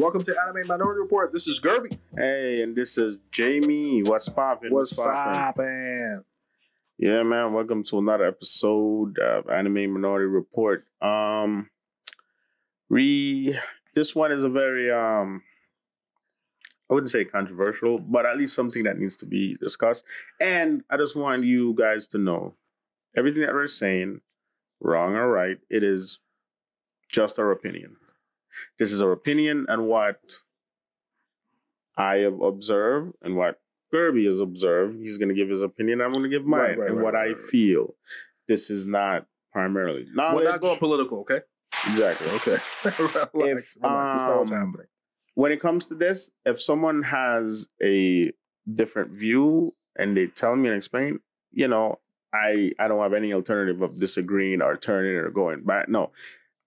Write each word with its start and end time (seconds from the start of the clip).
Welcome 0.00 0.22
to 0.22 0.34
Anime 0.46 0.66
Minority 0.66 0.98
Report. 0.98 1.30
This 1.30 1.46
is 1.46 1.60
Gerby. 1.60 1.94
Hey, 2.16 2.62
and 2.62 2.74
this 2.74 2.96
is 2.96 3.20
Jamie. 3.30 4.02
What's 4.02 4.30
poppin'? 4.30 4.70
What's 4.70 4.96
poppin'? 4.96 5.34
poppin'? 5.34 6.24
Yeah, 6.96 7.22
man. 7.22 7.52
Welcome 7.52 7.82
to 7.84 7.98
another 7.98 8.24
episode 8.24 9.18
of 9.18 9.50
Anime 9.50 9.92
Minority 9.92 10.24
Report. 10.24 10.86
Um, 11.02 11.68
re 12.88 13.54
this 13.94 14.16
one 14.16 14.32
is 14.32 14.42
a 14.42 14.48
very 14.48 14.90
um, 14.90 15.42
I 16.88 16.94
wouldn't 16.94 17.10
say 17.10 17.26
controversial, 17.26 17.98
but 17.98 18.24
at 18.24 18.38
least 18.38 18.54
something 18.54 18.84
that 18.84 18.98
needs 18.98 19.18
to 19.18 19.26
be 19.26 19.56
discussed. 19.56 20.06
And 20.40 20.82
I 20.88 20.96
just 20.96 21.14
want 21.14 21.44
you 21.44 21.74
guys 21.74 22.06
to 22.08 22.18
know 22.18 22.54
everything 23.14 23.42
that 23.42 23.52
we're 23.52 23.66
saying, 23.66 24.22
wrong 24.80 25.14
or 25.14 25.30
right, 25.30 25.58
it 25.68 25.82
is 25.84 26.20
just 27.06 27.38
our 27.38 27.50
opinion. 27.50 27.96
This 28.78 28.92
is 28.92 29.02
our 29.02 29.12
opinion 29.12 29.66
and 29.68 29.86
what 29.86 30.20
I 31.96 32.18
have 32.18 32.40
observed 32.40 33.14
and 33.22 33.36
what 33.36 33.60
Gerby 33.92 34.26
has 34.26 34.40
observed. 34.40 34.98
He's 34.98 35.18
going 35.18 35.28
to 35.28 35.34
give 35.34 35.48
his 35.48 35.62
opinion. 35.62 36.00
I'm 36.00 36.12
going 36.12 36.22
to 36.22 36.28
give 36.28 36.46
mine 36.46 36.60
Right, 36.60 36.78
right, 36.78 36.88
and 36.90 36.98
right, 36.98 37.04
what 37.04 37.16
I 37.16 37.34
feel. 37.34 37.94
This 38.48 38.70
is 38.70 38.86
not 38.86 39.26
primarily 39.52 40.06
knowledge. 40.12 40.44
We're 40.44 40.50
not 40.50 40.60
going 40.60 40.78
political, 40.78 41.20
okay? 41.20 41.40
exactly. 41.88 42.28
Okay. 42.30 42.56
relax, 43.34 43.34
relax. 43.34 43.76
That's 43.82 44.24
not 44.24 44.36
what's 44.36 44.52
um, 44.52 44.58
happening. 44.58 44.86
When 45.34 45.52
it 45.52 45.60
comes 45.60 45.86
to 45.86 45.94
this, 45.94 46.30
if 46.44 46.60
someone 46.60 47.02
has 47.04 47.68
a 47.82 48.32
different 48.72 49.16
view 49.16 49.72
and 49.96 50.16
they 50.16 50.26
tell 50.26 50.56
me 50.56 50.68
and 50.68 50.76
explain, 50.76 51.20
you 51.52 51.68
know, 51.68 52.00
I 52.32 52.72
I 52.78 52.88
don't 52.88 53.00
have 53.00 53.14
any 53.14 53.32
alternative 53.32 53.82
of 53.82 53.96
disagreeing 53.96 54.62
or 54.62 54.76
turning 54.76 55.16
or 55.16 55.30
going 55.30 55.64
back. 55.64 55.88
No, 55.88 56.12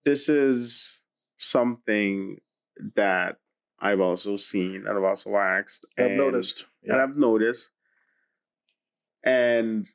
this 0.04 0.28
is 0.28 1.02
something 1.36 2.40
that 2.96 3.36
I've 3.78 4.00
also 4.00 4.36
seen 4.36 4.86
and 4.86 4.88
I've 4.88 5.04
also 5.04 5.36
asked. 5.36 5.86
I've 5.98 6.06
and- 6.06 6.16
noticed. 6.16 6.66
and 6.84 7.00
I've 7.00 7.16
noticed. 7.16 7.70
And 9.22 9.86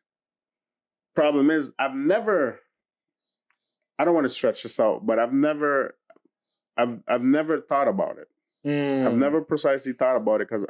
problem 1.15 1.51
is, 1.51 1.71
I've 1.77 1.95
never. 1.95 2.59
I 3.97 4.05
don't 4.05 4.13
want 4.13 4.25
to 4.25 4.29
stretch 4.29 4.63
this 4.63 4.79
out, 4.79 5.05
but 5.05 5.19
I've 5.19 5.33
never, 5.33 5.95
I've 6.77 7.01
I've 7.07 7.21
never 7.21 7.59
thought 7.59 7.87
about 7.87 8.17
it. 8.17 8.27
Mm. 8.65 9.05
I've 9.05 9.17
never 9.17 9.41
precisely 9.41 9.93
thought 9.93 10.15
about 10.15 10.41
it 10.41 10.47
because 10.47 10.65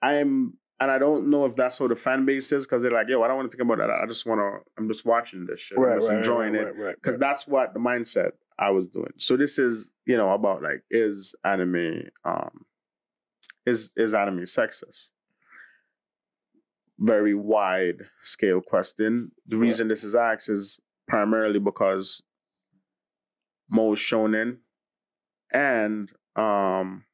I'm, 0.00 0.54
and 0.80 0.90
I 0.90 0.98
don't 0.98 1.28
know 1.28 1.44
if 1.44 1.54
that's 1.54 1.78
how 1.78 1.86
the 1.86 1.96
fan 1.96 2.24
base 2.24 2.50
is 2.50 2.66
because 2.66 2.82
they're 2.82 2.90
like, 2.90 3.08
yo, 3.08 3.22
I 3.22 3.28
don't 3.28 3.36
want 3.36 3.50
to 3.50 3.56
think 3.56 3.70
about 3.70 3.78
that. 3.78 3.90
I 3.90 4.06
just 4.06 4.26
want 4.26 4.40
to. 4.40 4.70
I'm 4.78 4.88
just 4.88 5.04
watching 5.04 5.46
this 5.46 5.60
shit. 5.60 5.78
I'm 5.78 5.98
just 5.98 6.08
right, 6.08 6.18
enjoying 6.18 6.54
right, 6.54 6.62
it 6.62 6.64
right, 6.64 6.86
right, 6.86 6.94
because 6.96 7.14
right. 7.14 7.20
that's 7.20 7.46
what 7.46 7.74
the 7.74 7.80
mindset 7.80 8.32
I 8.62 8.70
was 8.70 8.86
doing. 8.88 9.12
So 9.18 9.36
this 9.36 9.58
is, 9.58 9.90
you 10.06 10.16
know, 10.16 10.32
about 10.32 10.62
like 10.62 10.82
is 10.90 11.34
anime 11.44 12.04
um 12.24 12.64
is 13.66 13.90
is 13.96 14.14
anime 14.14 14.40
sexist? 14.42 15.10
Very 16.98 17.34
wide 17.34 18.02
scale 18.20 18.60
question. 18.60 19.32
The 19.46 19.56
reason 19.58 19.88
this 19.88 20.04
is 20.04 20.14
asked 20.14 20.48
is 20.48 20.78
primarily 21.08 21.58
because 21.58 22.22
most 23.68 24.00
shonen 24.08 24.58
and 25.52 26.10
um 26.36 27.04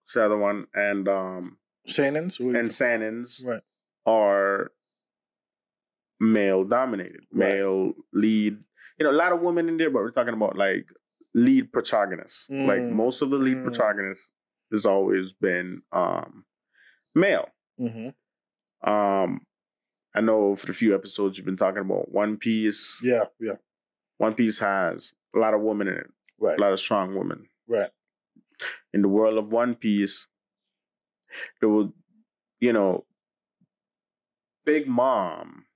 what's 0.00 0.14
the 0.14 0.24
other 0.24 0.38
one 0.38 0.66
and 0.74 1.08
um 1.08 1.58
Shannon's? 1.86 2.38
And 2.40 2.70
seinens 2.70 3.44
Right. 3.44 3.62
are 4.06 4.72
male 6.20 6.64
dominated, 6.64 7.24
Right. 7.32 7.48
male 7.54 7.92
lead. 8.12 8.58
You 8.98 9.04
know, 9.06 9.10
a 9.12 9.12
lot 9.12 9.32
of 9.32 9.40
women 9.40 9.68
in 9.68 9.76
there, 9.76 9.90
but 9.90 10.00
we're 10.02 10.10
talking 10.10 10.34
about 10.34 10.56
like 10.56 10.86
lead 11.34 11.72
protagonists. 11.72 12.48
Like 12.50 12.80
Mm. 12.80 12.92
most 12.92 13.22
of 13.22 13.30
the 13.30 13.36
lead 13.38 13.58
Mm. 13.58 13.64
protagonists 13.64 14.32
has 14.72 14.86
always 14.86 15.32
been 15.32 15.82
um 15.92 16.44
male. 17.14 17.48
Mhm. 17.80 18.14
Um 18.82 19.46
I 20.14 20.20
know 20.20 20.54
for 20.56 20.66
the 20.66 20.72
few 20.72 20.94
episodes 20.94 21.36
you've 21.38 21.44
been 21.46 21.56
talking 21.56 21.80
about 21.82 22.10
One 22.10 22.38
Piece. 22.38 23.00
Yeah, 23.04 23.24
yeah. 23.38 23.56
One 24.16 24.34
Piece 24.34 24.58
has 24.58 25.14
a 25.34 25.38
lot 25.38 25.54
of 25.54 25.60
women 25.60 25.86
in 25.88 25.94
it, 25.94 26.10
Right, 26.38 26.58
a 26.58 26.60
lot 26.60 26.72
of 26.72 26.80
strong 26.80 27.14
women. 27.14 27.48
right. 27.68 27.90
in 28.92 29.02
the 29.02 29.08
world 29.08 29.38
of 29.38 29.52
One 29.52 29.76
Piece, 29.76 30.26
there 31.60 31.68
will, 31.68 31.94
you 32.58 32.72
know, 32.72 33.06
Big 34.64 34.88
Mom 34.88 35.66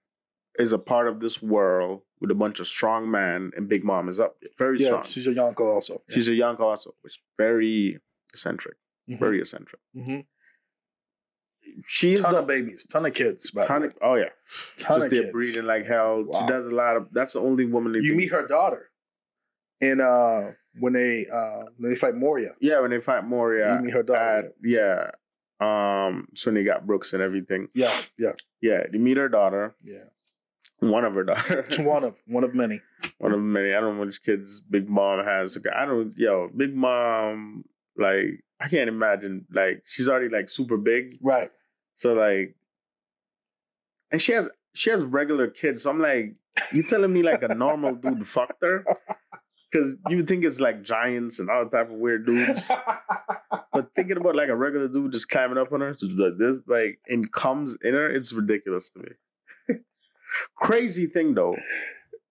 is 0.58 0.72
a 0.72 0.78
part 0.78 1.06
of 1.06 1.20
this 1.20 1.40
world 1.42 2.02
with 2.22 2.30
a 2.30 2.34
bunch 2.34 2.58
of 2.60 2.66
strong 2.66 3.10
men, 3.10 3.50
and 3.56 3.68
Big 3.68 3.84
Mom 3.84 4.08
is 4.08 4.18
up 4.20 4.36
there, 4.40 4.50
very 4.56 4.78
Yeah, 4.78 4.86
strong. 4.86 5.02
she's 5.04 5.26
a 5.26 5.34
Yonko 5.34 5.60
also. 5.60 6.02
She's 6.08 6.28
a 6.28 6.32
Yonko 6.32 6.60
also, 6.60 6.94
which 7.02 7.14
is 7.18 7.22
very 7.36 7.98
eccentric, 8.32 8.76
Mhm. 9.10 9.18
very 9.18 9.40
eccentric. 9.40 9.80
Mhm. 9.94 10.22
She's 11.86 12.20
ton 12.20 12.34
the 12.34 12.40
of 12.40 12.46
babies, 12.46 12.84
ton 12.86 13.06
of 13.06 13.14
kids. 13.14 13.50
By 13.50 13.64
ton 13.66 13.84
of- 13.84 13.94
oh 14.02 14.14
yeah, 14.14 14.30
Ton 14.78 15.00
just 15.00 15.06
of 15.06 15.12
kids. 15.12 15.32
breeding 15.32 15.64
like 15.64 15.86
hell. 15.86 16.24
Wow. 16.24 16.40
She 16.40 16.46
does 16.46 16.66
a 16.66 16.70
lot 16.70 16.96
of. 16.96 17.08
That's 17.12 17.34
the 17.34 17.40
only 17.40 17.64
woman. 17.66 17.92
They 17.92 18.00
You 18.00 18.14
meet 18.14 18.30
her 18.32 18.46
daughter 18.46 18.90
in 19.80 20.00
uh 20.00 20.52
when 20.80 20.92
they 20.92 21.26
uh 21.32 21.64
when 21.76 21.90
they 21.90 21.94
fight 21.96 22.14
Moria. 22.14 22.50
Yeah, 22.60 22.80
when 22.80 22.90
they 22.90 23.00
fight 23.00 23.24
Moria. 23.24 23.76
You 23.76 23.82
meet 23.84 23.94
her 23.94 24.02
daughter. 24.02 24.48
at- 24.48 24.54
yeah. 24.62 25.10
Um, 25.60 26.28
so 26.34 26.48
when 26.50 26.56
they 26.56 26.64
got 26.64 26.86
Brooks 26.86 27.12
and 27.12 27.22
everything. 27.22 27.68
Yeah, 27.74 27.92
yeah, 28.18 28.32
Yeah, 28.60 28.86
they 28.90 28.98
meet 28.98 29.16
her 29.16 29.28
daughter. 29.28 29.74
yeah. 29.84 30.04
One 30.82 31.04
of 31.04 31.14
her 31.14 31.22
daughters. 31.30 31.78
one 31.78 32.02
of 32.02 32.20
one 32.26 32.42
of 32.42 32.54
many. 32.56 32.80
One 33.18 33.32
of 33.32 33.40
many. 33.40 33.72
I 33.72 33.80
don't 33.80 33.96
know 33.96 34.04
which 34.04 34.20
kids 34.20 34.60
Big 34.62 34.88
Mom 34.88 35.24
has. 35.24 35.56
I 35.74 35.84
don't. 35.86 36.12
Yo, 36.18 36.50
Big 36.56 36.74
Mom. 36.74 37.64
Like 37.96 38.42
I 38.60 38.66
can't 38.68 38.88
imagine. 38.88 39.46
Like 39.52 39.82
she's 39.84 40.08
already 40.08 40.28
like 40.28 40.48
super 40.48 40.76
big. 40.76 41.18
Right. 41.22 41.50
So 41.94 42.14
like, 42.14 42.56
and 44.10 44.20
she 44.20 44.32
has 44.32 44.50
she 44.74 44.90
has 44.90 45.04
regular 45.04 45.46
kids. 45.46 45.84
So 45.84 45.90
I'm 45.90 46.00
like, 46.00 46.34
you 46.72 46.82
telling 46.82 47.14
me 47.14 47.22
like 47.22 47.44
a 47.44 47.54
normal 47.54 47.94
dude 47.94 48.26
fucked 48.26 48.62
her? 48.62 48.84
Because 49.70 49.94
you 50.08 50.22
think 50.24 50.44
it's 50.44 50.60
like 50.60 50.82
giants 50.82 51.38
and 51.38 51.48
all 51.48 51.64
type 51.68 51.90
of 51.90 51.96
weird 51.96 52.26
dudes. 52.26 52.72
But 53.72 53.94
thinking 53.94 54.16
about 54.16 54.34
like 54.34 54.48
a 54.48 54.56
regular 54.56 54.88
dude 54.88 55.12
just 55.12 55.28
climbing 55.28 55.58
up 55.58 55.72
on 55.72 55.80
her, 55.80 55.94
just 55.94 56.18
like 56.18 56.38
this, 56.38 56.58
like 56.66 56.98
and 57.06 57.30
comes 57.30 57.78
in 57.82 57.94
her, 57.94 58.10
it's 58.10 58.32
ridiculous 58.32 58.90
to 58.90 58.98
me. 58.98 59.08
Crazy 60.56 61.06
thing 61.06 61.34
though. 61.34 61.56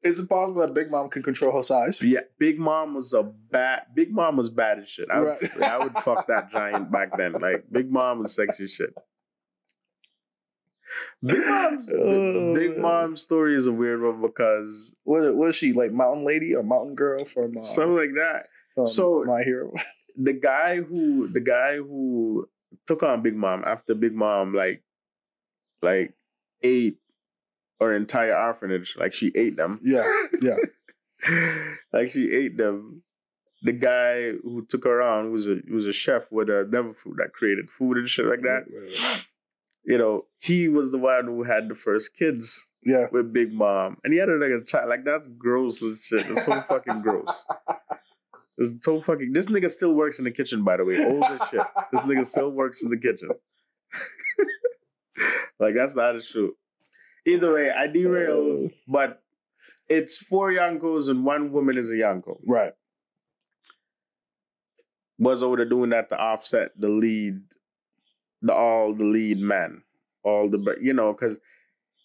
Is 0.03 0.19
it 0.19 0.27
possible 0.27 0.61
that 0.61 0.73
Big 0.73 0.89
Mom 0.89 1.09
can 1.09 1.21
control 1.21 1.55
her 1.55 1.61
size? 1.61 2.01
Yeah, 2.01 2.21
Big 2.39 2.57
Mom 2.57 2.95
was 2.95 3.13
a 3.13 3.21
bad. 3.23 3.83
Big 3.93 4.11
Mom 4.11 4.35
was 4.35 4.49
bad 4.49 4.79
as 4.79 4.89
shit. 4.89 5.05
I 5.11 5.19
would, 5.19 5.27
Right. 5.59 5.69
I 5.69 5.77
would 5.77 5.95
fuck 5.97 6.25
that 6.27 6.49
giant 6.49 6.91
back 6.91 7.15
then. 7.17 7.33
Like 7.33 7.65
Big 7.71 7.91
Mom 7.91 8.19
was 8.19 8.33
sexy 8.33 8.65
shit. 8.67 8.93
Big 11.23 11.37
Mom's 11.47 11.89
Oh, 11.93 12.55
Big. 12.55 12.77
Mom's 12.77 13.21
story 13.21 13.55
is 13.55 13.67
a 13.67 13.71
weird 13.71 14.01
one 14.01 14.21
because 14.21 14.95
What 15.03 15.23
is 15.47 15.55
she 15.55 15.71
like? 15.73 15.91
Mountain 15.91 16.25
lady 16.25 16.55
or 16.55 16.63
mountain 16.63 16.95
girl 16.95 17.23
from 17.23 17.57
uh, 17.57 17.61
something 17.63 17.95
like 17.95 18.13
that. 18.15 18.47
so- 18.87 19.23
my 19.25 19.43
hero? 19.43 19.71
The 20.17 20.33
guy 20.33 20.81
who 20.81 21.29
the 21.29 21.39
guy 21.39 21.77
who 21.77 22.45
took 22.85 23.01
on 23.01 23.21
Big 23.21 23.33
Mom 23.33 23.63
after 23.65 23.95
Big 23.95 24.13
Mom 24.13 24.53
like 24.53 24.83
like 25.81 26.13
ate 26.61 26.97
her 27.81 27.91
entire 27.91 28.33
orphanage, 28.35 28.95
like 28.97 29.13
she 29.13 29.31
ate 29.35 29.57
them. 29.57 29.79
yeah, 29.83 30.09
yeah. 30.41 30.55
like 31.93 32.11
she 32.11 32.31
ate 32.31 32.55
them. 32.57 33.03
The 33.63 33.73
guy 33.73 34.31
who 34.31 34.65
took 34.69 34.85
her 34.85 35.01
on 35.01 35.31
was 35.31 35.47
a 35.49 35.57
was 35.71 35.85
a 35.85 35.93
chef 35.93 36.31
with 36.31 36.49
a 36.49 36.67
Never 36.71 36.93
Food 36.93 37.17
that 37.17 37.33
created 37.33 37.69
food 37.69 37.97
and 37.97 38.07
shit 38.07 38.25
like 38.25 38.41
that. 38.41 38.63
Right, 38.71 39.03
right. 39.03 39.27
You 39.83 39.97
know, 39.97 40.25
he 40.39 40.67
was 40.67 40.91
the 40.91 40.97
one 40.99 41.25
who 41.25 41.43
had 41.43 41.67
the 41.67 41.75
first 41.75 42.15
kids 42.15 42.69
Yeah. 42.83 43.07
with 43.11 43.33
Big 43.33 43.51
Mom, 43.51 43.97
and 44.03 44.13
he 44.13 44.19
had 44.19 44.29
her 44.29 44.37
like 44.39 44.51
a 44.61 44.63
child. 44.63 44.89
Like 44.89 45.05
that's 45.05 45.27
gross 45.37 45.83
as 45.83 46.03
shit. 46.05 46.21
It's 46.29 46.45
so 46.45 46.61
fucking 46.61 47.01
gross. 47.01 47.47
It's 48.57 48.85
so 48.85 49.01
fucking. 49.01 49.31
This 49.33 49.47
nigga 49.47 49.71
still 49.71 49.93
works 49.95 50.19
in 50.19 50.25
the 50.25 50.29
kitchen, 50.29 50.63
by 50.63 50.77
the 50.77 50.85
way. 50.85 51.03
Old 51.03 51.23
as 51.23 51.47
shit. 51.49 51.61
This 51.91 52.03
nigga 52.03 52.23
still 52.25 52.51
works 52.51 52.83
in 52.83 52.91
the 52.91 52.97
kitchen. 52.97 53.29
like 55.59 55.73
that's 55.75 55.95
not 55.95 56.15
a 56.15 56.21
truth. 56.21 56.53
Either 57.25 57.53
way, 57.53 57.69
I 57.71 57.87
derailed, 57.87 58.71
but 58.87 59.21
it's 59.89 60.17
four 60.17 60.51
Yonkos 60.51 61.09
and 61.09 61.23
one 61.25 61.51
woman 61.51 61.77
is 61.77 61.91
a 61.91 61.95
Yonko. 61.95 62.39
Right. 62.47 62.73
was 65.19 65.43
over 65.43 65.57
there 65.57 65.65
doing 65.65 65.91
that 65.91 66.09
to 66.09 66.17
offset 66.17 66.71
the 66.79 66.89
lead, 66.89 67.41
the 68.41 68.53
all 68.53 68.93
the 68.93 69.03
lead 69.05 69.39
men, 69.39 69.83
all 70.23 70.49
the 70.49 70.77
you 70.81 70.93
know, 70.93 71.13
because 71.13 71.39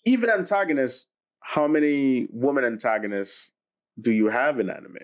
even 0.05 0.29
antagonists, 0.31 1.07
how 1.41 1.67
many 1.67 2.29
women 2.31 2.65
antagonists 2.65 3.53
do 4.01 4.13
you 4.13 4.29
have 4.29 4.61
in 4.61 4.69
anime? 4.69 4.99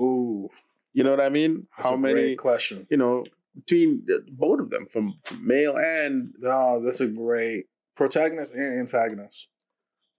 Ooh, 0.00 0.48
You 0.92 1.02
know 1.04 1.10
what 1.10 1.20
I 1.20 1.28
mean? 1.28 1.66
that's 1.76 1.88
how 1.88 1.94
a 1.94 1.98
many? 1.98 2.14
great 2.14 2.38
question. 2.38 2.86
You 2.90 2.98
know, 2.98 3.24
between 3.56 4.06
both 4.32 4.60
of 4.60 4.70
them, 4.70 4.86
from 4.86 5.14
male 5.40 5.76
and 5.76 6.32
No, 6.38 6.80
that's 6.84 7.00
a 7.00 7.08
great 7.08 7.64
protagonist 7.96 8.52
and 8.52 8.78
antagonist. 8.78 9.48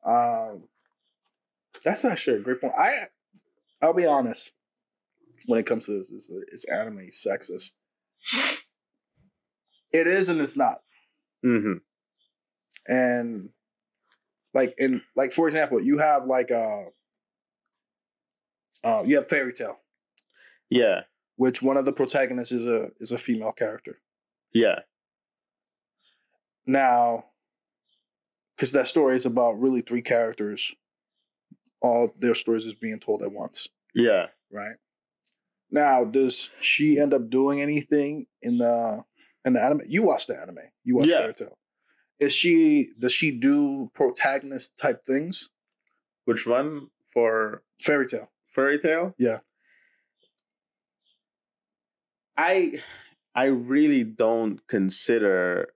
Um, 0.07 0.63
that's 1.83 2.05
actually 2.05 2.37
a 2.37 2.41
great 2.41 2.61
point. 2.61 2.73
I, 2.77 2.93
I'll 3.81 3.93
be 3.93 4.05
honest. 4.05 4.51
when 5.45 5.59
it 5.59 5.65
comes 5.65 5.85
to 5.85 5.91
this. 5.97 6.11
It's, 6.11 6.29
it's 6.51 6.65
anime 6.65 7.09
sexist. 7.11 7.71
It 9.93 10.07
is 10.07 10.29
and 10.29 10.41
it's 10.41 10.57
not. 10.57 10.77
Mm-hmm. 11.45 11.73
And 12.87 13.49
like 14.53 14.73
in 14.77 15.01
like 15.15 15.31
for 15.31 15.47
example, 15.47 15.81
you 15.81 15.97
have 15.99 16.25
like 16.25 16.51
uh 16.51 16.83
uh 18.83 19.03
you 19.05 19.15
have 19.17 19.29
Fairy 19.29 19.53
Tail, 19.53 19.79
Yeah. 20.69 21.01
which 21.35 21.61
one 21.61 21.77
of 21.77 21.85
the 21.85 21.93
protagonists 21.93 22.51
is 22.51 22.65
a 22.65 22.91
is 22.99 23.11
a 23.11 23.17
female 23.17 23.51
character. 23.51 23.99
Yeah. 24.53 24.79
Now, 26.65 27.25
because 28.57 28.71
that 28.71 28.87
story 28.87 29.15
is 29.15 29.25
about 29.25 29.59
really 29.59 29.81
three 29.81 30.01
characters, 30.01 30.73
all 31.81 32.13
their 32.17 32.33
stories 32.35 32.65
is 32.65 32.73
being 32.73 32.99
told 32.99 33.21
at 33.21 33.31
once, 33.31 33.67
Yeah. 33.93 34.27
right? 34.51 34.77
Now, 35.69 36.03
does 36.05 36.49
she 36.59 36.97
end 36.99 37.13
up 37.13 37.29
doing 37.29 37.61
anything 37.61 38.25
in 38.41 38.57
the 38.57 39.03
in 39.45 39.53
the 39.53 39.61
anime? 39.61 39.81
You 39.87 40.01
watched 40.03 40.27
the 40.27 40.39
anime. 40.41 40.59
You 40.83 40.95
watched 40.95 41.09
Yeah. 41.09 41.19
Fairy 41.19 41.33
Tail. 41.33 41.57
Is 42.19 42.33
she 42.33 42.89
does 42.97 43.13
she 43.13 43.31
do 43.31 43.91
protagonist 43.93 44.77
type 44.77 45.05
things? 45.05 45.49
Which 46.25 46.47
one 46.47 46.87
for 47.05 47.63
Fairy 47.79 48.07
Tail. 48.07 48.31
Fairy 48.47 48.79
Tail? 48.79 49.13
Yeah. 49.19 49.39
I 52.37 52.81
I 53.35 53.45
really 53.47 54.03
don't 54.03 54.65
consider 54.67 55.67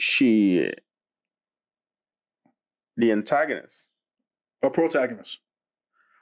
she 0.00 0.70
the 2.96 3.12
antagonist. 3.12 3.88
A 4.62 4.70
protagonist. 4.70 5.40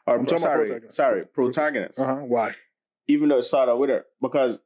Or 0.06 0.14
I'm 0.14 0.24
talking 0.26 0.30
about 0.36 0.40
sorry, 0.40 0.66
protagonist. 0.66 0.96
sorry, 0.96 1.24
protagonist. 1.26 2.00
Uh 2.00 2.06
huh. 2.06 2.14
Why? 2.22 2.54
Even 3.08 3.28
though 3.28 3.38
it 3.38 3.44
started 3.44 3.76
with 3.76 3.90
her, 3.90 4.04
because 4.20 4.60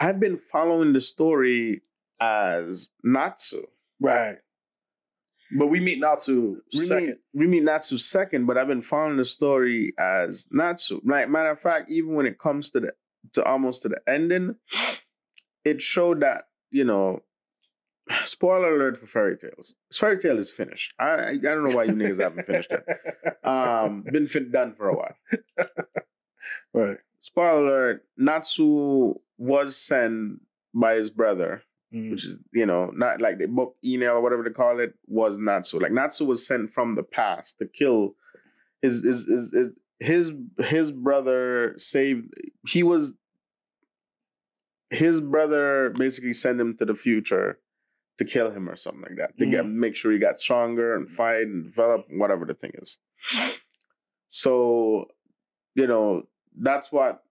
I've 0.00 0.20
been 0.20 0.36
following 0.36 0.92
the 0.92 1.00
story 1.00 1.82
as 2.20 2.90
Natsu. 3.02 3.66
Right. 4.00 4.36
But 5.58 5.68
we 5.68 5.80
meet 5.80 5.98
Natsu 5.98 6.60
We 6.72 6.78
second. 6.80 7.06
meet, 7.06 7.16
we 7.32 7.46
meet 7.46 7.62
Natsu 7.64 7.96
second, 7.98 8.46
but 8.46 8.58
I've 8.58 8.68
been 8.68 8.82
following 8.82 9.16
the 9.16 9.24
story 9.24 9.92
as 9.98 10.46
Natsu. 10.50 11.00
Like 11.04 11.28
matter 11.28 11.50
of 11.50 11.58
fact, 11.60 11.90
even 11.90 12.14
when 12.14 12.26
it 12.26 12.38
comes 12.38 12.70
to 12.70 12.80
the 12.80 12.92
to 13.32 13.42
almost 13.44 13.82
to 13.82 13.88
the 13.88 14.00
ending, 14.06 14.56
it 15.64 15.80
showed 15.82 16.20
that 16.20 16.44
you 16.70 16.84
know. 16.84 17.22
Spoiler 18.24 18.74
alert 18.74 18.96
for 18.96 19.06
fairy 19.06 19.36
tales. 19.36 19.74
Fairy 19.92 20.16
Tail 20.18 20.38
is 20.38 20.50
finished. 20.50 20.94
I 20.98 21.04
I, 21.04 21.28
I 21.30 21.36
don't 21.36 21.62
know 21.62 21.76
why 21.76 21.84
you 21.84 21.92
niggas 21.92 22.20
haven't 22.20 22.46
finished 22.46 22.70
it. 22.72 23.46
Um, 23.46 24.02
been 24.12 24.26
fin- 24.26 24.50
done 24.50 24.72
for 24.72 24.88
a 24.88 24.96
while. 24.96 25.14
right. 26.74 26.96
Spoiler 27.18 27.66
alert: 27.66 28.04
Natsu 28.16 29.14
was 29.36 29.76
sent 29.76 30.40
by 30.74 30.94
his 30.94 31.10
brother 31.10 31.62
Mm. 31.94 32.10
which 32.10 32.26
is 32.26 32.36
you 32.52 32.66
know 32.66 32.90
not 32.94 33.22
like 33.22 33.38
the 33.38 33.46
book 33.46 33.74
email 33.82 34.16
or 34.16 34.20
whatever 34.20 34.42
they 34.42 34.50
call 34.50 34.78
it 34.78 34.92
was 35.06 35.38
Natsu. 35.38 35.78
Like 35.78 35.90
Natsu 35.90 36.26
was 36.26 36.46
sent 36.46 36.68
from 36.68 36.96
the 36.96 37.02
past 37.02 37.58
to 37.60 37.66
kill 37.66 38.14
his 38.82 39.02
his 39.02 39.24
his 39.26 39.50
his, 39.52 39.70
his, 39.98 40.32
his 40.66 40.90
brother 40.92 41.72
saved. 41.78 42.34
He 42.68 42.82
was 42.82 43.14
his 44.90 45.20
brother 45.20 45.90
basically 45.90 46.32
sent 46.32 46.60
him 46.60 46.76
to 46.76 46.84
the 46.84 46.94
future 46.94 47.58
to 48.18 48.24
kill 48.24 48.50
him 48.50 48.68
or 48.68 48.76
something 48.76 49.02
like 49.02 49.16
that 49.16 49.38
to 49.38 49.46
get 49.46 49.66
make 49.66 49.94
sure 49.94 50.10
he 50.10 50.18
got 50.18 50.40
stronger 50.40 50.96
and 50.96 51.08
fight 51.08 51.42
and 51.46 51.64
develop 51.64 52.06
whatever 52.10 52.44
the 52.44 52.54
thing 52.54 52.72
is. 52.74 52.98
So 54.28 55.06
you 55.74 55.86
know 55.86 56.26
that's 56.56 56.90
what 56.90 57.22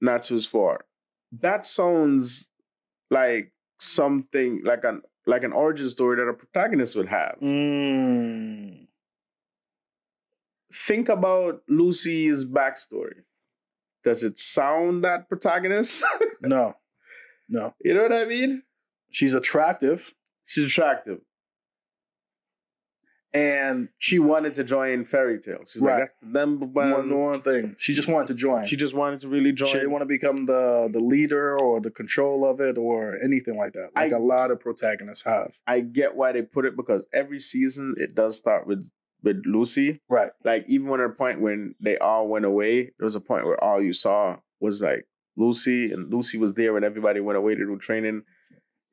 Natsu's 0.00 0.46
for. 0.46 0.84
That 1.40 1.64
sounds 1.64 2.50
like 3.10 3.52
something 3.78 4.62
like 4.64 4.84
an 4.84 5.02
like 5.26 5.44
an 5.44 5.52
origin 5.52 5.88
story 5.88 6.16
that 6.16 6.28
a 6.28 6.34
protagonist 6.34 6.96
would 6.96 7.08
have. 7.08 7.36
Mm. 7.42 8.86
Think 10.72 11.08
about 11.08 11.62
Lucy's 11.68 12.44
backstory. 12.44 13.22
Does 14.04 14.22
it 14.22 14.38
sound 14.38 15.04
that 15.04 15.28
protagonist? 15.28 16.04
No. 16.42 16.76
No. 17.48 17.72
you 17.84 17.94
know 17.94 18.02
what 18.02 18.12
I 18.12 18.24
mean? 18.24 18.62
She's 19.10 19.34
attractive 19.34 20.12
She's 20.44 20.64
attractive. 20.66 21.20
and 23.34 23.88
She 23.98 24.18
wanted 24.18 24.54
to 24.54 24.64
join 24.64 25.04
Fairy 25.04 25.38
Tail. 25.38 25.58
She's 25.66 25.82
Right. 25.82 25.92
like, 25.94 25.98
that's 26.08 26.12
the 26.22 26.26
number 26.26 26.66
one. 26.66 26.90
one, 26.92 27.20
one 27.20 27.40
thing. 27.40 27.74
She 27.78 27.92
just 27.92 28.08
wanted 28.08 28.28
to 28.28 28.34
join. 28.34 28.64
She 28.64 28.76
just 28.76 28.94
wanted 28.94 29.20
to 29.20 29.28
really 29.28 29.52
join. 29.52 29.68
She 29.68 29.74
didn't 29.78 29.90
want 29.90 30.02
to 30.02 30.06
become 30.06 30.46
the 30.46 30.88
the 30.92 31.00
leader 31.00 31.58
or 31.58 31.80
the 31.80 31.90
control 31.90 32.48
of 32.48 32.60
it 32.60 32.78
or 32.78 33.18
anything 33.22 33.56
like 33.56 33.72
that. 33.72 33.90
Like 33.94 34.12
I- 34.12 34.16
a 34.16 34.20
lot 34.20 34.50
of 34.50 34.60
protagonists 34.60 35.24
have. 35.24 35.52
I 35.66 35.80
get 35.80 36.16
why 36.16 36.32
they 36.32 36.42
put 36.42 36.64
it 36.64 36.76
because 36.76 37.06
every 37.12 37.40
season 37.40 37.94
it 37.98 38.14
does 38.14 38.36
start 38.38 38.66
with 38.66 38.88
with 39.22 39.42
Lucy. 39.44 40.00
Right. 40.08 40.30
Like 40.44 40.64
even 40.68 40.86
when 40.88 41.00
at 41.00 41.06
a 41.06 41.12
point 41.12 41.40
when 41.40 41.74
they 41.80 41.98
all 41.98 42.28
went 42.28 42.44
away, 42.44 42.84
there 42.98 43.04
was 43.04 43.16
a 43.16 43.20
point 43.20 43.44
where 43.44 43.62
all 43.62 43.82
you 43.82 43.92
saw 43.92 44.38
was 44.60 44.80
like 44.80 45.06
Lucy, 45.36 45.92
and 45.92 46.12
Lucy 46.12 46.38
was 46.38 46.54
there 46.54 46.72
when 46.72 46.84
everybody 46.84 47.20
went 47.20 47.36
away 47.38 47.54
to 47.54 47.64
do 47.64 47.76
training, 47.78 48.22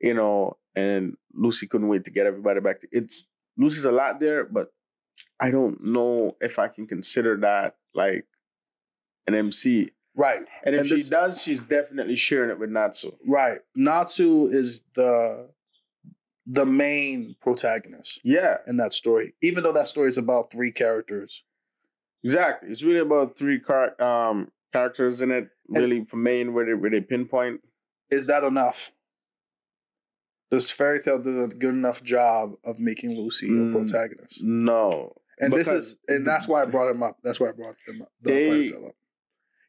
you 0.00 0.14
know, 0.14 0.56
and 0.76 1.16
Lucy 1.32 1.66
couldn't 1.66 1.88
wait 1.88 2.04
to 2.04 2.10
get 2.10 2.26
everybody 2.26 2.60
back. 2.60 2.80
To, 2.80 2.88
it's 2.92 3.26
Lucy's 3.56 3.84
a 3.84 3.92
lot 3.92 4.20
there, 4.20 4.44
but 4.44 4.72
I 5.40 5.50
don't 5.50 5.82
know 5.82 6.36
if 6.40 6.58
I 6.58 6.68
can 6.68 6.86
consider 6.86 7.36
that 7.38 7.76
like 7.94 8.26
an 9.26 9.34
MC. 9.34 9.90
Right. 10.16 10.44
And 10.64 10.74
if 10.74 10.82
And 10.82 11.00
she 11.00 11.10
does, 11.10 11.42
she's 11.42 11.60
definitely 11.60 12.16
sharing 12.16 12.50
it 12.50 12.58
with 12.58 12.70
Natsu. 12.70 13.12
Right. 13.26 13.60
Natsu 13.74 14.46
is 14.46 14.82
the 14.94 15.50
the 16.46 16.66
main 16.66 17.36
protagonist 17.40 18.20
Yeah, 18.22 18.58
in 18.66 18.76
that 18.76 18.92
story. 18.92 19.32
Even 19.42 19.64
though 19.64 19.72
that 19.72 19.86
story 19.88 20.08
is 20.08 20.18
about 20.18 20.50
three 20.52 20.70
characters. 20.70 21.42
exactly. 22.22 22.68
It's 22.68 22.82
really 22.82 22.98
about 23.00 23.38
three 23.38 23.58
car- 23.58 24.00
um, 24.02 24.50
characters 24.70 25.22
in 25.22 25.30
it, 25.30 25.48
really 25.68 26.04
for 26.04 26.16
main 26.16 26.52
where 26.52 26.66
they, 26.66 26.74
where 26.74 26.90
they 26.90 27.00
pinpoint. 27.00 27.60
Is 28.10 28.26
that 28.26 28.44
enough? 28.44 28.90
Does 30.50 30.70
Fairy 30.70 31.00
Tail 31.00 31.20
do 31.20 31.42
a 31.42 31.48
good 31.48 31.74
enough 31.74 32.02
job 32.02 32.52
of 32.64 32.78
making 32.78 33.16
Lucy 33.16 33.48
Mm. 33.48 33.70
a 33.70 33.78
protagonist? 33.78 34.42
No. 34.42 35.14
And 35.40 35.52
this 35.52 35.68
is 35.68 35.96
and 36.06 36.24
that's 36.26 36.46
why 36.46 36.62
I 36.62 36.66
brought 36.66 36.90
him 36.90 37.02
up. 37.02 37.16
That's 37.24 37.40
why 37.40 37.48
I 37.48 37.52
brought 37.52 37.74
them 37.86 38.02
up. 38.02 38.12
The 38.20 38.30
They- 38.30 38.48
Fairy 38.48 38.66
Tail 38.68 38.86
up. 38.88 38.94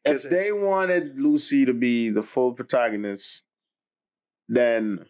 If 0.04 0.22
they 0.22 0.52
wanted 0.52 1.18
Lucy 1.18 1.64
to 1.64 1.74
be 1.74 2.10
the 2.10 2.22
full 2.22 2.52
protagonist, 2.52 3.42
then 4.48 5.06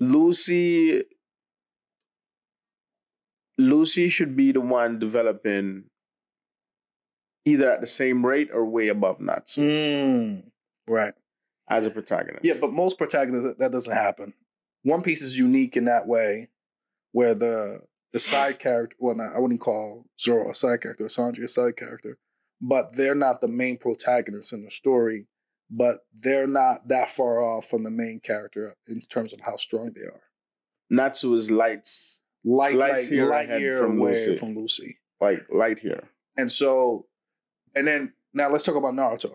Lucy 0.00 1.04
Lucy 3.58 4.08
should 4.08 4.34
be 4.34 4.50
the 4.50 4.60
one 4.60 4.98
developing 4.98 5.84
either 7.44 7.70
at 7.70 7.80
the 7.80 7.86
same 7.86 8.24
rate 8.24 8.50
or 8.52 8.64
way 8.64 8.88
above 8.88 9.20
Natsu 9.20 9.60
Mm. 9.62 10.42
Right. 10.88 11.14
as 11.68 11.86
a 11.86 11.90
protagonist. 11.90 12.44
Yeah, 12.44 12.54
but 12.60 12.72
most 12.72 12.98
protagonists 12.98 13.56
that 13.58 13.72
doesn't 13.72 13.92
happen. 13.94 14.34
One 14.82 15.02
Piece 15.02 15.22
is 15.22 15.38
unique 15.38 15.76
in 15.76 15.84
that 15.86 16.06
way, 16.06 16.48
where 17.12 17.34
the 17.34 17.80
the 18.12 18.18
side 18.18 18.58
character, 18.58 18.94
well, 18.98 19.14
not, 19.14 19.34
I 19.34 19.38
wouldn't 19.38 19.60
call 19.60 20.04
Zoro 20.20 20.50
a 20.50 20.54
side 20.54 20.82
character, 20.82 21.04
or 21.04 21.08
Sanji 21.08 21.42
a 21.42 21.48
side 21.48 21.76
character, 21.78 22.18
but 22.60 22.94
they're 22.94 23.14
not 23.14 23.40
the 23.40 23.48
main 23.48 23.78
protagonist 23.78 24.52
in 24.52 24.64
the 24.64 24.70
story. 24.70 25.28
But 25.74 26.00
they're 26.14 26.46
not 26.46 26.88
that 26.88 27.08
far 27.08 27.40
off 27.42 27.64
from 27.66 27.82
the 27.84 27.90
main 27.90 28.20
character 28.20 28.76
in 28.86 29.00
terms 29.00 29.32
of 29.32 29.40
how 29.40 29.56
strong 29.56 29.92
they 29.94 30.02
are. 30.02 30.24
Natsu 30.90 31.32
is 31.32 31.50
lights, 31.50 32.20
Light, 32.44 32.74
Light 32.74 32.92
light, 32.92 33.10
year 33.10 33.30
light 33.30 33.48
year 33.48 33.78
from 33.78 33.98
away 33.98 34.10
Lucy. 34.10 34.36
from 34.36 34.54
Lucy. 34.54 34.98
like 35.20 35.46
light 35.50 35.78
here. 35.78 36.10
And 36.36 36.52
so, 36.52 37.06
and 37.74 37.86
then 37.86 38.12
now 38.32 38.48
let's 38.50 38.64
talk 38.64 38.76
about 38.76 38.94
Naruto. 38.94 39.34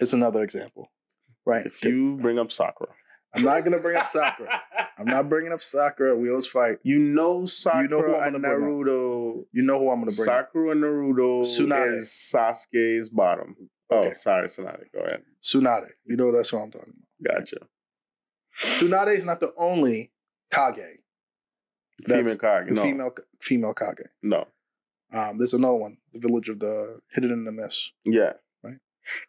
It's 0.00 0.12
another 0.12 0.42
example, 0.42 0.90
right? 1.46 1.64
If 1.66 1.84
you 1.84 2.16
bring 2.16 2.38
up 2.38 2.50
Sakura. 2.52 2.90
I'm 3.36 3.42
not 3.42 3.64
gonna 3.64 3.78
bring 3.80 3.96
up 3.96 4.06
Sakura. 4.06 4.62
I'm 4.98 5.06
not 5.06 5.28
bringing 5.28 5.52
up 5.52 5.60
Sakura. 5.60 6.16
We 6.16 6.28
always 6.30 6.46
fight. 6.46 6.78
You 6.84 6.98
know 7.00 7.46
Sakura 7.46 7.82
You 7.82 7.88
know 7.88 8.00
who 8.02 8.14
I'm 8.16 8.32
gonna 8.32 8.38
bring 8.38 8.54
up. 8.54 8.60
Naruto. 8.86 9.44
You 9.52 9.62
know 9.62 9.78
who 9.80 9.90
I'm 9.90 10.00
gonna 10.00 10.12
bring. 10.16 10.28
up. 10.28 10.46
Sakura 10.46 10.70
and 10.70 10.82
Naruto 10.82 11.40
Tsunade. 11.42 11.94
is 11.94 12.32
Sasuke's 12.34 13.08
bottom. 13.08 13.56
Oh, 13.90 13.98
Okay. 13.98 14.14
sorry, 14.14 14.46
Tsunade. 14.48 14.84
Go 14.92 15.00
ahead. 15.00 15.22
Tsunade. 15.42 15.90
You 16.04 16.16
know 16.16 16.30
that's 16.32 16.52
what 16.52 16.60
I'm 16.62 16.70
talking 16.70 16.94
about. 17.20 17.38
Gotcha. 17.40 17.56
Tsunade 18.56 19.16
is 19.16 19.24
not 19.24 19.40
the 19.40 19.52
only 19.56 20.12
Kage, 20.52 20.98
Female 22.06 22.36
Kage. 22.38 22.70
No, 22.70 22.82
female 22.82 23.14
female 23.40 23.74
Kage. 23.74 24.06
no. 24.22 24.46
Um, 25.14 25.38
there's 25.38 25.54
another 25.54 25.76
one, 25.76 25.96
the 26.12 26.18
village 26.18 26.48
of 26.48 26.58
the 26.60 27.00
hidden 27.12 27.30
in 27.30 27.44
the 27.44 27.52
mist. 27.52 27.92
Yeah. 28.04 28.32
Right. 28.62 28.78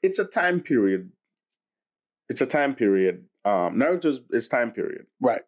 It's 0.02 0.18
a 0.20 0.26
time 0.26 0.60
period. 0.62 1.12
It's 2.30 2.42
a 2.42 2.46
time 2.48 2.74
period. 2.74 3.26
Um, 3.46 3.76
Naruto's 3.78 4.22
is 4.32 4.48
time 4.48 4.72
period. 4.72 5.06
Right. 5.22 5.42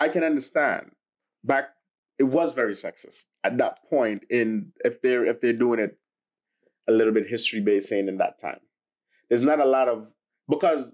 I 0.00 0.08
can 0.08 0.22
understand. 0.22 0.90
Back 1.44 1.70
it 2.18 2.24
was 2.24 2.52
very 2.52 2.72
sexist 2.72 3.24
at 3.44 3.58
that 3.58 3.78
point. 3.88 4.24
In 4.28 4.72
if 4.84 5.00
they're 5.00 5.24
if 5.24 5.40
they're 5.40 5.52
doing 5.52 5.80
it 5.80 5.96
a 6.88 6.92
little 6.92 7.12
bit 7.12 7.26
history 7.28 7.60
based, 7.60 7.88
saying 7.88 8.08
in 8.08 8.18
that 8.18 8.38
time, 8.38 8.60
there's 9.28 9.42
not 9.42 9.60
a 9.60 9.64
lot 9.64 9.88
of 9.88 10.12
because 10.48 10.92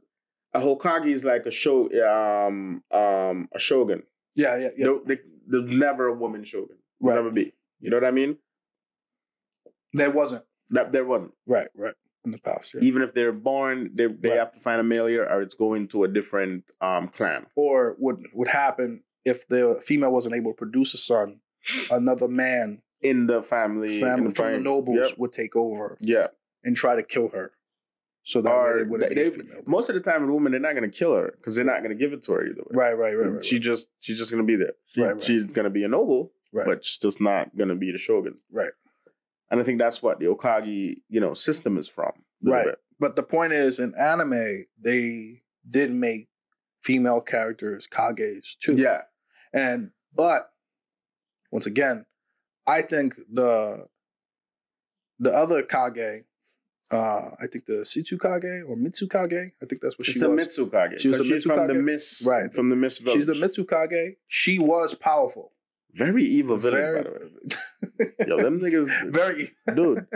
a 0.53 0.61
Hokage 0.61 1.07
is 1.07 1.25
like 1.25 1.47
a 1.47 1.51
show 1.51 1.89
um 2.07 2.83
um 2.91 3.49
a 3.55 3.59
shogun. 3.59 4.03
Yeah, 4.37 4.57
yeah, 4.59 4.69
yeah. 4.77 4.85
There- 4.87 5.01
there- 5.07 5.25
there's 5.47 5.75
never 5.75 6.07
a 6.07 6.15
woman 6.15 6.43
shogun. 6.43 6.79
Right. 7.09 7.15
Never 7.17 7.31
be. 7.31 7.53
You 7.81 7.91
know 7.91 7.97
what 7.99 8.05
I 8.05 8.11
mean? 8.11 8.39
There 9.93 10.11
wasn't. 10.11 10.45
That 10.71 10.93
there 10.93 11.05
wasn't. 11.05 11.33
Right, 11.47 11.69
right. 11.77 11.95
In 12.25 12.31
the 12.31 12.39
past, 12.39 12.75
yeah. 12.75 12.81
Even 12.83 13.03
if 13.03 13.13
they're 13.13 13.33
born, 13.33 13.91
they 13.95 14.07
they 14.07 14.31
Right. 14.31 14.39
have 14.39 14.53
to 14.53 14.61
find 14.61 14.81
a 14.81 14.85
male 14.85 15.07
here, 15.07 15.25
or 15.25 15.43
it's 15.43 15.55
going 15.55 15.89
to 15.89 16.05
a 16.05 16.09
different 16.09 16.65
um 16.81 17.09
clan. 17.09 17.47
Or 17.55 17.97
what 17.99 18.17
would 18.33 18.49
happen 18.49 19.03
if 19.27 19.47
the 19.49 19.81
female 19.85 20.11
wasn't 20.11 20.35
able 20.35 20.53
to 20.53 20.57
produce 20.57 20.95
a 20.95 20.99
son, 20.99 21.41
another 21.91 22.29
man, 22.29 22.81
in 23.03 23.27
the 23.27 23.43
family, 23.43 23.97
in 23.97 24.01
family 24.01 24.31
from 24.33 24.53
the 24.53 24.59
nobles 24.61 24.97
Yep. 25.11 25.19
would 25.19 25.33
take 25.33 25.55
over 25.55 25.99
Yeah. 26.01 26.29
and 26.63 26.75
try 26.75 26.97
to 26.97 27.03
kill 27.03 27.29
her. 27.29 27.53
So 28.23 28.41
that 28.41 28.51
Or 28.51 28.87
way 28.89 29.01
they 29.01 29.09
they- 29.09 29.15
be 29.15 29.21
a 29.21 29.25
they- 29.25 29.31
female. 29.31 29.63
Most 29.67 29.91
of 29.91 29.95
the 29.95 30.01
time, 30.01 30.27
the 30.27 30.33
woman 30.33 30.53
they're 30.53 30.61
not 30.63 30.75
going 30.75 30.91
to 30.91 30.97
kill 30.99 31.15
her 31.15 31.35
because 31.37 31.57
they're 31.57 31.65
not 31.67 31.81
going 31.83 31.91
to 31.91 31.95
give 32.03 32.15
it 32.15 32.23
to 32.23 32.33
her 32.33 32.47
either 32.47 32.63
way. 32.63 32.71
Right, 32.73 32.97
right, 32.97 33.15
right, 33.19 33.33
right. 33.35 33.45
She 33.45 33.57
right. 33.57 33.63
just 33.63 33.89
she's 34.01 34.17
just 34.17 34.31
going 34.31 34.43
to 34.43 34.47
be 34.47 34.57
there. 34.57 34.73
She- 34.87 35.03
Right, 35.03 35.13
right. 35.13 35.23
She's 35.23 35.45
going 35.45 35.65
to 35.65 35.71
be 35.71 35.85
a 35.85 35.89
noble, 35.89 36.33
right. 36.55 36.67
but 36.67 36.85
she's 36.85 36.99
just 36.99 37.21
not 37.21 37.57
going 37.57 37.69
to 37.69 37.75
be 37.75 37.93
the 37.93 37.99
shogun. 37.99 38.39
Right. 38.51 38.71
And 39.51 39.61
I 39.61 39.65
think 39.65 39.79
that's 39.79 40.03
what 40.03 40.19
the 40.19 40.27
Hokage, 40.27 40.97
you 41.09 41.21
know, 41.21 41.35
system 41.35 41.77
is 41.77 41.89
from. 41.89 42.13
Right. 42.43 42.65
bit. 42.65 42.79
But 42.99 43.17
the 43.17 43.23
point 43.23 43.53
is, 43.53 43.79
in 43.79 43.95
anime, 43.99 44.67
they 44.81 45.43
did 45.69 45.93
make 45.93 46.29
female 46.83 47.21
characters 47.21 47.87
kages 47.87 48.57
too. 48.59 48.77
Yeah. 48.77 49.03
And 49.53 49.91
but 50.15 50.51
once 51.51 51.67
again, 51.67 52.07
I 52.67 52.83
think 52.83 53.15
the 53.33 53.87
the 55.19 55.31
other 55.31 55.63
kage, 55.63 56.25
uh, 56.91 57.31
I 57.41 57.47
think 57.51 57.67
the 57.67 57.85
Sitsukage 57.85 58.69
or 58.69 58.77
Mizukage, 58.77 59.51
I 59.63 59.67
think 59.67 59.81
that's 59.81 59.99
what 59.99 60.07
It's 60.07 60.19
she 60.19 60.25
a 60.25 60.29
was. 60.29 60.47
Mizukage. 60.47 61.01
She 61.01 61.09
was 61.09 61.21
a 61.21 61.25
she's 61.25 61.45
from 61.45 61.67
the 61.67 61.75
Mist, 61.75 62.27
Right. 62.27 62.53
From 62.53 62.69
the 62.69 62.77
Mist 62.77 63.03
village. 63.03 63.19
She's 63.19 63.27
the 63.27 63.35
Mizukage. 63.35 64.17
She 64.27 64.59
was 64.59 64.95
powerful. 64.95 65.53
Very 65.95 66.25
evil 66.25 66.57
villain, 66.57 66.81
Very, 66.81 67.03
by 67.03 67.11
the 67.11 67.13
way. 67.13 68.27
Yo, 68.29 68.37
them 68.43 68.59
niggas, 68.61 69.13
very 69.13 69.51
dude. 69.75 70.07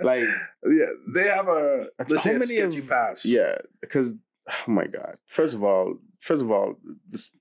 Like, 0.00 0.24
yeah, 0.66 0.84
they 1.14 1.28
have 1.28 1.48
a 1.48 1.86
How 1.98 2.16
say 2.16 2.30
a 2.30 2.32
many 2.34 2.46
sketchy 2.46 2.78
of- 2.80 2.88
past. 2.88 3.24
yeah, 3.24 3.56
because 3.80 4.14
oh 4.50 4.70
my 4.70 4.86
god. 4.86 5.16
First 5.26 5.54
of 5.54 5.64
all, 5.64 5.96
first 6.20 6.42
of 6.42 6.50
all, 6.50 6.74
this 7.08 7.32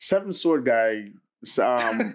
Seven 0.00 0.32
Sword 0.32 0.64
guy. 0.64 1.10
Um, 1.60 2.14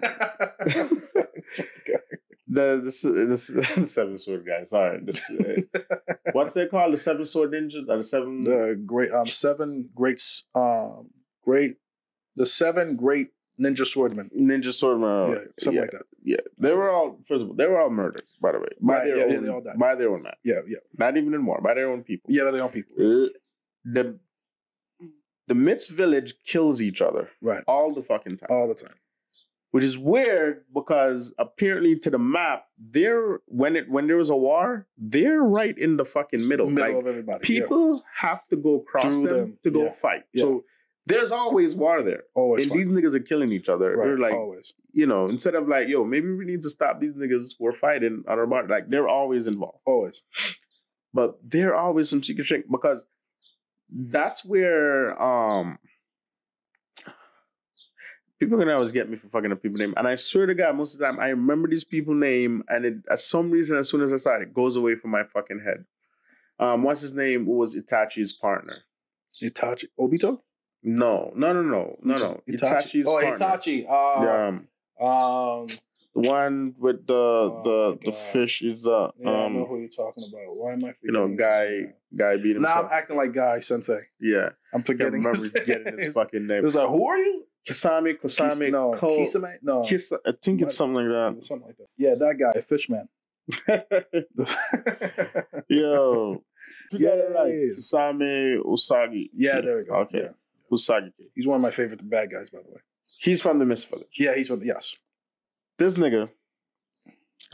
the 2.48 2.80
this 2.82 3.02
this 3.02 3.48
the 3.48 3.62
Seven 3.86 4.16
Sword 4.18 4.46
guy. 4.46 4.64
Sorry, 4.64 5.00
this 5.04 5.30
uh, 5.30 5.60
what's 6.32 6.54
they 6.54 6.66
called? 6.66 6.92
The 6.92 6.96
Seven 6.96 7.24
Sword 7.24 7.52
Ninjas 7.52 7.88
or 7.88 7.96
the 7.96 8.02
Seven? 8.02 8.36
the 8.42 8.80
great 8.86 9.10
um 9.12 9.26
seven 9.26 9.88
greats 9.94 10.44
um 10.54 11.10
great 11.44 11.76
the 12.36 12.46
seven 12.46 12.96
great 12.96 13.28
ninja 13.60 13.84
swordmen. 13.92 14.28
Ninja 14.34 14.72
Swordman. 14.80 15.30
yeah, 15.32 15.38
something 15.58 15.74
yeah, 15.74 15.80
like 15.82 15.90
that. 15.90 16.02
yeah, 16.22 16.36
they 16.58 16.74
were 16.74 16.90
all 16.90 17.20
first 17.26 17.42
of 17.42 17.48
all 17.50 17.54
they 17.54 17.66
were 17.66 17.80
all 17.80 17.90
murdered. 17.90 18.22
By 18.40 18.52
the 18.52 18.60
way, 18.60 18.68
by 18.80 18.94
Right, 18.94 19.04
their 19.06 19.16
yeah, 19.18 19.26
yeah, 19.26 19.36
own 19.36 19.42
they 19.44 19.48
all 19.50 19.60
died. 19.60 19.78
by 19.78 19.94
their 19.94 20.10
own 20.10 20.22
man. 20.22 20.34
Yeah, 20.44 20.60
yeah, 20.66 20.78
Not 20.96 21.16
even 21.16 21.34
in 21.34 21.44
war, 21.44 21.60
by 21.62 21.74
their 21.74 21.90
own 21.90 22.02
people. 22.02 22.28
yeah. 22.32 22.50
They're 22.50 22.62
on 22.62 22.70
people. 22.70 22.94
Uh, 22.98 23.28
The 23.84 24.18
the 25.46 25.54
Mist 25.54 25.90
village 25.92 26.34
kills 26.44 26.82
each 26.82 27.00
other 27.00 27.30
Right, 27.40 27.64
all 27.66 27.94
the 27.94 28.02
fucking 28.02 28.36
time. 28.38 28.48
all 28.50 28.68
the 28.68 28.74
time. 28.74 28.96
which 29.70 29.84
is 29.84 29.96
weird 29.98 30.64
because 30.74 31.34
apparently 31.38 31.94
to 32.04 32.10
the 32.10 32.18
map, 32.18 32.64
they're 32.78 33.40
when 33.46 33.76
it 33.76 33.88
when 33.94 34.06
there 34.08 34.16
was 34.16 34.30
a 34.30 34.36
war, 34.36 34.86
they're 34.96 35.42
right 35.42 35.76
in 35.86 35.96
the 35.96 36.04
fucking 36.04 36.46
middle. 36.46 36.68
Middle 36.70 36.94
like 36.96 37.02
of 37.02 37.06
everybody. 37.08 37.40
yeah. 37.54 37.60
people 37.62 38.02
have 38.24 38.42
to 38.48 38.56
go 38.56 38.80
cross 38.80 39.16
them, 39.18 39.26
them, 39.26 39.58
to 39.64 39.70
go 39.70 39.84
yeah, 39.84 39.90
fight. 40.04 40.24
yeah. 40.34 40.42
So 40.44 40.64
there's 41.08 41.32
always 41.32 41.74
war 41.74 42.02
there. 42.02 42.22
always 42.34 42.68
and 42.70 42.78
these 42.78 42.86
niggas 42.86 43.14
are 43.14 43.20
killing 43.20 43.50
each 43.52 43.68
other. 43.68 43.96
right, 43.96 44.06
They're 44.06 44.18
like, 44.18 44.32
always. 44.34 44.72
you 44.92 45.06
know, 45.06 45.26
instead 45.26 45.54
of 45.54 45.66
like, 45.68 45.88
yo, 45.88 46.04
maybe 46.04 46.30
we 46.32 46.44
need 46.44 46.62
to 46.62 46.68
stop 46.70 47.00
these 47.00 47.12
niggas 47.12 47.54
who 47.58 47.66
are 47.66 47.72
fighting 47.72 48.24
on 48.28 48.38
our 48.38 48.46
border. 48.46 48.68
Like 48.68 48.88
they're 48.88 49.08
always 49.08 49.46
involved. 49.46 49.78
Always. 49.86 50.22
But 51.14 51.38
there 51.42 51.70
are 51.74 51.76
always 51.86 52.08
some 52.08 52.22
secret 52.22 52.44
shit 52.44 52.70
because 52.70 53.06
that's 53.90 54.44
where 54.44 55.20
um 55.22 55.78
people 58.38 58.54
are 58.56 58.58
gonna 58.64 58.74
always 58.74 58.92
get 58.92 59.08
me 59.08 59.16
for 59.16 59.28
fucking 59.28 59.50
up 59.52 59.62
people 59.62 59.78
name. 59.78 59.94
And 59.96 60.06
I 60.06 60.14
swear 60.16 60.46
to 60.46 60.54
God, 60.54 60.76
most 60.76 60.94
of 60.94 61.00
the 61.00 61.06
time 61.06 61.18
I 61.18 61.30
remember 61.30 61.68
these 61.68 61.84
people 61.84 62.14
name 62.14 62.62
and 62.68 62.84
it 62.84 62.94
at 63.10 63.18
some 63.18 63.50
reason 63.50 63.76
as 63.78 63.88
soon 63.88 64.02
as 64.02 64.12
I 64.12 64.16
start 64.16 64.42
it 64.42 64.52
goes 64.54 64.76
away 64.76 64.94
from 64.94 65.10
my 65.10 65.24
fucking 65.24 65.60
head. 65.60 65.84
Um 66.58 66.82
what's 66.82 67.00
his 67.00 67.14
name 67.14 67.46
was 67.46 67.76
Itachi's 67.76 68.32
partner? 68.32 68.76
Itachi. 69.42 69.86
Obito? 69.98 70.40
No, 70.82 71.32
no, 71.34 71.52
no, 71.52 71.62
no, 71.62 71.98
no, 72.02 72.16
no. 72.18 72.40
Itachi. 72.48 72.56
Itachi's 73.02 73.06
oh, 73.08 73.20
partner. 73.20 73.46
Itachi. 73.46 73.84
Uh, 73.88 74.22
Yeah, 74.24 74.46
um, 74.48 74.68
Um, 75.06 75.66
the 76.14 76.28
one 76.30 76.74
with 76.78 77.06
the 77.06 77.14
Oh 77.14 77.62
the 77.64 77.98
the 78.06 78.12
fish 78.12 78.62
is 78.62 78.82
the 78.82 79.10
yeah, 79.18 79.30
I 79.30 79.48
know 79.48 79.62
um 79.62 79.66
who 79.66 79.78
you're 79.80 79.88
talking 79.88 80.24
about. 80.28 80.56
Why 80.56 80.72
am 80.72 80.84
I 80.84 80.94
you 81.02 81.12
know 81.12 81.28
guy 81.28 81.66
name 81.68 81.92
guy 82.16 82.36
beat 82.36 82.56
now? 82.56 82.60
Now 82.62 82.68
himself. 82.68 82.86
I'm 82.86 82.98
acting 82.98 83.16
like 83.16 83.32
Guy 83.32 83.58
Sensei. 83.60 84.00
yeah, 84.20 84.50
I'm 84.72 84.80
I 84.80 84.82
can't 84.82 84.86
forgetting. 84.86 85.12
remember 85.22 85.48
getting 85.66 85.92
his 85.98 86.04
name. 86.06 86.12
fucking 86.12 86.42
It 86.42 86.46
name. 86.46 86.62
was 86.62 86.74
like, 86.74 86.88
who 86.88 87.06
are 87.06 87.18
you? 87.18 87.44
Kisame, 87.68 88.18
Kis- 88.20 88.60
no, 88.70 88.92
Ko, 88.94 89.08
Kisame? 89.18 89.58
No. 89.62 89.84
Kiss, 89.84 90.10
I 90.26 90.32
think 90.42 90.62
it's 90.62 90.74
something 90.74 91.04
like 91.06 91.34
that. 91.36 91.44
Something 91.44 91.66
like 91.68 91.76
that. 91.76 91.88
Yeah, 91.98 92.14
that 92.14 92.38
guy, 92.38 92.60
Fishman. 92.62 93.08
that. 93.66 95.54
Yo, 95.68 96.42
yeah, 96.92 97.08
got 97.10 97.18
it 97.18 97.32
right. 97.34 97.52
Kisame 97.76 98.56
Usagi. 98.64 99.28
yeah, 99.34 99.60
there 99.60 99.76
we 99.76 99.84
go. 99.84 99.94
Okay, 99.96 100.18
Yeah. 100.22 100.28
Usagi. 100.72 101.12
He's 101.34 101.46
one 101.46 101.56
of 101.56 101.62
my 101.62 101.70
favorite 101.70 102.08
bad 102.08 102.30
guys, 102.30 102.50
by 102.50 102.58
the 102.64 102.70
way. 102.70 102.80
He's 103.18 103.42
from 103.42 103.58
the 103.58 103.66
Mist 103.66 103.90
Village. 103.90 104.08
Yeah, 104.18 104.34
he's 104.34 104.50
one. 104.50 104.60
Yes. 104.62 104.96
This 105.78 105.94
nigga 105.94 106.28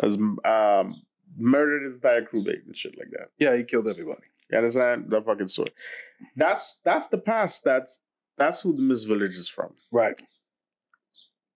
has 0.03 0.17
um, 0.17 1.03
murdered 1.37 1.85
his 1.85 1.95
entire 1.97 2.23
crew 2.25 2.45
base 2.45 2.63
and 2.67 2.77
shit 2.77 2.97
like 2.99 3.09
that. 3.13 3.29
Yeah, 3.39 3.57
he 3.57 3.65
killed 3.65 3.87
everybody. 3.89 4.23
You 4.51 4.59
understand? 4.59 5.07
That 5.09 5.25
fucking 5.25 5.49
story. 5.49 5.71
That's 6.37 6.81
that's 6.85 7.09
the 7.09 7.19
past. 7.19 7.65
That's 7.65 8.01
that's 8.37 8.61
who 8.63 8.75
the 8.75 8.83
Mist 8.83 9.09
Village 9.09 9.35
is 9.35 9.49
from. 9.49 9.75
Right. 9.93 10.21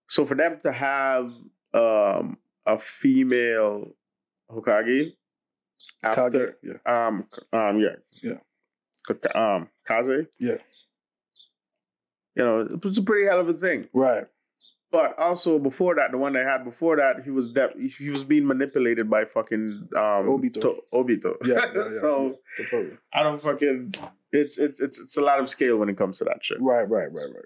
So 0.09 0.25
for 0.25 0.35
them 0.35 0.59
to 0.63 0.73
have 0.73 1.33
um, 1.75 2.39
a 2.65 2.79
female 2.79 3.93
Hokage 4.51 5.13
after 6.03 6.57
Kage. 6.63 6.75
Yeah. 6.87 7.07
um 7.07 7.27
um 7.53 7.79
yeah 7.79 7.97
Yeah. 8.23 8.39
Um 9.35 9.69
Kaze 9.87 10.27
Yeah. 10.39 10.57
You 12.39 12.45
know 12.45 12.61
it 12.61 12.85
was 12.85 12.97
a 12.99 13.03
pretty 13.03 13.27
hell 13.27 13.41
of 13.41 13.49
a 13.49 13.53
thing. 13.53 13.89
Right. 13.93 14.25
But 14.91 15.19
also 15.19 15.59
before 15.59 15.95
that, 15.97 16.13
the 16.13 16.19
one 16.19 16.33
they 16.33 16.43
had 16.43 16.65
before 16.65 16.97
that, 16.97 17.23
he 17.23 17.31
was 17.31 17.53
de- 17.53 17.75
he 17.79 18.09
was 18.09 18.25
being 18.25 18.47
manipulated 18.47 19.11
by 19.11 19.27
fucking 19.27 19.89
um 19.95 20.25
Obito. 20.25 20.61
To- 20.63 20.83
Obito. 20.95 21.35
Yeah. 21.45 21.57
yeah, 21.57 21.67
yeah. 21.75 21.85
so 22.01 22.39
Totally. 22.71 22.97
I 23.13 23.23
don't 23.23 23.41
fucking. 23.41 23.95
It's 24.33 24.59
it's 24.59 24.81
it's 24.81 24.99
it's 24.99 25.17
a 25.19 25.21
lot 25.21 25.41
of 25.41 25.51
scale 25.51 25.77
when 25.77 25.89
it 25.91 25.97
comes 25.99 26.19
to 26.19 26.25
that 26.25 26.43
shit. 26.43 26.59
Right, 26.61 26.89
right, 26.89 27.13
right, 27.13 27.29
right. 27.35 27.45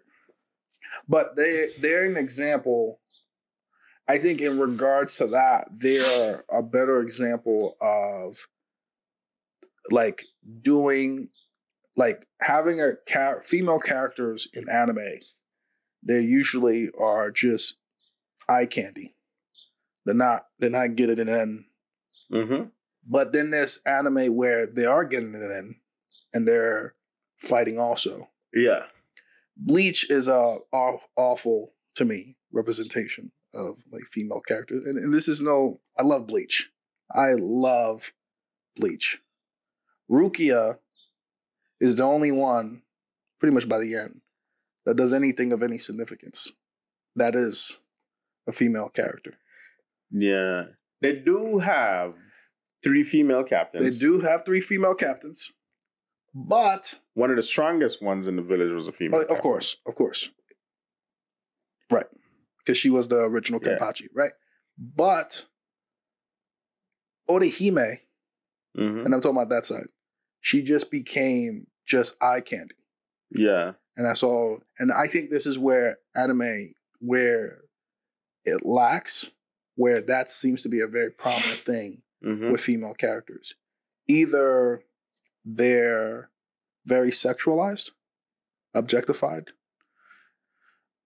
But 1.08 1.36
they 1.36 1.68
they're 1.80 2.04
an 2.04 2.16
example. 2.16 3.00
I 4.08 4.18
think 4.18 4.40
in 4.40 4.58
regards 4.58 5.16
to 5.18 5.26
that, 5.28 5.68
they're 5.72 6.44
a 6.50 6.62
better 6.62 7.00
example 7.00 7.76
of 7.80 8.46
like 9.90 10.24
doing 10.60 11.28
like 11.96 12.26
having 12.40 12.80
a 12.80 12.92
char- 13.06 13.42
female 13.42 13.78
characters 13.78 14.48
in 14.52 14.68
anime. 14.68 15.18
They 16.02 16.20
usually 16.20 16.90
are 16.98 17.30
just 17.30 17.76
eye 18.48 18.66
candy. 18.66 19.14
They're 20.04 20.14
not 20.14 20.46
they're 20.58 20.70
not 20.70 20.96
getting 20.96 21.18
it 21.18 21.28
in. 21.28 21.64
Mm-hmm. 22.32 22.68
But 23.08 23.32
then 23.32 23.50
there's 23.50 23.80
anime 23.86 24.34
where 24.34 24.66
they 24.66 24.84
are 24.84 25.04
getting 25.04 25.34
it 25.34 25.42
in 25.42 25.76
and 26.32 26.46
they're 26.46 26.94
fighting 27.38 27.78
also. 27.78 28.28
Yeah. 28.54 28.84
Bleach 29.56 30.10
is 30.10 30.28
a 30.28 30.58
aw- 30.72 30.98
awful 31.16 31.74
to 31.96 32.04
me 32.04 32.36
representation 32.52 33.32
of 33.54 33.76
like 33.90 34.04
female 34.10 34.40
characters, 34.40 34.86
and, 34.86 34.98
and 34.98 35.12
this 35.12 35.28
is 35.28 35.42
no. 35.42 35.80
I 35.98 36.02
love 36.02 36.26
Bleach. 36.26 36.70
I 37.14 37.34
love 37.38 38.12
Bleach. 38.76 39.20
Rukia 40.10 40.78
is 41.82 41.96
the 41.96 42.02
only 42.04 42.30
one, 42.32 42.82
pretty 43.40 43.54
much 43.54 43.68
by 43.68 43.78
the 43.78 43.94
end, 43.94 44.20
that 44.86 44.96
does 44.96 45.12
anything 45.12 45.52
of 45.52 45.62
any 45.62 45.76
significance. 45.78 46.52
That 47.16 47.34
is 47.34 47.78
a 48.48 48.52
female 48.52 48.88
character. 48.88 49.34
Yeah. 50.10 50.66
They 51.00 51.12
do 51.14 51.58
have 51.58 52.14
three 52.84 53.02
female 53.02 53.44
captains. 53.44 53.84
They 53.84 54.06
do 54.06 54.20
have 54.20 54.44
three 54.44 54.60
female 54.60 54.94
captains, 54.94 55.50
but 56.34 57.00
One 57.14 57.30
of 57.30 57.36
the 57.36 57.42
strongest 57.42 58.00
ones 58.02 58.26
in 58.28 58.36
the 58.36 58.42
village 58.42 58.72
was 58.72 58.88
a 58.88 58.92
female. 58.92 59.18
Uh, 59.20 59.22
of 59.22 59.28
captain. 59.28 59.42
course, 59.42 59.76
of 59.86 59.94
course. 59.94 60.30
Right. 61.90 62.06
because 62.58 62.78
she 62.78 62.88
was 62.90 63.08
the 63.08 63.18
original 63.18 63.60
Yeah. 63.62 63.76
Kenpachi, 63.76 64.06
right? 64.14 64.32
But 64.78 65.46
Orihime, 67.28 68.00
Mhm. 68.78 69.04
and 69.04 69.14
I'm 69.14 69.20
talking 69.20 69.36
about 69.36 69.48
that 69.50 69.64
side, 69.64 69.88
she 70.40 70.62
just 70.62 70.90
became 70.90 71.66
just 71.92 72.16
eye 72.22 72.40
candy. 72.40 72.74
Yeah. 73.30 73.72
And 73.96 74.06
that's 74.06 74.22
all. 74.22 74.60
And 74.78 74.90
I 74.90 75.06
think 75.06 75.28
this 75.28 75.44
is 75.44 75.58
where 75.58 75.98
anime, 76.16 76.72
where 77.00 77.58
it 78.46 78.64
lacks, 78.64 79.30
where 79.76 80.00
that 80.00 80.30
seems 80.30 80.62
to 80.62 80.70
be 80.70 80.80
a 80.80 80.86
very 80.86 81.10
prominent 81.10 81.60
thing 81.70 82.02
hmm 82.22 82.50
with 82.50 82.60
female 82.60 82.94
characters. 82.94 83.54
Either 84.08 84.82
they're 85.44 86.30
very 86.86 87.10
sexualized, 87.10 87.90
objectified, 88.74 89.50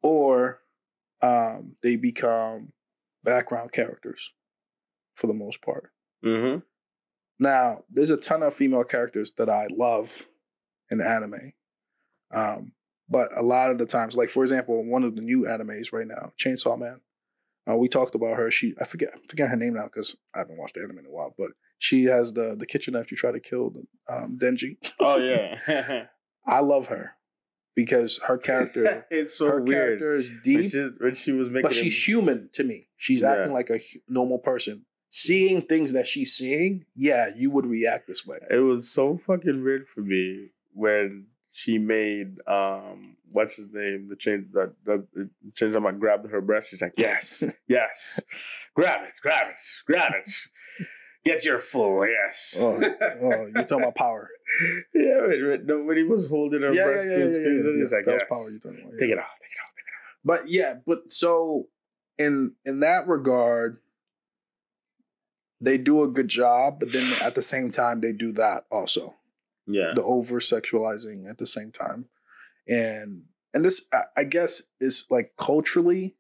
or 0.02 0.61
um, 1.23 1.75
they 1.83 1.97
become 1.97 2.73
background 3.25 3.73
characters 3.73 4.33
for 5.14 5.26
the 5.26 5.35
most 5.35 5.62
part. 5.62 5.90
hmm 6.23 6.59
Now, 7.40 7.83
there's 7.90 8.11
a 8.11 8.16
ton 8.16 8.43
of 8.43 8.55
female 8.55 8.85
characters 8.85 9.33
that 9.38 9.49
I 9.49 9.66
love 9.75 10.26
in 10.90 11.00
anime. 11.00 11.52
Um, 12.35 12.73
but 13.09 13.28
a 13.37 13.43
lot 13.43 13.71
of 13.71 13.78
the 13.78 13.87
times, 13.87 14.16
like 14.16 14.28
for 14.28 14.43
example, 14.43 14.85
one 14.85 15.05
of 15.05 15.14
the 15.14 15.23
new 15.23 15.43
animes 15.43 15.93
right 15.93 16.07
now, 16.07 16.33
Chainsaw 16.38 16.78
Man. 16.78 17.00
Uh, 17.69 17.76
we 17.76 17.88
talked 17.88 18.14
about 18.14 18.37
her. 18.37 18.50
She 18.50 18.75
I 18.81 18.85
forget 18.85 19.11
I 19.14 19.19
forget 19.28 19.49
her 19.49 19.57
name 19.57 19.75
now 19.75 19.85
because 19.85 20.16
I 20.35 20.38
haven't 20.38 20.57
watched 20.59 20.75
the 20.75 20.83
anime 20.83 20.99
in 21.00 21.07
a 21.07 21.11
while. 21.11 21.35
But 21.37 21.50
she 21.78 22.05
has 22.05 22.33
the 22.33 22.55
the 22.57 22.66
kitchen 22.66 22.95
knife 22.95 23.09
to 23.09 23.16
try 23.16 23.33
to 23.33 23.40
kill 23.40 23.71
the, 23.71 23.83
um, 24.12 24.38
Denji. 24.40 24.76
Oh 25.00 25.16
yeah. 25.69 26.07
I 26.47 26.61
love 26.61 26.87
her 26.88 27.16
because 27.75 28.21
her 28.26 28.38
character, 28.38 29.05
it's 29.11 29.35
so 29.35 29.47
her 29.49 29.61
weird. 29.62 29.99
character 29.99 30.14
is 30.14 30.31
When 30.31 30.40
deep, 30.45 30.66
she, 30.71 30.88
when 31.00 31.14
she 31.16 31.33
was 31.33 31.49
making 31.50 31.62
but 31.62 31.73
him- 31.76 31.83
she's 31.85 32.07
human 32.09 32.50
to 32.52 32.62
me. 32.64 32.88
She's 32.97 33.21
Yeah. 33.23 33.33
acting 33.33 33.52
like 33.52 33.71
a 33.71 33.81
normal 34.09 34.38
person. 34.38 34.87
Seeing 35.11 35.61
things 35.62 35.93
that 35.93 36.07
she's 36.07 36.35
seeing, 36.35 36.85
yeah, 36.95 37.31
you 37.37 37.50
would 37.50 37.66
react 37.66 38.07
this 38.07 38.26
way. 38.26 38.38
it 38.50 38.59
was 38.59 38.88
so 38.90 39.16
fucking 39.16 39.62
weird 39.64 39.88
for 39.88 40.02
me 40.02 40.50
when 40.76 41.26
she 41.50 41.78
made 41.78 42.37
um 42.47 43.16
what's 43.33 43.56
his 43.56 43.73
name 43.73 44.06
the 44.09 44.16
change 44.16 44.47
that 44.52 44.75
the 44.85 45.30
change 45.54 45.75
I 45.75 45.92
grabbed 45.92 46.30
her 46.30 46.40
breast. 46.40 46.71
She's 46.71 46.83
like, 46.83 46.95
yes, 46.97 47.45
yes, 47.66 48.21
grab 48.75 49.04
it, 49.04 49.14
grab 49.23 49.49
it, 49.49 49.56
grab 49.87 50.12
it. 50.14 50.30
Get 51.25 51.45
your 51.45 51.59
full, 51.59 52.06
yes. 52.06 52.56
Oh, 52.61 52.80
oh, 52.80 53.49
you're 53.52 53.64
talking 53.64 53.83
about 53.83 53.97
power. 53.97 54.30
yeah, 54.95 55.23
when, 55.23 55.49
when- 55.49 55.66
no, 55.66 55.83
when 55.83 55.97
he 55.97 56.04
was 56.04 56.28
holding 56.28 56.62
her 56.62 56.73
yeah, 56.73 56.83
yeah, 56.83 56.85
breast, 56.85 57.09
yeah, 57.11 57.16
to 57.16 57.21
yeah, 57.25 57.26
yeah, 57.26 57.38
yeah, 57.38 57.50
he's 57.50 57.92
yeah. 57.92 57.97
like, 57.97 58.04
that 58.04 58.12
yes. 58.12 58.25
power 58.30 58.50
you're 58.50 58.61
talking 58.61 58.87
about. 58.87 59.00
Take 59.00 59.11
it 59.11 59.18
off, 59.18 59.35
take 59.40 59.50
it 59.50 59.61
off, 59.64 59.73
take 59.75 59.87
it 59.87 59.97
off. 59.97 60.14
But 60.25 60.40
yeah, 60.47 60.75
but 60.87 61.11
so 61.11 61.66
in 62.18 62.52
in 62.64 62.80
that 62.80 63.09
regard, 63.09 63.78
they 65.61 65.78
do 65.78 66.02
a 66.02 66.09
good 66.09 66.28
job, 66.28 66.78
but 66.78 66.92
then 66.92 67.12
at 67.25 67.35
the 67.35 67.42
same 67.42 67.71
time 67.71 68.02
they 68.02 68.12
do 68.12 68.30
that 68.33 68.64
also. 68.71 69.16
Yeah, 69.67 69.93
The 69.95 70.03
over 70.03 70.39
sexualizing 70.41 71.29
at 71.29 71.39
the 71.39 71.47
same 71.47 71.73
time. 71.73 72.07
And 72.69 73.23
and 73.55 73.65
this 73.65 73.87
I, 73.93 74.03
I 74.19 74.25
guess 74.25 74.63
is 74.81 75.05
like 75.11 75.33
culturally, 75.39 76.15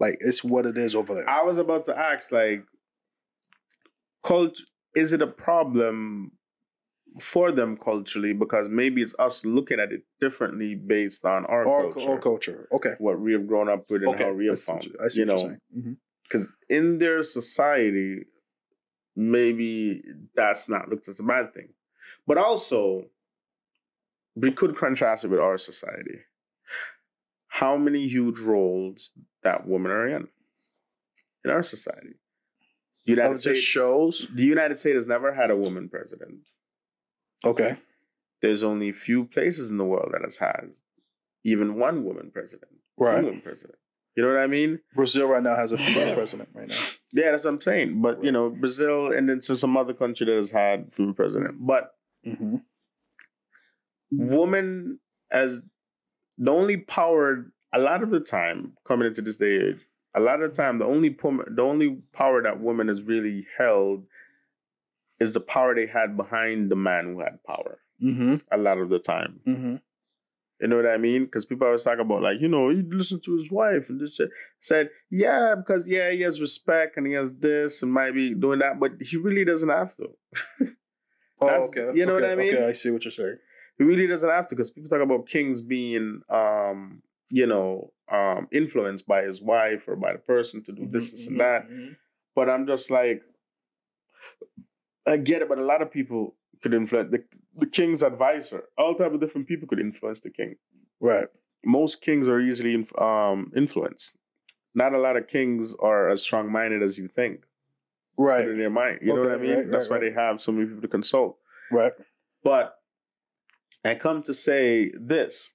like 0.00 0.16
it's 0.20 0.42
what 0.42 0.66
it 0.66 0.76
is 0.76 0.94
over 0.94 1.14
there. 1.14 1.28
I 1.28 1.42
was 1.42 1.58
about 1.58 1.84
to 1.86 1.98
ask, 1.98 2.32
like, 2.32 2.64
cult 4.22 4.58
is 4.94 5.12
it 5.12 5.22
a 5.22 5.26
problem 5.26 6.32
for 7.20 7.52
them 7.52 7.76
culturally? 7.76 8.32
Because 8.32 8.68
maybe 8.68 9.02
it's 9.02 9.14
us 9.18 9.44
looking 9.44 9.78
at 9.80 9.92
it 9.92 10.02
differently 10.20 10.74
based 10.74 11.24
on 11.24 11.44
our 11.46 11.64
Or, 11.64 11.92
culture, 11.92 12.08
or 12.08 12.18
culture. 12.18 12.68
Okay. 12.72 12.94
what 12.98 13.20
we 13.20 13.32
have 13.32 13.46
grown 13.46 13.68
up 13.68 13.88
with, 13.90 14.02
and 14.02 14.14
okay. 14.14 14.24
how 14.24 14.32
we 14.32 14.46
have 14.48 14.58
found. 14.60 14.84
you- 14.86 14.96
I 15.04 15.08
see 15.08 15.20
you 15.20 15.26
what 15.26 15.42
know. 15.46 15.56
Mhm. 15.76 15.96
because 16.24 16.52
in 16.68 16.98
their 16.98 17.22
society, 17.22 18.24
maybe 19.14 20.02
that's 20.34 20.68
not 20.68 20.88
looked 20.88 21.08
as 21.08 21.20
a 21.20 21.22
bad 21.22 21.52
thing. 21.54 21.68
But 22.26 22.38
also, 22.38 23.06
we 24.34 24.50
could 24.50 24.76
contrast 24.76 25.24
it 25.24 25.28
with 25.28 25.40
our 25.40 25.58
society. 25.58 26.20
How 27.48 27.76
many 27.76 28.06
huge 28.06 28.40
roles 28.40 29.12
that 29.42 29.66
women 29.66 29.92
are 29.92 30.08
in 30.08 30.28
in 31.44 31.50
our 31.50 31.62
society? 31.62 32.14
The 33.04 33.12
United 33.12 33.40
States, 33.40 33.58
shows. 33.58 34.28
the 34.32 34.44
United 34.44 34.78
States 34.78 34.94
has 34.94 35.06
never 35.06 35.32
had 35.32 35.50
a 35.50 35.56
woman 35.56 35.88
president. 35.88 36.38
Okay. 37.44 37.76
There's 38.40 38.62
only 38.62 38.92
few 38.92 39.24
places 39.24 39.70
in 39.70 39.76
the 39.76 39.84
world 39.84 40.10
that 40.12 40.22
has 40.22 40.36
had 40.36 40.72
even 41.44 41.74
one 41.74 42.04
woman 42.04 42.30
president. 42.32 42.72
Right. 42.98 43.22
Woman 43.22 43.40
president. 43.40 43.78
You 44.16 44.22
know 44.22 44.30
what 44.34 44.42
I 44.42 44.46
mean? 44.46 44.80
Brazil 44.94 45.28
right 45.28 45.42
now 45.42 45.56
has 45.56 45.72
a 45.72 45.78
female 45.78 46.14
president 46.14 46.50
right 46.54 46.68
now. 46.68 46.76
Yeah, 47.12 47.30
that's 47.30 47.44
what 47.44 47.52
I'm 47.52 47.60
saying. 47.60 48.00
But 48.00 48.24
you 48.24 48.32
know, 48.32 48.50
Brazil 48.50 49.12
and 49.12 49.28
then 49.28 49.40
so 49.42 49.54
some 49.54 49.76
other 49.76 49.94
country 49.94 50.26
that 50.26 50.34
has 50.34 50.50
had 50.50 50.92
female 50.92 51.14
president. 51.14 51.56
But 51.60 51.94
Mm-hmm. 52.24 52.56
woman 54.12 55.00
as 55.32 55.64
the 56.38 56.52
only 56.52 56.76
power 56.76 57.50
a 57.72 57.78
lot 57.80 58.02
of 58.02 58.10
the 58.10 58.20
time 58.20 58.74
coming 58.84 59.08
into 59.08 59.22
this 59.22 59.36
day 59.36 59.56
age, 59.56 59.80
a 60.14 60.20
lot 60.20 60.40
of 60.42 60.54
the 60.54 60.56
time 60.62 60.78
the 60.78 60.84
only 60.84 61.08
the 61.08 61.62
only 61.62 62.02
power 62.12 62.42
that 62.42 62.60
woman 62.60 62.88
has 62.88 63.02
really 63.04 63.46
held 63.58 64.04
is 65.18 65.32
the 65.32 65.40
power 65.40 65.74
they 65.74 65.86
had 65.86 66.16
behind 66.16 66.70
the 66.70 66.76
man 66.76 67.06
who 67.06 67.20
had 67.20 67.42
power. 67.44 67.78
Mm-hmm. 68.02 68.36
A 68.52 68.56
lot 68.56 68.78
of 68.78 68.88
the 68.88 68.98
time. 68.98 69.40
Mm-hmm. 69.46 69.76
You 70.62 70.68
know 70.68 70.76
what 70.76 70.86
I 70.86 70.96
mean? 70.96 71.24
Because 71.24 71.44
people 71.44 71.66
always 71.66 71.82
talk 71.82 71.98
about 71.98 72.22
like, 72.22 72.40
you 72.40 72.46
know, 72.46 72.68
he 72.68 72.82
listened 72.82 73.22
to 73.24 73.32
his 73.32 73.50
wife 73.50 73.90
and 73.90 74.00
this 74.00 74.14
shit. 74.14 74.30
Said, 74.60 74.90
yeah, 75.10 75.56
because 75.56 75.88
yeah, 75.88 76.12
he 76.12 76.20
has 76.20 76.40
respect 76.40 76.96
and 76.96 77.04
he 77.04 77.14
has 77.14 77.32
this 77.32 77.82
and 77.82 77.92
might 77.92 78.14
be 78.14 78.32
doing 78.32 78.60
that, 78.60 78.78
but 78.78 78.92
he 79.00 79.16
really 79.16 79.44
doesn't 79.44 79.68
have 79.68 79.94
to. 79.96 80.08
Oh, 81.44 81.66
okay. 81.66 81.98
you 81.98 82.06
know 82.06 82.14
what 82.14 82.24
I 82.24 82.36
mean? 82.36 82.54
Okay, 82.54 82.68
I 82.68 82.70
see 82.70 82.92
what 82.92 83.04
you're 83.04 83.10
saying. 83.10 83.36
He 83.76 83.82
really 83.82 84.06
doesn't 84.06 84.30
have 84.30 84.46
to 84.46 84.54
because 84.54 84.70
people 84.70 84.88
talk 84.88 85.00
about 85.02 85.26
kings 85.26 85.60
being 85.60 86.20
um, 86.28 87.02
you 87.30 87.48
know, 87.48 87.92
um 88.12 88.46
influenced 88.52 89.08
by 89.08 89.22
his 89.22 89.42
wife 89.42 89.88
or 89.88 89.96
by 89.96 90.12
the 90.12 90.20
person 90.20 90.62
to 90.62 90.70
do 90.70 90.86
this, 90.88 91.10
this 91.10 91.26
and 91.26 91.40
that. 91.40 91.68
Mhm. 91.68 91.96
But 92.36 92.48
I'm 92.48 92.64
just 92.64 92.92
like, 92.92 93.22
I 95.08 95.16
get 95.16 95.42
it, 95.42 95.48
but 95.48 95.58
a 95.58 95.64
lot 95.64 95.82
of 95.82 95.90
people 95.90 96.36
could 96.62 96.74
influence 96.74 97.10
the, 97.10 97.24
the 97.56 97.66
king's 97.66 98.02
advisor. 98.02 98.64
All 98.78 98.94
type 98.94 99.12
of 99.12 99.20
different 99.20 99.46
people 99.48 99.68
could 99.68 99.80
influence 99.80 100.20
the 100.20 100.30
king. 100.30 100.56
Right. 101.00 101.26
most 101.64 102.00
kings 102.00 102.28
are 102.28 102.40
easily 102.40 102.74
inf- 102.74 102.96
um, 103.00 103.50
influenced. 103.56 104.16
Not 104.74 104.94
a 104.94 104.98
lot 104.98 105.16
of 105.16 105.26
kings 105.26 105.74
are 105.80 106.08
as 106.08 106.22
strong 106.22 106.50
minded 106.50 106.82
as 106.82 106.96
you 106.98 107.08
think. 107.08 107.44
Right. 108.16 108.48
In 108.48 108.58
their 108.58 108.70
mind, 108.70 109.00
you 109.02 109.14
know 109.14 109.22
what 109.22 109.32
I 109.32 109.36
mean. 109.36 109.56
right, 109.56 109.70
That's 109.70 109.90
right, 109.90 110.00
why 110.00 110.08
they 110.08 110.14
have 110.14 110.40
so 110.40 110.52
many 110.52 110.66
people 110.66 110.82
to 110.82 110.88
consult. 110.88 111.38
Right. 111.70 111.92
But 112.44 112.76
I 113.84 113.94
come 113.96 114.22
to 114.24 114.34
say 114.34 114.92
this. 114.94 115.52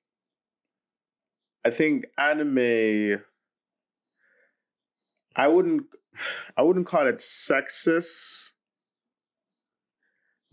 I 1.63 1.70
think 1.70 2.06
anime. 2.17 3.22
I 5.36 5.48
wouldn't. 5.48 5.84
I 6.58 6.63
wouldn't 6.63 6.88
call 6.88 7.08
it 7.08 7.17
sexist. 7.17 8.54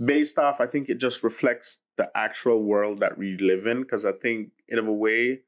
Based 0.04 0.38
off, 0.38 0.60
I 0.60 0.66
think 0.66 0.88
it 0.88 0.98
just 0.98 1.22
reflects 1.22 1.82
the 1.96 2.10
actual 2.16 2.62
world 2.62 3.00
that 3.00 3.18
we 3.18 3.36
live 3.36 3.66
in. 3.66 3.82
Because 3.82 4.04
I 4.04 4.12
think, 4.12 4.50
in 4.68 4.78
a 4.78 4.92
way, 4.92 5.42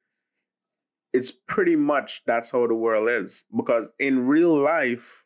it's 1.13 1.31
pretty 1.31 1.77
much 1.77 2.23
that's 2.27 2.51
how 2.51 2.67
the 2.67 2.75
world 2.75 3.09
is. 3.09 3.47
Because 3.57 3.93
in 3.99 4.27
real 4.27 4.55
life, 4.55 5.25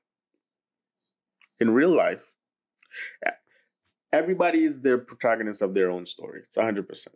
in 1.59 1.71
real 1.71 1.91
life, 1.91 2.33
everybody 4.13 4.65
is 4.65 4.81
their 4.81 4.99
protagonist 4.99 5.63
of 5.63 5.75
their 5.75 5.91
own 5.91 6.07
story. 6.07 6.41
It's 6.47 6.57
100%. 6.57 7.09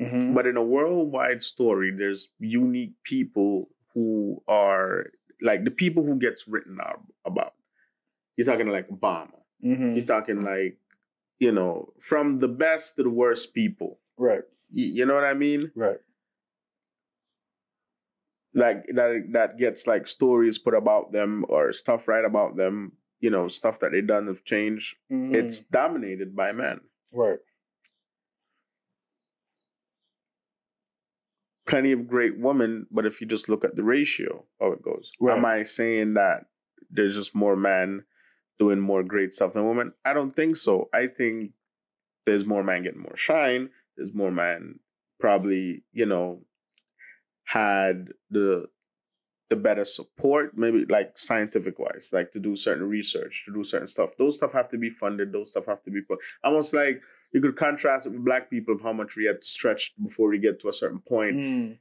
Mm-hmm. 0.00 0.34
But 0.34 0.46
in 0.46 0.56
a 0.56 0.62
worldwide 0.62 1.42
story, 1.42 1.90
there's 1.90 2.30
unique 2.38 2.92
people 3.04 3.68
who 3.92 4.40
are 4.46 5.06
like 5.42 5.64
the 5.64 5.70
people 5.70 6.04
who 6.04 6.16
gets 6.16 6.46
written 6.46 6.78
about. 7.24 7.54
You're 8.36 8.46
talking 8.46 8.68
like 8.68 8.88
Obama. 8.88 9.40
Mm-hmm. 9.64 9.94
You're 9.94 10.06
talking 10.06 10.40
like, 10.40 10.78
you 11.40 11.50
know, 11.50 11.92
from 11.98 12.38
the 12.38 12.48
best 12.48 12.96
to 12.96 13.02
the 13.02 13.10
worst 13.10 13.54
people. 13.54 13.98
Right. 14.16 14.42
You, 14.70 14.86
you 14.86 15.06
know 15.06 15.14
what 15.14 15.24
I 15.24 15.34
mean? 15.34 15.72
Right. 15.74 15.96
Like 18.54 18.86
that 18.88 19.22
that 19.32 19.58
gets 19.58 19.86
like 19.86 20.06
stories 20.06 20.58
put 20.58 20.74
about 20.74 21.12
them 21.12 21.44
or 21.48 21.72
stuff 21.72 22.06
right 22.08 22.24
about 22.24 22.56
them, 22.56 22.92
you 23.20 23.30
know, 23.30 23.48
stuff 23.48 23.78
that 23.80 23.92
they 23.92 24.02
done 24.02 24.26
have 24.26 24.44
changed. 24.44 24.96
Mhm. 25.10 25.34
It's 25.34 25.60
dominated 25.60 26.36
by 26.36 26.52
men. 26.52 26.80
right. 27.12 27.38
plenty 31.66 31.92
of 31.92 32.08
great 32.08 32.36
women, 32.36 32.84
but 32.90 33.06
if 33.06 33.20
you 33.20 33.28
just 33.28 33.48
look 33.48 33.64
at 33.64 33.76
the 33.76 33.84
ratio, 33.84 34.44
how 34.60 34.72
it 34.72 34.82
goes. 34.82 35.12
Right. 35.20 35.38
Am 35.38 35.44
I 35.44 35.62
saying 35.62 36.14
that 36.14 36.46
there's 36.90 37.14
just 37.14 37.32
more 37.32 37.54
men 37.54 38.02
doing 38.60 38.78
more 38.78 39.02
great 39.02 39.32
stuff 39.32 39.54
than 39.54 39.66
women? 39.66 39.92
I 40.04 40.12
don't 40.12 40.30
think 40.30 40.54
so. 40.54 40.88
I 40.94 41.08
think 41.08 41.52
there's 42.26 42.44
more 42.44 42.62
men 42.62 42.82
getting 42.82 43.00
more 43.00 43.16
shine. 43.16 43.70
There's 43.96 44.14
more 44.14 44.30
men 44.30 44.78
probably, 45.18 45.82
you 45.92 46.06
know, 46.06 46.42
had 47.44 48.10
the 48.30 48.66
the 49.48 49.56
better 49.56 49.84
support, 49.84 50.56
maybe 50.56 50.84
like 50.84 51.18
scientific 51.18 51.80
wise, 51.80 52.10
like 52.12 52.30
to 52.30 52.38
do 52.38 52.54
certain 52.54 52.88
research, 52.88 53.42
to 53.46 53.52
do 53.52 53.64
certain 53.64 53.88
stuff. 53.88 54.16
Those 54.16 54.36
stuff 54.36 54.52
have 54.52 54.68
to 54.68 54.78
be 54.78 54.90
funded. 54.90 55.32
Those 55.32 55.50
stuff 55.50 55.66
have 55.66 55.82
to 55.82 55.90
be 55.90 56.02
put. 56.02 56.20
Almost 56.44 56.72
like 56.72 57.02
you 57.32 57.40
could 57.40 57.56
contrast 57.56 58.06
it 58.06 58.10
with 58.10 58.24
black 58.24 58.48
people 58.48 58.74
of 58.74 58.80
how 58.80 58.92
much 58.92 59.16
we 59.16 59.24
had 59.24 59.42
to 59.42 59.48
stretch 59.48 59.92
before 60.00 60.28
we 60.28 60.38
get 60.38 60.60
to 60.60 60.68
a 60.68 60.72
certain 60.72 61.00
point. 61.00 61.36
Mm. 61.36 61.78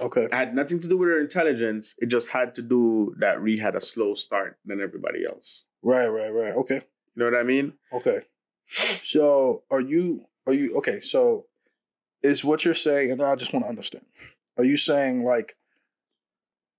Okay. 0.00 0.24
It 0.24 0.34
had 0.34 0.54
nothing 0.54 0.80
to 0.80 0.88
do 0.88 0.96
with 0.96 1.10
their 1.10 1.20
intelligence. 1.20 1.94
It 1.98 2.06
just 2.06 2.28
had 2.28 2.56
to 2.56 2.62
do 2.62 3.14
that 3.18 3.40
we 3.40 3.56
had 3.56 3.76
a 3.76 3.80
slow 3.80 4.14
start 4.14 4.58
than 4.64 4.80
everybody 4.80 5.24
else. 5.24 5.64
Right, 5.82 6.06
right, 6.08 6.30
right. 6.32 6.54
Okay. 6.54 6.76
You 7.14 7.16
know 7.16 7.24
what 7.30 7.38
I 7.38 7.42
mean? 7.42 7.74
Okay. 7.92 8.20
So 9.02 9.62
are 9.70 9.80
you 9.80 10.26
are 10.46 10.52
you 10.54 10.76
okay, 10.78 11.00
so 11.00 11.46
is 12.22 12.44
what 12.44 12.64
you're 12.64 12.72
saying, 12.74 13.10
and 13.10 13.22
I 13.22 13.34
just 13.36 13.52
want 13.52 13.64
to 13.64 13.68
understand. 13.68 14.04
Are 14.56 14.64
you 14.64 14.76
saying 14.76 15.24
like 15.24 15.56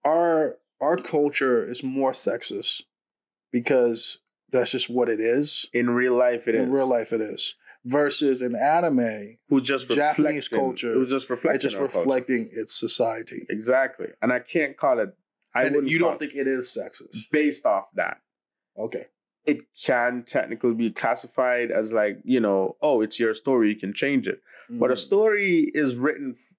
our 0.06 0.58
our 0.82 0.98
culture 0.98 1.64
is 1.64 1.84
more 1.84 2.12
sexist 2.12 2.82
because 3.52 4.20
that's 4.52 4.72
just 4.72 4.90
what 4.90 5.10
it 5.10 5.20
is? 5.20 5.68
In 5.74 5.90
real 5.92 6.14
life, 6.16 6.48
it 6.48 6.56
is. 6.56 6.62
In 6.62 6.72
real 6.72 6.90
life 6.90 7.14
it 7.14 7.22
is. 7.22 7.56
Versus 7.86 8.42
in 8.42 8.56
anime, 8.56 9.38
Who's 9.50 9.64
just 9.64 9.90
Japanese 9.90 10.48
culture, 10.48 10.94
It 10.94 10.98
was 10.98 11.10
just 11.10 11.30
reflecting. 11.30 11.56
it's 11.56 11.64
just 11.64 11.76
our 11.76 11.88
culture. 11.88 12.00
reflecting 12.00 12.50
its 12.54 12.74
society. 12.80 13.46
Exactly. 13.50 14.08
And 14.22 14.32
I 14.32 14.40
can't 14.40 14.78
call 14.78 15.00
it. 15.00 15.10
I 15.54 15.66
and 15.66 15.90
you 15.90 16.00
don't 16.00 16.18
think 16.18 16.34
it 16.34 16.48
is 16.48 16.76
sexist. 16.78 17.30
based 17.32 17.66
off 17.66 17.90
that. 17.96 18.18
Okay. 18.78 19.06
It 19.46 19.64
can 19.86 20.24
technically 20.24 20.74
be 20.74 20.90
classified 20.90 21.70
as 21.70 21.92
like, 21.94 22.20
you 22.24 22.40
know, 22.40 22.78
oh, 22.82 23.02
it's 23.02 23.20
your 23.20 23.34
story, 23.34 23.70
you 23.70 23.76
can 23.76 23.94
change 23.94 24.28
it. 24.28 24.42
But 24.70 24.90
a 24.90 24.94
Mm. 24.94 24.98
story 24.98 25.72
is 25.74 25.96
written 25.98 26.32
f- 26.38 26.54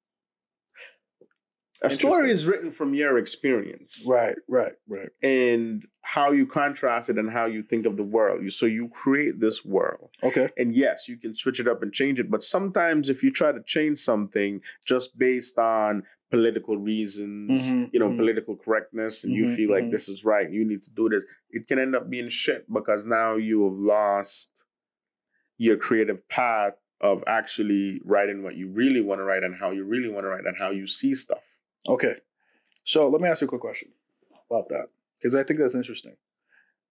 a 1.82 1.90
story 1.90 2.30
is 2.30 2.46
written 2.46 2.70
from 2.70 2.94
your 2.94 3.18
experience 3.18 4.04
Right, 4.06 4.36
right, 4.48 4.72
right. 4.88 5.10
and 5.22 5.84
how 6.00 6.30
you 6.32 6.46
contrast 6.46 7.10
it 7.10 7.18
and 7.18 7.30
how 7.30 7.44
you 7.44 7.62
think 7.62 7.84
of 7.84 7.96
the 7.98 8.02
world. 8.04 8.50
So 8.52 8.64
you 8.64 8.88
create 8.88 9.38
this 9.40 9.64
world. 9.66 10.08
Okay. 10.22 10.48
And 10.56 10.74
yes, 10.74 11.08
you 11.08 11.16
can 11.18 11.34
switch 11.34 11.60
it 11.60 11.68
up 11.68 11.82
and 11.82 11.92
change 11.92 12.20
it. 12.20 12.30
But 12.30 12.42
sometimes 12.42 13.10
if 13.10 13.22
you 13.22 13.30
try 13.30 13.52
to 13.52 13.62
change 13.62 13.98
something 13.98 14.62
just 14.86 15.18
based 15.18 15.58
on 15.58 16.04
political 16.30 16.76
reasons, 16.76 17.72
Mhm, 17.72 17.90
you 17.92 18.00
know, 18.00 18.10
mhm. 18.10 18.16
political 18.16 18.56
correctness, 18.56 19.24
and 19.24 19.32
you 19.34 19.44
Mhm, 19.44 19.56
feel 19.56 19.70
like 19.70 19.84
mhm. 19.84 19.90
this 19.90 20.08
is 20.08 20.24
right, 20.24 20.50
you 20.50 20.64
need 20.64 20.82
to 20.82 20.90
do 20.90 21.08
this, 21.08 21.24
it 21.50 21.66
can 21.66 21.78
end 21.78 21.94
up 21.94 22.10
being 22.10 22.28
shit 22.28 22.70
because 22.72 23.04
now 23.04 23.36
you 23.36 23.64
have 23.64 23.74
lost 23.78 24.50
your 25.58 25.76
creative 25.76 26.26
path 26.28 26.74
of 27.00 27.22
actually 27.26 28.00
writing 28.04 28.42
what 28.42 28.56
you 28.56 28.68
really 28.70 29.00
want 29.00 29.18
to 29.20 29.24
write 29.24 29.42
and 29.42 29.54
how 29.56 29.70
you 29.70 29.84
really 29.84 30.08
want 30.08 30.24
to 30.24 30.28
write 30.28 30.44
and 30.46 30.56
how 30.58 30.70
you 30.70 30.86
see 30.86 31.14
stuff. 31.14 31.42
Okay. 31.88 32.16
So 32.84 33.08
let 33.08 33.20
me 33.20 33.28
ask 33.28 33.40
you 33.40 33.46
a 33.46 33.48
quick 33.48 33.60
question 33.60 33.90
about 34.50 34.68
that. 34.70 34.88
Because 35.18 35.34
I 35.34 35.42
think 35.42 35.60
that's 35.60 35.74
interesting. 35.74 36.16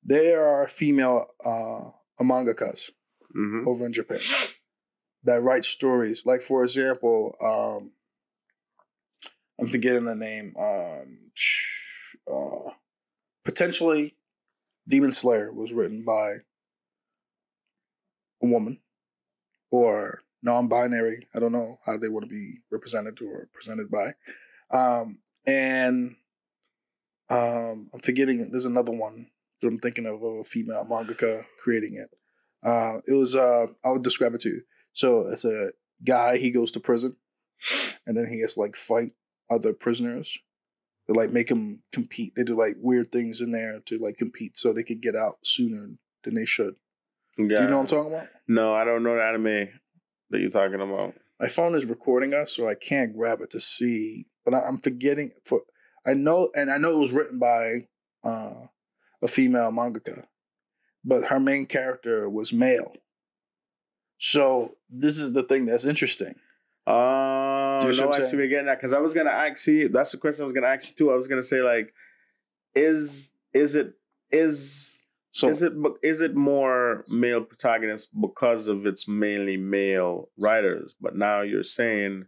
There 0.04 0.46
are 0.46 0.67
female 0.67 1.28
uh 1.43 1.91
mangakas 2.22 2.91
hmm 3.34 3.67
over 3.67 3.86
in 3.86 3.93
Japan 3.93 4.19
that 5.24 5.41
write 5.41 5.65
stories. 5.65 6.26
Like 6.26 6.41
for 6.41 6.63
example, 6.63 7.36
um 7.41 7.91
I'm 9.63 9.69
forgetting 9.69 10.06
the 10.06 10.15
name. 10.15 10.56
Um 10.60 11.32
uh 12.32 12.71
potentially 13.45 14.15
Demon 14.88 15.12
Slayer 15.12 15.52
was 15.52 15.71
written 15.71 16.04
by 16.04 16.34
a 18.41 18.47
woman 18.47 18.80
or 19.71 20.21
non-binary. 20.41 21.28
I 21.34 21.39
don't 21.39 21.54
know 21.54 21.80
how 21.86 21.97
they 21.97 22.10
want 22.10 22.26
to 22.26 22.30
be 22.30 22.60
represented 22.69 23.21
or 23.21 23.47
presented 23.54 23.89
by. 23.89 24.12
Um, 24.78 25.19
and 25.47 26.15
um, 27.30 27.89
I'm 27.93 27.99
forgetting. 28.02 28.49
There's 28.52 28.65
another 28.65 28.91
one 28.91 29.28
that 29.62 29.67
I'm 29.69 29.80
thinking 29.80 30.06
of 30.06 30.21
of 30.21 30.39
a 30.39 30.43
female 30.43 30.86
mangaka 30.86 31.45
creating 31.58 31.95
it. 31.95 32.10
Uh, 32.67 32.97
it 33.08 33.13
was. 33.13 33.36
Uh, 33.36 33.67
I 33.86 33.89
would 33.91 34.04
describe 34.04 34.34
it 34.34 34.41
to 34.41 34.49
you. 34.49 34.62
So 34.91 35.28
it's 35.28 35.45
a 35.45 35.69
guy. 36.04 36.38
He 36.38 36.52
goes 36.52 36.71
to 36.71 36.80
prison, 36.80 37.15
and 38.06 38.17
then 38.17 38.28
he 38.28 38.41
has 38.41 38.56
to 38.56 38.60
like 38.60 38.76
fight 38.76 39.13
other 39.50 39.74
prisoners. 39.74 40.38
They 41.08 41.14
like 41.14 41.32
make 41.32 41.48
them 41.48 41.82
compete. 41.92 42.34
They 42.36 42.44
do 42.44 42.58
like 42.58 42.76
weird 42.80 43.12
things 43.12 43.42
in 43.42 43.52
there 43.52 43.80
to 43.86 43.98
like 43.98 44.18
compete 44.18 44.56
so 44.56 44.72
they 44.72 44.84
could 44.84 45.02
get 45.02 45.16
out 45.16 45.38
sooner 45.44 45.90
than 46.24 46.36
they 46.36 46.46
should. 46.46 46.76
Yeah. 47.38 47.48
Do 47.48 47.54
you 47.56 47.70
know 47.70 47.78
what 47.78 47.82
I'm 47.82 47.88
talking 47.88 48.14
about? 48.14 48.28
No, 48.48 48.74
I 48.74 48.86
don't 48.86 49.04
know 49.04 49.16
the 49.16 49.24
anime 49.24 49.70
that 50.30 50.40
you're 50.40 50.50
talking 50.50 50.82
about. 50.82 51.16
my 51.40 51.48
phone 51.48 51.76
is 51.76 51.86
recording 51.86 52.34
us, 52.34 52.56
so 52.56 52.68
I 52.68 52.76
can't 52.76 53.16
grab 53.16 53.42
it 53.42 53.50
to 53.52 53.60
see. 53.60 54.28
But 54.46 54.54
I, 54.54 54.62
I'm 54.62 54.78
forgetting. 54.78 55.32
For 55.46 55.62
I 56.06 56.14
know, 56.14 56.50
and 56.56 56.72
I 56.72 56.78
know 56.78 56.98
it 56.98 57.02
was 57.02 57.12
written 57.12 57.40
by 57.40 57.88
uh, 58.24 58.68
a 59.22 59.28
female 59.28 59.72
mangaka, 59.72 60.26
but 61.04 61.26
her 61.26 61.40
main 61.40 61.66
character 61.66 62.30
was 62.30 62.54
male. 62.54 62.94
So 64.20 64.78
this 64.90 65.20
is 65.20 65.34
the 65.34 65.44
thing 65.44 65.66
that's 65.66 65.86
interesting. 65.86 66.36
Oh, 66.86 66.94
You 67.88 67.93
see 67.93 68.02
no, 68.02 68.08
what 68.08 68.19
I 68.19 68.24
I'm 68.24 68.30
see 68.30 68.38
we're 68.38 68.48
getting 68.48 68.65
that 68.67 68.78
because 68.80 68.93
I 68.93 69.00
was 69.00 69.13
gonna 69.13 69.30
ask 69.30 69.67
you. 69.67 69.89
That's 69.89 70.12
the 70.12 70.17
question 70.17 70.43
I 70.43 70.46
was 70.46 70.54
gonna 70.54 70.67
ask 70.67 70.89
you 70.89 70.96
too. 70.96 71.12
I 71.12 71.15
was 71.15 71.28
gonna 71.28 71.43
say 71.43 71.62
like, 71.62 71.93
is 72.76 73.32
is 73.54 73.76
it 73.76 73.93
is 74.32 75.04
So 75.32 75.48
is 75.48 75.63
it 75.63 75.74
is 76.02 76.22
it 76.22 76.36
more 76.36 77.04
male 77.10 77.43
protagonists 77.43 78.08
because 78.08 78.67
of 78.67 78.86
its 78.86 79.08
mainly 79.08 79.58
male 79.58 80.30
writers? 80.39 80.96
But 81.00 81.15
now 81.15 81.41
you're 81.41 81.63
saying 81.63 82.26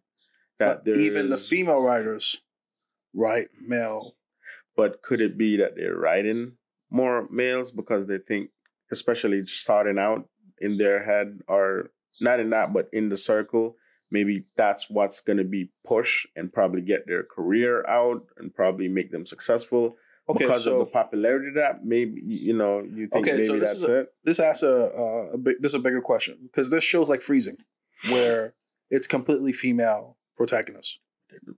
that 0.59 0.85
there 0.85 0.95
even 0.95 1.29
the 1.29 1.37
female 1.37 1.81
writers 1.81 2.41
write 3.13 3.47
male. 3.61 4.15
But 4.75 5.01
could 5.01 5.21
it 5.21 5.37
be 5.37 5.57
that 5.57 5.75
they're 5.75 5.95
writing 5.95 6.57
more 6.89 7.27
males 7.31 7.71
because 7.71 8.05
they 8.05 8.17
think, 8.17 8.49
especially 8.91 9.45
starting 9.45 9.97
out 9.97 10.27
in 10.59 10.77
their 10.77 11.03
head, 11.03 11.39
or 11.47 11.91
not 12.19 12.39
in 12.39 12.49
that, 12.51 12.73
but 12.73 12.89
in 12.91 13.09
the 13.09 13.17
circle, 13.17 13.77
maybe 14.11 14.45
that's 14.55 14.89
what's 14.89 15.21
going 15.21 15.37
to 15.37 15.43
be 15.43 15.69
push 15.83 16.25
and 16.35 16.51
probably 16.53 16.81
get 16.81 17.07
their 17.07 17.23
career 17.23 17.85
out 17.87 18.23
and 18.37 18.53
probably 18.53 18.87
make 18.87 19.11
them 19.11 19.25
successful 19.25 19.97
Okay, 20.27 20.45
because 20.45 20.63
so 20.63 20.73
of 20.73 20.79
the 20.79 20.85
popularity 20.87 21.49
of 21.49 21.53
that. 21.55 21.85
Maybe 21.85 22.19
you 22.25 22.53
know 22.53 22.79
you 22.81 23.05
think 23.07 23.27
Okay, 23.27 23.33
maybe 23.33 23.43
so 23.45 23.59
this 23.59 23.69
that's 23.69 23.83
is 23.83 23.89
a- 23.89 23.99
it. 23.99 24.13
this 24.23 24.39
asks 24.39 24.63
a, 24.63 24.67
a, 24.67 25.31
a 25.33 25.37
big, 25.37 25.57
this 25.61 25.69
is 25.71 25.75
a 25.75 25.79
bigger 25.79 26.01
question 26.01 26.37
because 26.43 26.71
this 26.71 26.83
shows 26.83 27.09
like 27.09 27.21
freezing, 27.21 27.57
where 28.11 28.55
it's 28.89 29.05
completely 29.07 29.51
female 29.53 30.17
protagonist. 30.35 30.97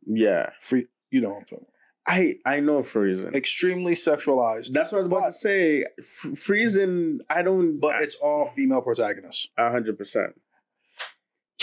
Yeah, 0.05 0.49
Free, 0.59 0.87
you 1.11 1.21
know 1.21 1.29
what 1.29 1.37
I'm 1.39 1.45
talking 1.45 1.65
about. 1.65 1.73
I 2.09 2.35
I 2.45 2.59
know 2.61 2.81
Freezing. 2.83 3.33
Extremely 3.35 3.93
sexualized. 3.93 4.71
That's 4.73 4.91
what 4.91 4.97
I 4.99 5.01
was 5.01 5.07
about 5.07 5.19
but- 5.21 5.25
to 5.27 5.31
say. 5.31 5.83
F- 5.99 6.31
Friesen, 6.35 7.19
I 7.29 7.41
don't. 7.43 7.79
but 7.79 8.01
it's 8.01 8.15
all 8.15 8.47
female 8.47 8.81
protagonists. 8.81 9.47
a 9.57 9.71
hundred 9.71 9.97
percent. 9.97 10.33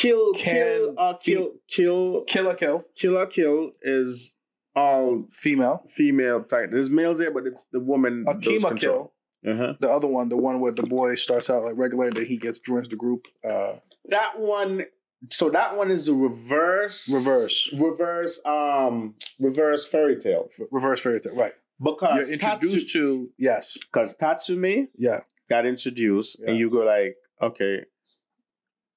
Kill, 0.04 0.32
kill, 0.34 0.94
uh, 0.98 1.14
kill, 1.22 1.52
kill, 1.68 2.24
Kill 2.24 2.44
la 2.44 2.54
Kill, 2.54 2.84
Killer 2.96 3.26
Kill 3.26 3.72
is 3.82 4.34
all 4.76 5.26
female. 5.32 5.82
female 5.88 6.42
type. 6.44 6.70
There's 6.70 6.90
males 6.90 7.18
there, 7.18 7.30
but 7.30 7.46
it's 7.46 7.64
the 7.72 7.80
woman. 7.80 8.24
Akame 8.28 8.60
ga 8.60 8.74
Kill, 8.74 9.12
Uh-huh. 9.46 9.74
the 9.80 9.90
other 9.90 10.08
one, 10.08 10.28
the 10.28 10.36
one 10.36 10.60
where 10.60 10.72
the 10.72 10.82
boy 10.84 11.14
starts 11.14 11.48
out 11.50 11.62
like 11.64 11.76
regular, 11.76 12.06
and 12.08 12.16
then 12.16 12.26
he 12.26 12.36
gets 12.36 12.58
joins 12.58 12.88
the 12.88 12.96
group. 12.96 13.26
Uh, 13.44 13.74
That 14.06 14.38
one. 14.38 14.84
So 15.30 15.48
that 15.50 15.76
one 15.76 15.90
is 15.90 16.06
a 16.08 16.14
reverse. 16.14 17.10
reverse, 17.12 17.72
Reverse. 17.72 18.40
Um. 18.44 19.14
Reverse 19.40 19.86
Fairy 19.86 20.16
Tail. 20.16 20.48
f- 20.50 20.66
reverse 20.70 21.00
Fairy 21.00 21.18
Tail. 21.20 21.34
Right. 21.34 21.54
Because 21.82 22.28
You're 22.30 22.34
introduced 22.34 22.92
to 22.92 23.30
yes, 23.38 23.76
Because 23.78 24.14
Tatsumi 24.16 24.88
yeah, 24.96 25.20
got 25.50 25.66
introduced, 25.66 26.38
Yeah. 26.40 26.50
and 26.50 26.58
you 26.58 26.70
go 26.70 26.84
like, 26.84 27.16
okay, 27.42 27.84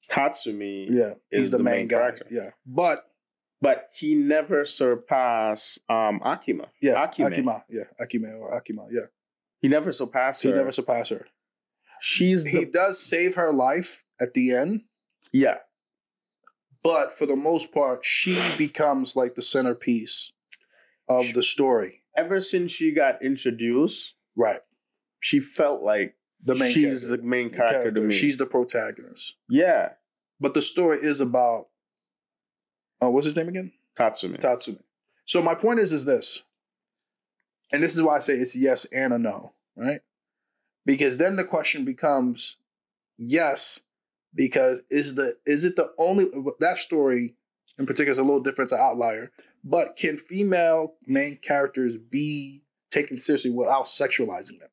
Tatsumi, 0.09 0.87
yeah. 0.89 1.13
He's 1.29 1.41
Is 1.43 1.51
the, 1.51 1.57
the 1.57 1.63
main, 1.63 1.75
main 1.75 1.87
guy. 1.87 1.97
character. 1.97 2.25
Yeah, 2.29 2.49
but 2.65 3.05
but 3.61 3.89
he 3.93 4.15
never 4.15 4.63
surpassed 4.65 5.79
um 5.89 6.19
Akima. 6.21 6.67
yeah, 6.81 6.95
Akime. 7.07 7.31
Akima, 7.33 7.63
yeah, 7.69 7.83
Akime 7.99 8.39
or 8.39 8.59
Akima, 8.61 8.87
yeah. 8.91 9.07
He 9.59 9.67
never 9.67 9.91
surpassed 9.91 10.43
He 10.43 10.51
never 10.51 10.71
surpassed 10.71 11.09
her. 11.09 11.25
She's 11.99 12.43
He 12.45 12.65
does 12.65 12.99
save 12.99 13.35
her 13.35 13.51
life 13.51 14.03
at 14.21 14.33
the 14.35 14.53
end, 14.53 14.81
yeah. 15.33 15.57
but 16.83 17.11
for 17.11 17.25
the 17.25 17.35
most 17.35 17.73
part, 17.73 18.05
she 18.05 18.39
becomes 18.57 19.15
like 19.15 19.33
the 19.35 19.41
centerpiece 19.41 20.31
of 21.09 21.33
the 21.33 21.41
story. 21.43 22.03
Ever 22.15 22.39
since 22.39 22.71
she 22.71 22.91
got 22.91 23.21
introduced, 23.23 24.13
Right. 24.35 24.59
she 25.19 25.39
felt 25.39 25.81
like 25.81 26.15
The 26.43 26.55
main 26.55 26.71
she's 26.71 27.01
character. 27.01 27.17
the 27.17 27.23
main 27.23 27.49
The 27.49 27.55
character, 27.57 27.91
to 27.91 28.01
me. 28.01 28.13
She's 28.13 28.37
the 28.37 28.45
protagonist. 28.45 29.35
yeah, 29.49 29.93
But 30.39 30.53
the 30.53 30.61
story 30.61 30.97
is 31.01 31.19
about 31.19 31.67
oh, 33.01 33.09
what's 33.09 33.25
his 33.25 33.35
name 33.35 33.49
again? 33.49 33.71
Tatsumi. 33.97 34.39
Tatsumi. 34.39 34.79
So 35.25 35.41
my 35.41 35.55
point 35.55 35.79
is 35.79 35.91
is 35.91 36.05
this. 36.05 36.41
And 37.71 37.83
this 37.83 37.95
is 37.95 38.01
why 38.01 38.15
I 38.15 38.19
say 38.19 38.33
it's 38.33 38.55
yes 38.55 38.85
and 38.85 39.13
a 39.13 39.19
no, 39.19 39.53
right? 39.75 39.99
Because 40.85 41.17
then 41.17 41.35
the 41.35 41.43
question 41.43 41.83
becomes 41.83 42.55
yes, 43.17 43.81
because 44.33 44.81
is 44.89 45.15
the 45.15 45.35
is 45.45 45.65
it 45.65 45.75
the 45.75 45.91
only 45.97 46.27
that 46.59 46.77
story 46.77 47.35
in 47.77 47.85
particular 47.85 48.11
is 48.11 48.19
a 48.19 48.23
little 48.23 48.39
different, 48.39 48.67
it's 48.67 48.73
an 48.73 48.79
outlier. 48.79 49.31
But 49.63 49.97
can 49.97 50.17
female 50.17 50.93
main 51.05 51.37
characters 51.37 51.97
be 51.97 52.63
taken 52.89 53.17
seriously 53.17 53.51
without 53.51 53.83
sexualizing 53.85 54.59
them 54.59 54.69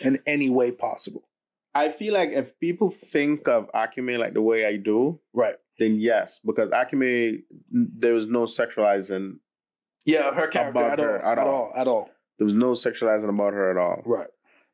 in 0.00 0.18
any 0.26 0.50
way 0.50 0.72
possible? 0.72 1.28
I 1.74 1.88
feel 1.90 2.14
like 2.14 2.30
if 2.30 2.58
people 2.60 2.88
think 2.88 3.48
of 3.48 3.70
Akime 3.72 4.18
like 4.18 4.32
the 4.34 4.42
way 4.42 4.64
I 4.66 4.76
do, 4.76 5.20
Right. 5.32 5.56
then 5.78 5.96
yes, 6.00 6.38
because 6.44 6.70
Akime 6.70 7.42
there 7.70 8.14
was 8.14 8.26
no 8.28 8.44
sexualizing. 8.44 9.38
Yeah, 10.04 10.32
her 10.34 10.46
character 10.46 10.80
About 10.80 10.92
at 10.92 11.00
all, 11.00 11.06
her, 11.06 11.24
at, 11.24 11.38
at 11.38 11.46
all, 11.46 11.54
all. 11.54 11.72
at 11.76 11.88
all. 11.88 12.10
There 12.38 12.44
was 12.44 12.54
no 12.54 12.72
sexualizing 12.72 13.28
about 13.28 13.54
her 13.54 13.70
at 13.70 13.76
all. 13.76 14.02
Right. 14.06 14.28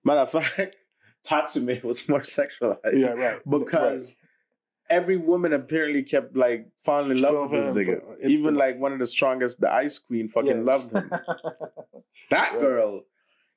Matter 0.04 0.20
of 0.20 0.30
fact, 0.30 0.76
Tatsumi 1.26 1.82
was 1.84 2.08
more 2.08 2.20
sexualized. 2.20 2.78
Yeah, 2.94 3.12
right. 3.12 3.38
because 3.48 4.16
every 4.90 5.16
woman 5.16 5.52
apparently 5.52 6.02
kept 6.02 6.36
like 6.36 6.66
falling 6.76 7.12
in 7.12 7.22
love 7.22 7.32
Fell 7.32 7.42
with 7.48 7.74
this 7.76 7.86
him 7.86 7.94
nigga. 7.94 8.02
Even 8.18 8.30
instantly. 8.30 8.58
like 8.58 8.78
one 8.78 8.92
of 8.92 8.98
the 8.98 9.06
strongest, 9.06 9.60
the 9.60 9.72
Ice 9.72 9.98
Queen, 9.98 10.26
fucking 10.28 10.58
Yeah. 10.58 10.62
loved 10.64 10.92
him. 10.92 11.10
That 12.30 12.52
Right. 12.52 12.60
girl, 12.60 13.04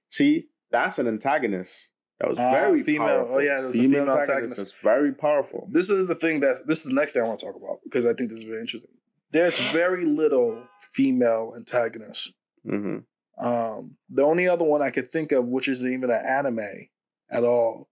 see, 0.10 0.48
that's 0.74 1.00
an 1.00 1.08
antagonist. 1.08 1.92
That 2.20 2.30
was 2.30 2.40
Ah, 2.40 2.52
very 2.52 2.84
female- 2.84 3.08
Powerful. 3.08 3.36
oh, 3.36 3.40
yeah, 3.40 3.60
it 3.60 3.62
was 3.64 3.76
a 3.80 3.82
female 3.82 4.02
antagonist. 4.02 4.30
antagonist. 4.32 4.76
Very 4.82 5.14
powerful. 5.14 5.68
this 5.72 5.90
is 5.90 6.08
the 6.08 6.16
thing 6.16 6.42
that 6.42 6.68
this 6.68 6.80
is 6.80 6.86
the 6.86 6.94
next 6.94 7.14
thing 7.14 7.22
I 7.24 7.26
want 7.28 7.40
to 7.40 7.46
talk 7.46 7.56
about 7.56 7.80
because 7.86 8.06
I 8.06 8.14
think 8.14 8.30
this 8.30 8.40
is 8.40 8.44
very 8.46 8.60
interesting. 8.60 8.92
There's 9.32 9.72
very 9.72 10.06
little 10.06 10.64
female 10.92 11.54
antagonists. 11.56 12.32
hmm 12.66 12.98
Um, 13.40 13.98
the 14.10 14.22
only 14.24 14.48
other 14.48 14.64
one 14.66 14.82
I 14.84 14.92
could 14.92 15.10
think 15.12 15.32
of, 15.32 15.46
which 15.48 15.68
isn't 15.68 15.92
even 15.92 16.12
an 16.12 16.24
anime 16.26 16.90
at 17.32 17.44
all, 17.44 17.90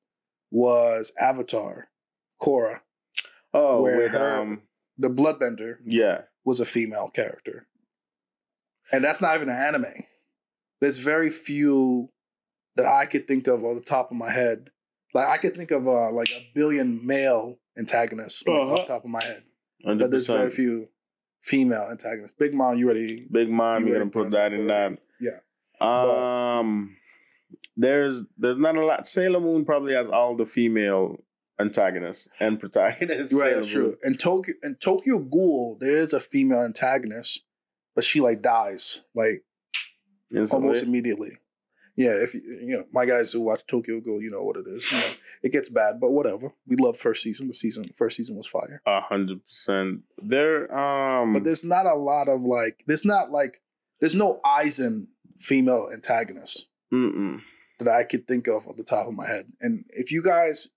was 0.51 1.11
Avatar. 1.19 1.89
Korra, 2.41 2.81
Oh, 3.53 3.81
Where 3.83 3.97
with 3.97 4.11
her- 4.11 4.35
um, 4.41 4.61
the 4.97 5.09
Bloodbender, 5.09 5.77
yeah, 5.85 6.23
was 6.45 6.59
a 6.59 6.65
female 6.65 7.09
character, 7.09 7.67
and 8.91 9.03
that's 9.03 9.21
not 9.21 9.35
even 9.35 9.49
an 9.49 9.55
anime. 9.57 10.05
There's 10.79 10.99
very 10.99 11.29
few 11.29 12.11
that 12.75 12.85
I 12.85 13.05
could 13.05 13.27
think 13.27 13.47
of 13.47 13.63
on 13.63 13.75
the 13.75 13.81
top 13.81 14.11
of 14.11 14.17
my 14.17 14.31
head. 14.31 14.69
Like 15.13 15.27
I 15.27 15.37
could 15.37 15.55
think 15.55 15.71
of 15.71 15.87
uh, 15.87 16.11
like 16.11 16.29
a 16.29 16.49
billion 16.55 17.05
male 17.05 17.57
antagonists 17.77 18.43
like, 18.47 18.57
Uh-huh. 18.59 18.73
off 18.73 18.87
the 18.87 18.93
top 18.93 19.03
of 19.03 19.09
my 19.09 19.23
head. 19.23 19.43
hundred 19.85 20.05
But 20.05 20.11
there's 20.11 20.27
very 20.27 20.49
few 20.49 20.87
female 21.41 21.87
antagonists. 21.89 22.35
Big 22.39 22.53
Mom, 22.53 22.77
you 22.77 22.87
ready? 22.87 23.27
Big 23.31 23.49
Mom, 23.49 23.83
you 23.83 23.89
you're 23.89 23.99
ready 23.99 24.09
gonna 24.11 24.23
put 24.25 24.31
that 24.31 24.53
in 24.53 24.67
that. 24.67 24.99
Yeah. 25.19 25.39
Um, 25.81 26.95
there's 27.75 28.25
there's 28.37 28.57
not 28.57 28.75
a 28.75 28.85
lot. 28.85 29.07
Sailor 29.07 29.39
Moon 29.39 29.65
probably 29.65 29.93
has 29.93 30.07
all 30.07 30.35
the 30.35 30.45
female 30.45 31.23
antagonists 31.59 32.27
and 32.39 32.59
protagonists. 32.59 33.33
Right, 33.33 33.55
that's 33.55 33.67
true. 33.69 33.97
And 34.03 34.19
Tokyo 34.19 34.53
and 34.61 34.79
Tokyo 34.79 35.19
Ghoul, 35.19 35.77
there 35.79 35.97
is 35.97 36.13
a 36.13 36.19
female 36.19 36.63
antagonist, 36.63 37.41
but 37.95 38.03
she 38.03 38.21
like 38.21 38.41
dies 38.41 39.01
like 39.15 39.43
Instantly. 40.33 40.67
almost 40.67 40.83
immediately. 40.83 41.37
Yeah, 41.95 42.11
if 42.11 42.33
you 42.33 42.41
you 42.41 42.77
know 42.77 42.85
my 42.91 43.05
guys 43.05 43.31
who 43.31 43.41
watch 43.41 43.65
Tokyo 43.67 43.99
Ghoul, 43.99 44.21
you 44.21 44.31
know 44.31 44.43
what 44.43 44.57
it 44.57 44.65
is. 44.67 44.91
You 44.91 44.97
know, 44.97 45.13
it 45.43 45.51
gets 45.51 45.69
bad, 45.69 45.99
but 45.99 46.11
whatever. 46.11 46.51
We 46.67 46.75
love 46.77 46.97
first 46.97 47.21
season. 47.21 47.47
The 47.47 47.53
season 47.53 47.85
first 47.95 48.17
season 48.17 48.35
was 48.35 48.47
fire. 48.47 48.81
A 48.85 49.01
hundred 49.01 49.43
percent. 49.43 50.01
There, 50.21 50.73
um, 50.77 51.33
But 51.33 51.43
there's 51.43 51.63
not 51.63 51.85
a 51.85 51.95
lot 51.95 52.27
of 52.27 52.43
like 52.43 52.83
there's 52.87 53.05
not 53.05 53.31
like 53.31 53.61
there's 53.99 54.15
no 54.15 54.39
Aizen 54.45 55.07
female 55.37 55.89
antagonists 55.91 56.67
mm-mm. 56.93 57.41
that 57.79 57.87
I 57.87 58.03
could 58.03 58.27
think 58.27 58.47
of 58.47 58.67
on 58.67 58.75
the 58.77 58.83
top 58.83 59.07
of 59.07 59.13
my 59.13 59.27
head. 59.27 59.45
And 59.59 59.85
if 59.89 60.11
you 60.11 60.21
guys 60.21 60.69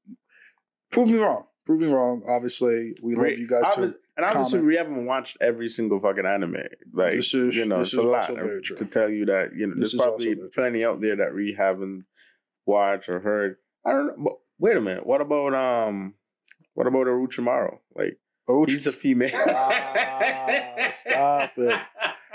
prove 0.90 1.08
me 1.08 1.18
wrong, 1.18 1.46
prove 1.64 1.80
me 1.80 1.88
wrong. 1.88 2.22
Obviously, 2.28 2.92
we 3.02 3.14
love 3.14 3.38
you 3.38 3.48
guys 3.48 3.64
Obvi- 3.64 3.92
to 3.92 3.98
and 4.16 4.24
obviously, 4.26 4.58
comment. 4.60 4.66
we 4.68 4.76
haven't 4.76 5.06
watched 5.06 5.36
every 5.40 5.68
single 5.68 5.98
fucking 6.00 6.26
anime. 6.26 6.56
Like, 6.92 7.12
This 7.12 7.34
is- 7.34 7.56
you 7.56 7.66
know, 7.66 7.80
it's 7.80 7.94
a 7.94 8.02
lot 8.02 8.28
also 8.30 8.34
very 8.34 8.60
true. 8.62 8.76
to 8.76 8.84
tell 8.84 9.10
you 9.10 9.26
that 9.26 9.54
you 9.56 9.66
know. 9.66 9.74
This 9.76 9.92
There's 9.92 10.02
probably 10.02 10.34
plenty 10.54 10.84
out 10.84 11.00
there 11.00 11.16
that 11.16 11.34
we 11.34 11.52
haven't 11.52 12.04
watched 12.66 13.08
or 13.08 13.20
heard. 13.20 13.56
I 13.84 13.92
don't 13.92 14.06
know. 14.06 14.14
But 14.18 14.34
wait 14.58 14.76
a 14.76 14.80
minute. 14.80 15.04
What 15.06 15.20
about 15.20 15.54
um? 15.54 16.14
What 16.74 16.86
about 16.86 17.06
Orochimaru? 17.06 17.78
Like, 17.94 18.18
Oh, 18.46 18.66
he's 18.66 18.86
a 18.86 18.90
female. 18.92 19.30
Ah, 19.48 20.88
stop 20.92 21.52
it. 21.56 21.80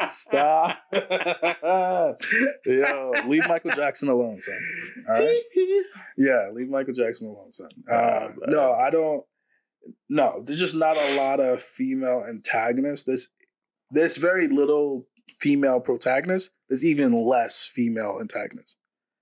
Stop. 0.07 0.77
Yo, 2.65 3.11
leave 3.27 3.47
Michael 3.47 3.71
Jackson 3.71 4.09
alone, 4.09 4.41
son. 4.41 4.59
All 5.07 5.15
right. 5.15 5.41
Yeah, 6.17 6.49
leave 6.53 6.67
Michael 6.69 6.93
Jackson 6.93 7.29
alone, 7.29 7.51
son. 7.51 7.69
Uh, 7.89 7.93
man. 7.93 8.35
no, 8.47 8.73
I 8.73 8.89
don't. 8.89 9.23
No, 10.09 10.41
there's 10.45 10.59
just 10.59 10.75
not 10.75 10.97
a 10.97 11.17
lot 11.17 11.39
of 11.39 11.61
female 11.61 12.25
antagonists. 12.29 13.03
There's 13.03 13.29
there's 13.91 14.17
very 14.17 14.47
little 14.47 15.07
female 15.39 15.79
protagonists. 15.79 16.51
There's 16.67 16.85
even 16.85 17.13
less 17.13 17.65
female 17.65 18.17
antagonists. 18.19 18.77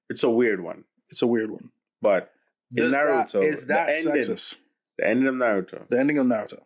It's 0.10 0.24
a 0.24 0.30
weird 0.30 0.62
one, 0.64 0.86
It's 1.10 1.22
a 1.22 1.28
weird 1.28 1.52
one. 1.52 1.70
but 2.02 2.32
in 2.76 2.84
Does 2.92 2.94
Naruto, 2.96 3.44
is 3.44 3.68
that 3.68 3.88
the 3.88 4.10
ending, 4.10 4.24
sexist? 4.24 4.56
the 4.98 5.08
ending 5.08 5.28
of 5.28 5.36
Naruto, 5.36 5.88
The 5.90 6.00
ending 6.00 6.18
of 6.18 6.26
Naruto, 6.28 6.60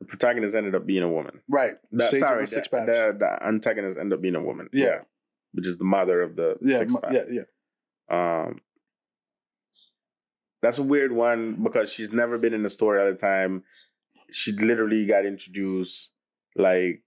the 0.00 0.06
protagonist 0.06 0.54
ended 0.54 0.74
up 0.74 0.86
being 0.86 1.02
a 1.02 1.08
woman. 1.08 1.40
right? 1.48 1.74
The, 1.92 2.04
Sage 2.04 2.20
sorry, 2.20 2.36
the 2.36 2.40
the, 2.42 2.46
Six 2.46 2.68
Paths. 2.68 2.86
the, 2.86 3.16
the 3.18 3.46
antagonist 3.46 3.98
ended 3.98 4.16
up 4.18 4.22
being 4.22 4.34
a 4.36 4.42
woman. 4.42 4.68
yeah, 4.72 5.00
which 5.52 5.66
is 5.66 5.78
the 5.78 5.84
mother 5.84 6.20
of 6.22 6.36
the 6.36 6.56
yeah, 6.62 6.78
six 6.78 6.94
path. 6.94 7.12
yeah, 7.12 7.22
yeah. 7.30 7.42
Um, 8.44 8.60
that's 10.64 10.78
a 10.78 10.82
weird 10.82 11.12
one 11.12 11.62
because 11.62 11.92
she's 11.92 12.12
never 12.12 12.38
been 12.38 12.54
in 12.54 12.62
the 12.62 12.68
story 12.68 13.00
all 13.00 13.06
the 13.06 13.14
time. 13.18 13.62
She 14.30 14.52
literally 14.52 15.06
got 15.06 15.24
introduced 15.26 16.10
like 16.56 17.02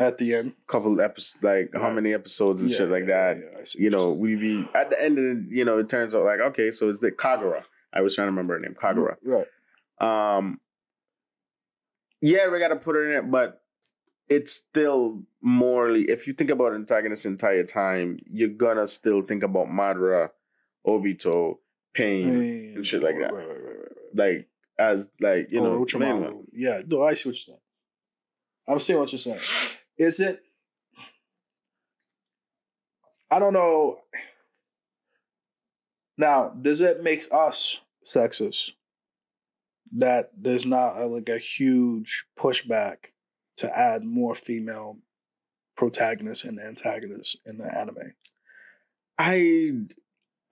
At 0.00 0.18
the 0.18 0.34
end, 0.34 0.52
a 0.66 0.66
couple 0.72 1.00
episodes, 1.00 1.42
like 1.42 1.70
how 1.74 1.90
many 1.92 2.12
episodes 2.12 2.60
and 2.62 2.70
Yeah, 2.70 2.76
shit 2.78 2.88
like 2.88 3.06
yeah, 3.06 3.34
that. 3.34 3.36
yeah, 3.38 3.60
I 3.60 3.64
see 3.64 3.82
You 3.82 3.90
know, 3.90 4.12
we 4.12 4.36
be 4.36 4.66
at 4.74 4.90
the 4.90 5.02
end 5.02 5.18
of 5.18 5.24
the, 5.24 5.56
you 5.56 5.64
know, 5.64 5.78
it 5.78 5.88
turns 5.88 6.14
out 6.14 6.24
like 6.24 6.40
okay, 6.40 6.70
so 6.70 6.88
it's 6.88 7.00
the 7.00 7.12
Kaguya. 7.12 7.62
I 7.92 8.00
was 8.00 8.14
trying 8.14 8.26
to 8.26 8.32
remember 8.32 8.54
her 8.54 8.60
name. 8.60 8.74
Kaguya. 8.74 9.16
right? 9.22 9.46
Um, 10.36 10.58
yeah, 12.20 12.48
we 12.48 12.58
got 12.58 12.68
to 12.68 12.76
put 12.76 12.96
her 12.96 13.08
in 13.10 13.16
it, 13.16 13.30
but 13.30 13.62
it's 14.28 14.52
still 14.52 15.22
morally. 15.42 16.02
If 16.04 16.26
you 16.26 16.32
think 16.32 16.50
about 16.50 16.74
antagonist 16.74 17.26
entire 17.26 17.64
time, 17.64 18.18
you're 18.30 18.48
gonna 18.48 18.86
still 18.86 19.20
think 19.22 19.42
about 19.42 19.66
Madara, 19.68 20.30
Obito, 20.86 21.58
Pain, 21.94 22.74
and 22.76 22.86
shit 22.86 23.02
like 23.02 23.18
that. 23.18 23.32
Right, 23.32 23.46
right, 23.46 23.88
like 24.14 24.48
as 24.78 25.08
like 25.20 25.48
you 25.50 25.60
Oh, 25.60 25.84
know. 25.84 26.44
Yeah, 26.52 26.80
no, 26.86 27.02
I 27.02 27.14
see 27.14 27.28
what 27.28 27.36
you're 27.36 27.54
saying. 27.54 27.58
I'm 28.68 28.80
seeing 28.80 28.98
what 28.98 29.12
you're 29.12 29.18
saying. 29.18 29.40
Is 29.98 30.20
it? 30.20 30.42
I 33.30 33.38
don't 33.38 33.52
know. 33.52 33.98
Now, 36.18 36.48
does 36.50 36.80
it 36.80 37.02
make 37.02 37.22
us 37.32 37.80
sexist 38.04 38.72
that 39.92 40.30
there's 40.36 40.66
not 40.66 40.96
a, 40.96 41.06
like 41.06 41.28
a 41.28 41.38
huge 41.38 42.24
pushback 42.38 43.12
to 43.56 43.78
add 43.78 44.04
more 44.04 44.34
female 44.34 44.98
protagonists 45.76 46.44
and 46.44 46.58
antagonists 46.60 47.36
in 47.44 47.58
the 47.58 47.74
anime? 47.76 48.14
I 49.18 49.70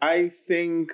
I 0.00 0.28
think 0.28 0.92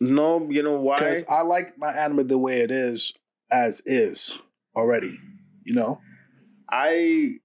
no, 0.00 0.48
you 0.50 0.62
know 0.62 0.78
why? 0.80 0.98
Because 0.98 1.24
I 1.28 1.42
like 1.42 1.78
my 1.78 1.92
anime 1.92 2.26
the 2.26 2.38
way 2.38 2.60
it 2.60 2.70
is, 2.70 3.12
as 3.50 3.82
is 3.86 4.38
already. 4.74 5.18
You 5.64 5.74
know. 5.74 6.00
I 6.70 7.36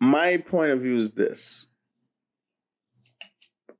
my 0.00 0.36
point 0.38 0.70
of 0.70 0.80
view 0.80 0.96
is 0.96 1.12
this. 1.12 1.66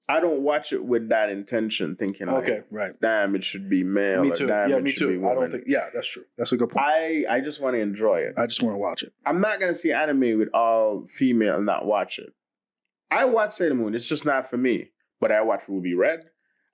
I 0.07 0.21
don't 0.21 0.41
watch 0.43 0.75
it 0.75 0.85
with 0.85 1.09
that 1.09 1.31
intention, 1.31 1.97
thinking 1.97 2.27
like, 2.27 2.45
Okay, 2.45 2.63
right. 2.71 2.93
damn, 3.01 3.35
it 3.35 3.43
should 3.43 3.71
be 3.71 3.85
male. 3.85 4.21
Me 4.21 4.31
or 4.31 4.35
too. 4.35 4.47
Yeah, 4.49 4.79
me 4.79 4.93
too. 4.93 5.27
I 5.27 5.35
don't 5.35 5.51
think. 5.51 5.65
Yeah, 5.67 5.89
that's 5.95 6.07
true. 6.07 6.25
That's 6.37 6.53
a 6.53 6.59
good 6.59 6.69
point. 6.69 6.85
I 6.87 7.25
I 7.31 7.41
just 7.41 7.63
want 7.63 7.75
to 7.75 7.81
enjoy 7.81 8.17
it. 8.19 8.35
I 8.39 8.47
just 8.47 8.63
want 8.63 8.75
to 8.75 8.79
watch 8.79 9.03
it. 9.03 9.15
I'm 9.25 9.41
not 9.41 9.61
gonna 9.61 9.75
see 9.75 9.93
anime 9.93 10.39
with 10.39 10.49
all 10.53 11.07
female 11.07 11.57
and 11.57 11.65
not 11.65 11.87
watch 11.87 12.19
it. 12.19 12.35
I 13.11 13.25
watch 13.25 13.53
Sailor 13.53 13.77
Moon. 13.77 13.95
It's 13.95 14.09
just 14.09 14.27
not 14.27 14.49
for 14.49 14.59
me. 14.59 14.91
But 15.21 15.33
I 15.33 15.41
watch 15.41 15.69
Ruby 15.69 15.95
Red. 15.95 16.25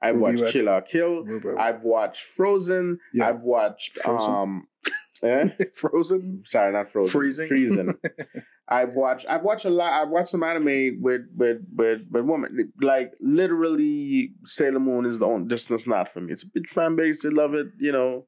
I've 0.03 0.15
Ruby 0.17 0.25
watched 0.25 0.43
Red. 0.43 0.53
Kill 0.53 0.65
la 0.65 0.81
Kill. 0.81 1.25
Ruby- 1.25 1.49
I've 1.59 1.83
watched 1.85 2.23
Frozen. 2.23 2.99
Yeah. 3.13 3.29
I've 3.29 3.41
watched 3.43 3.99
Frozen. 3.99 4.33
um 4.35 4.67
eh? 5.23 5.49
Frozen. 5.75 6.43
sorry, 6.47 6.73
not 6.73 6.89
Frozen. 6.91 7.11
Freezing. 7.13 7.47
Freezing. 7.49 7.95
I've 8.73 8.95
watched 8.95 9.27
I've 9.29 9.43
watched 9.43 9.65
a 9.65 9.71
lot 9.71 9.93
I've 10.01 10.11
watched 10.11 10.29
some 10.29 10.43
anime 10.45 10.99
with 11.03 11.23
with 11.37 11.59
with 11.75 12.07
with 12.11 12.25
women. 12.25 12.73
Like 12.81 13.13
literally 13.21 14.33
Sailor 14.45 14.79
Moon 14.81 15.05
is 15.05 15.19
the 15.19 15.27
only 15.27 15.49
this 15.49 15.65
that's 15.67 15.89
not 15.89 16.09
for 16.09 16.21
me. 16.21 16.33
It's 16.33 16.45
a 16.45 16.51
big 16.55 16.69
fan 16.69 16.95
base, 16.97 17.23
they 17.23 17.31
love 17.31 17.55
it, 17.55 17.67
you 17.79 17.91
know. 17.93 18.27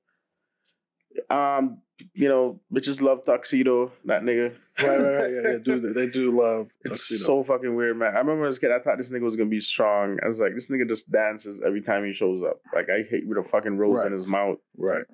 Um, 1.31 1.83
you 2.15 2.29
know, 2.29 2.61
bitches 2.75 3.01
love 3.03 3.25
tuxedo, 3.25 3.93
that 4.07 4.23
nigga. 4.23 4.57
Right, 4.81 4.89
right, 4.89 5.15
right. 5.15 5.33
Yeah, 5.33 5.41
they 5.43 5.59
do. 5.63 5.81
They 5.81 6.07
do 6.07 6.39
love. 6.41 6.71
It's 6.85 7.09
tuxedo. 7.09 7.25
so 7.25 7.43
fucking 7.43 7.75
weird, 7.75 7.97
man. 7.99 8.15
I 8.15 8.19
remember 8.21 8.47
as 8.47 8.57
a 8.57 8.61
kid, 8.61 8.71
I 8.73 8.79
thought 8.79 8.97
this 8.97 9.11
nigga 9.11 9.23
was 9.23 9.37
gonna 9.37 9.51
be 9.51 9.61
strong. 9.61 10.19
I 10.23 10.27
was 10.27 10.41
like, 10.41 10.55
this 10.55 10.69
nigga 10.69 10.89
just 10.89 11.11
dances 11.11 11.61
every 11.65 11.83
time 11.83 12.05
he 12.05 12.13
shows 12.13 12.43
up. 12.43 12.61
Like 12.75 12.89
I 12.91 13.03
hate 13.03 13.27
with 13.29 13.39
a 13.39 13.43
fucking 13.43 13.77
rose 13.77 13.99
Right. 13.99 14.07
in 14.07 14.13
his 14.13 14.27
mouth, 14.27 14.59
right. 14.79 15.05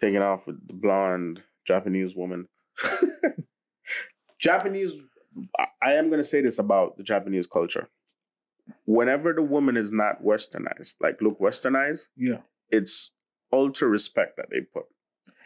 taking 0.00 0.20
off 0.22 0.46
with 0.46 0.66
the 0.66 0.74
blonde 0.74 1.42
Japanese 1.66 2.14
woman. 2.16 2.48
Japanese. 4.38 5.04
I- 5.82 5.94
am 5.94 6.10
gonna 6.10 6.22
say 6.22 6.42
this 6.42 6.58
about 6.58 6.96
the 6.96 7.02
Japanese 7.02 7.46
culture. 7.46 7.88
Whenever 8.84 9.32
the 9.32 9.42
woman 9.42 9.76
is 9.76 9.92
not 9.92 10.22
westernized, 10.22 10.96
like 11.00 11.20
look 11.22 11.38
westernized, 11.40 12.08
Yeah. 12.16 12.38
it's 12.70 13.10
ultra 13.52 13.88
respect 13.88 14.36
that 14.36 14.50
they 14.50 14.60
put. 14.60 14.84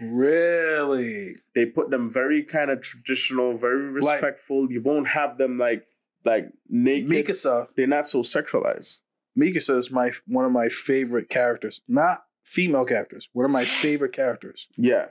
Really? 0.01 1.35
They 1.55 1.67
put 1.67 1.91
them 1.91 2.11
very 2.11 2.43
kind 2.43 2.71
of 2.71 2.81
traditional, 2.81 3.55
very 3.55 3.93
Like- 4.01 4.13
respectful. 4.23 4.71
you 4.71 4.81
won't 4.83 5.09
have 5.09 5.39
them 5.39 5.59
like 5.59 5.87
like 6.25 6.49
naked. 6.69 7.09
Mikasa. 7.11 7.69
They're 7.77 7.87
not 7.87 8.09
so 8.09 8.23
sexualized. 8.23 9.01
Mikasa 9.39 9.77
is 9.79 9.91
my 9.93 10.11
one 10.27 10.45
of 10.45 10.51
my 10.53 10.69
favorite 10.69 11.29
characters. 11.29 11.83
Not 11.87 12.25
female 12.45 12.85
characters. 12.85 13.29
One 13.33 13.45
of 13.45 13.51
my 13.53 13.65
favorite 13.85 14.13
characters 14.13 14.67
Yeah, 14.77 15.07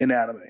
in 0.00 0.10
anime. 0.10 0.42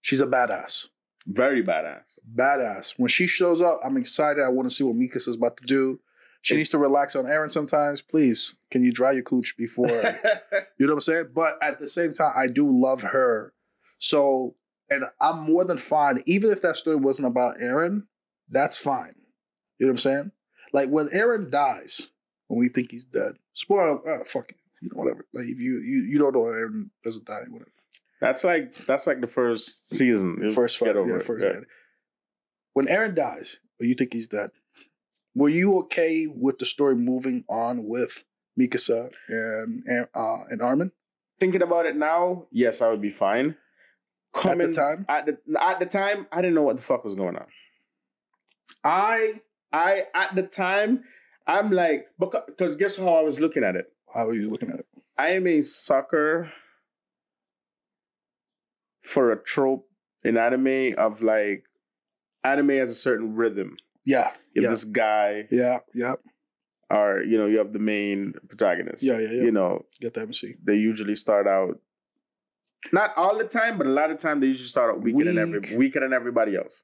She's 0.00 0.20
a 0.20 0.26
badass. 0.26 0.88
very 1.26 1.62
badass. 1.62 2.18
Badass. 2.34 2.94
When 2.96 3.08
she 3.08 3.28
shows 3.28 3.62
up, 3.62 3.80
I'm 3.84 3.96
excited. 3.96 4.42
I 4.42 4.48
want 4.48 4.68
to 4.68 4.74
see 4.74 4.82
what 4.82 4.96
Mikasa 4.96 5.28
is 5.28 5.36
about 5.36 5.56
to 5.58 5.64
do. 5.66 6.00
She 6.42 6.56
needs 6.56 6.70
to 6.70 6.78
relax 6.78 7.14
on 7.14 7.24
Eren 7.24 7.50
sometimes. 7.50 8.02
Please, 8.02 8.56
can 8.70 8.82
you 8.82 8.92
dry 8.92 9.12
your 9.12 9.22
cooch 9.22 9.56
before 9.56 9.86
You 10.78 10.86
know 10.86 10.92
what 10.92 10.94
I'm 10.94 11.00
saying? 11.00 11.28
But 11.34 11.54
at 11.62 11.78
the 11.78 11.86
same 11.86 12.12
time, 12.12 12.32
I 12.36 12.48
do 12.48 12.68
love 12.68 13.02
her. 13.02 13.52
So, 13.98 14.56
and 14.90 15.04
I'm 15.20 15.38
more 15.40 15.64
than 15.64 15.78
fine. 15.78 16.20
Even 16.26 16.50
if 16.50 16.60
that 16.62 16.76
story 16.76 16.96
wasn't 16.96 17.28
about 17.28 17.58
Eren, 17.58 18.02
that's 18.50 18.76
fine. 18.76 19.14
You 19.78 19.86
know 19.86 19.90
what 19.90 19.92
I'm 19.92 19.98
saying? 19.98 20.32
Like 20.72 20.88
when 20.88 21.08
Eren 21.08 21.50
dies, 21.50 22.08
when 22.48 22.58
we 22.58 22.68
think 22.68 22.90
he's 22.90 23.04
dead, 23.04 23.34
spoiler, 23.52 23.98
uh, 24.20 24.24
fuck 24.24 24.50
it. 24.50 24.56
You 24.80 24.88
know, 24.92 25.00
whatever. 25.00 25.24
Like 25.32 25.46
if 25.46 25.60
you 25.60 25.80
you, 25.80 26.04
you 26.10 26.18
don't 26.18 26.34
know 26.34 26.40
Eren 26.40 26.90
doesn't 27.04 27.24
die, 27.24 27.42
whatever. 27.48 27.70
that's 28.20 28.42
like 28.42 28.74
that's 28.86 29.06
like 29.06 29.20
the 29.20 29.28
first 29.28 29.90
season. 29.90 30.50
First 30.50 30.78
fight, 30.78 30.96
yeah, 30.96 31.18
first 31.20 31.44
Yeah. 31.44 31.60
When 32.72 32.86
Eren 32.86 33.14
dies, 33.14 33.60
or 33.80 33.86
you 33.86 33.94
think 33.94 34.12
he's 34.12 34.26
dead, 34.28 34.50
were 35.34 35.48
you 35.48 35.78
okay 35.80 36.26
with 36.28 36.58
the 36.58 36.66
story 36.66 36.96
moving 36.96 37.44
on 37.48 37.86
with 37.86 38.24
Mikasa 38.58 39.10
and 39.28 40.08
uh, 40.14 40.44
and 40.50 40.60
Armin 40.60 40.92
Thinking 41.42 41.62
about 41.62 41.86
it 41.86 41.96
now, 41.96 42.46
yes, 42.52 42.80
I 42.80 42.88
would 42.88 43.02
be 43.02 43.10
fine. 43.10 43.56
at 44.44 44.58
the 44.58 44.68
time? 44.70 45.04
at 45.08 45.26
the 45.26 45.38
at 45.60 45.80
the 45.80 45.86
time, 45.86 46.28
I 46.30 46.40
didn't 46.40 46.54
know 46.54 46.62
what 46.62 46.76
the 46.76 46.82
fuck 46.82 47.02
was 47.02 47.16
going 47.16 47.34
on. 47.34 47.46
I 48.84 49.40
I 49.72 50.04
at 50.14 50.36
the 50.36 50.44
time, 50.44 51.02
I'm 51.48 51.72
like 51.72 52.06
because 52.20 52.42
because 52.46 52.76
guess 52.76 52.96
how 52.96 53.14
I 53.14 53.22
was 53.22 53.40
looking 53.40 53.64
at 53.64 53.74
it. 53.74 53.86
how 54.14 54.28
are 54.28 54.34
you 54.34 54.50
looking 54.50 54.70
at 54.70 54.78
it? 54.78 54.86
I 55.18 55.30
am 55.30 55.48
a 55.48 55.62
sucker 55.62 56.52
for 59.00 59.32
a 59.32 59.42
trope 59.42 59.88
in 60.22 60.36
anime 60.36 60.94
of 60.96 61.22
like 61.22 61.64
anime 62.44 62.70
has 62.70 62.92
a 62.92 62.94
certain 62.94 63.34
rhythm. 63.34 63.76
Yeah, 64.04 64.32
You 64.54 64.62
have 64.62 64.64
yeah, 64.64 64.70
this 64.70 64.84
guy, 64.84 65.46
yeah, 65.50 65.78
yeah. 65.94 66.14
or 66.90 67.22
you 67.22 67.38
know, 67.38 67.46
you 67.46 67.58
have 67.58 67.72
the 67.72 67.78
main 67.78 68.34
protagonist. 68.48 69.04
Yeah, 69.04 69.18
yeah, 69.18 69.30
yeah. 69.30 69.42
You 69.44 69.52
know, 69.52 69.84
Get 70.00 70.14
the 70.14 70.22
MC. 70.22 70.54
they 70.62 70.74
usually 70.74 71.14
start 71.14 71.46
out 71.46 71.80
not 72.92 73.10
all 73.16 73.38
the 73.38 73.44
time, 73.44 73.78
but 73.78 73.86
a 73.86 73.90
lot 73.90 74.10
of 74.10 74.18
time 74.18 74.40
they 74.40 74.48
usually 74.48 74.66
start 74.66 74.92
out 74.92 75.02
weaker 75.02 75.24
than 75.24 75.38
every 75.38 75.60
weaker 75.76 76.00
than 76.00 76.12
everybody 76.12 76.56
else. 76.56 76.82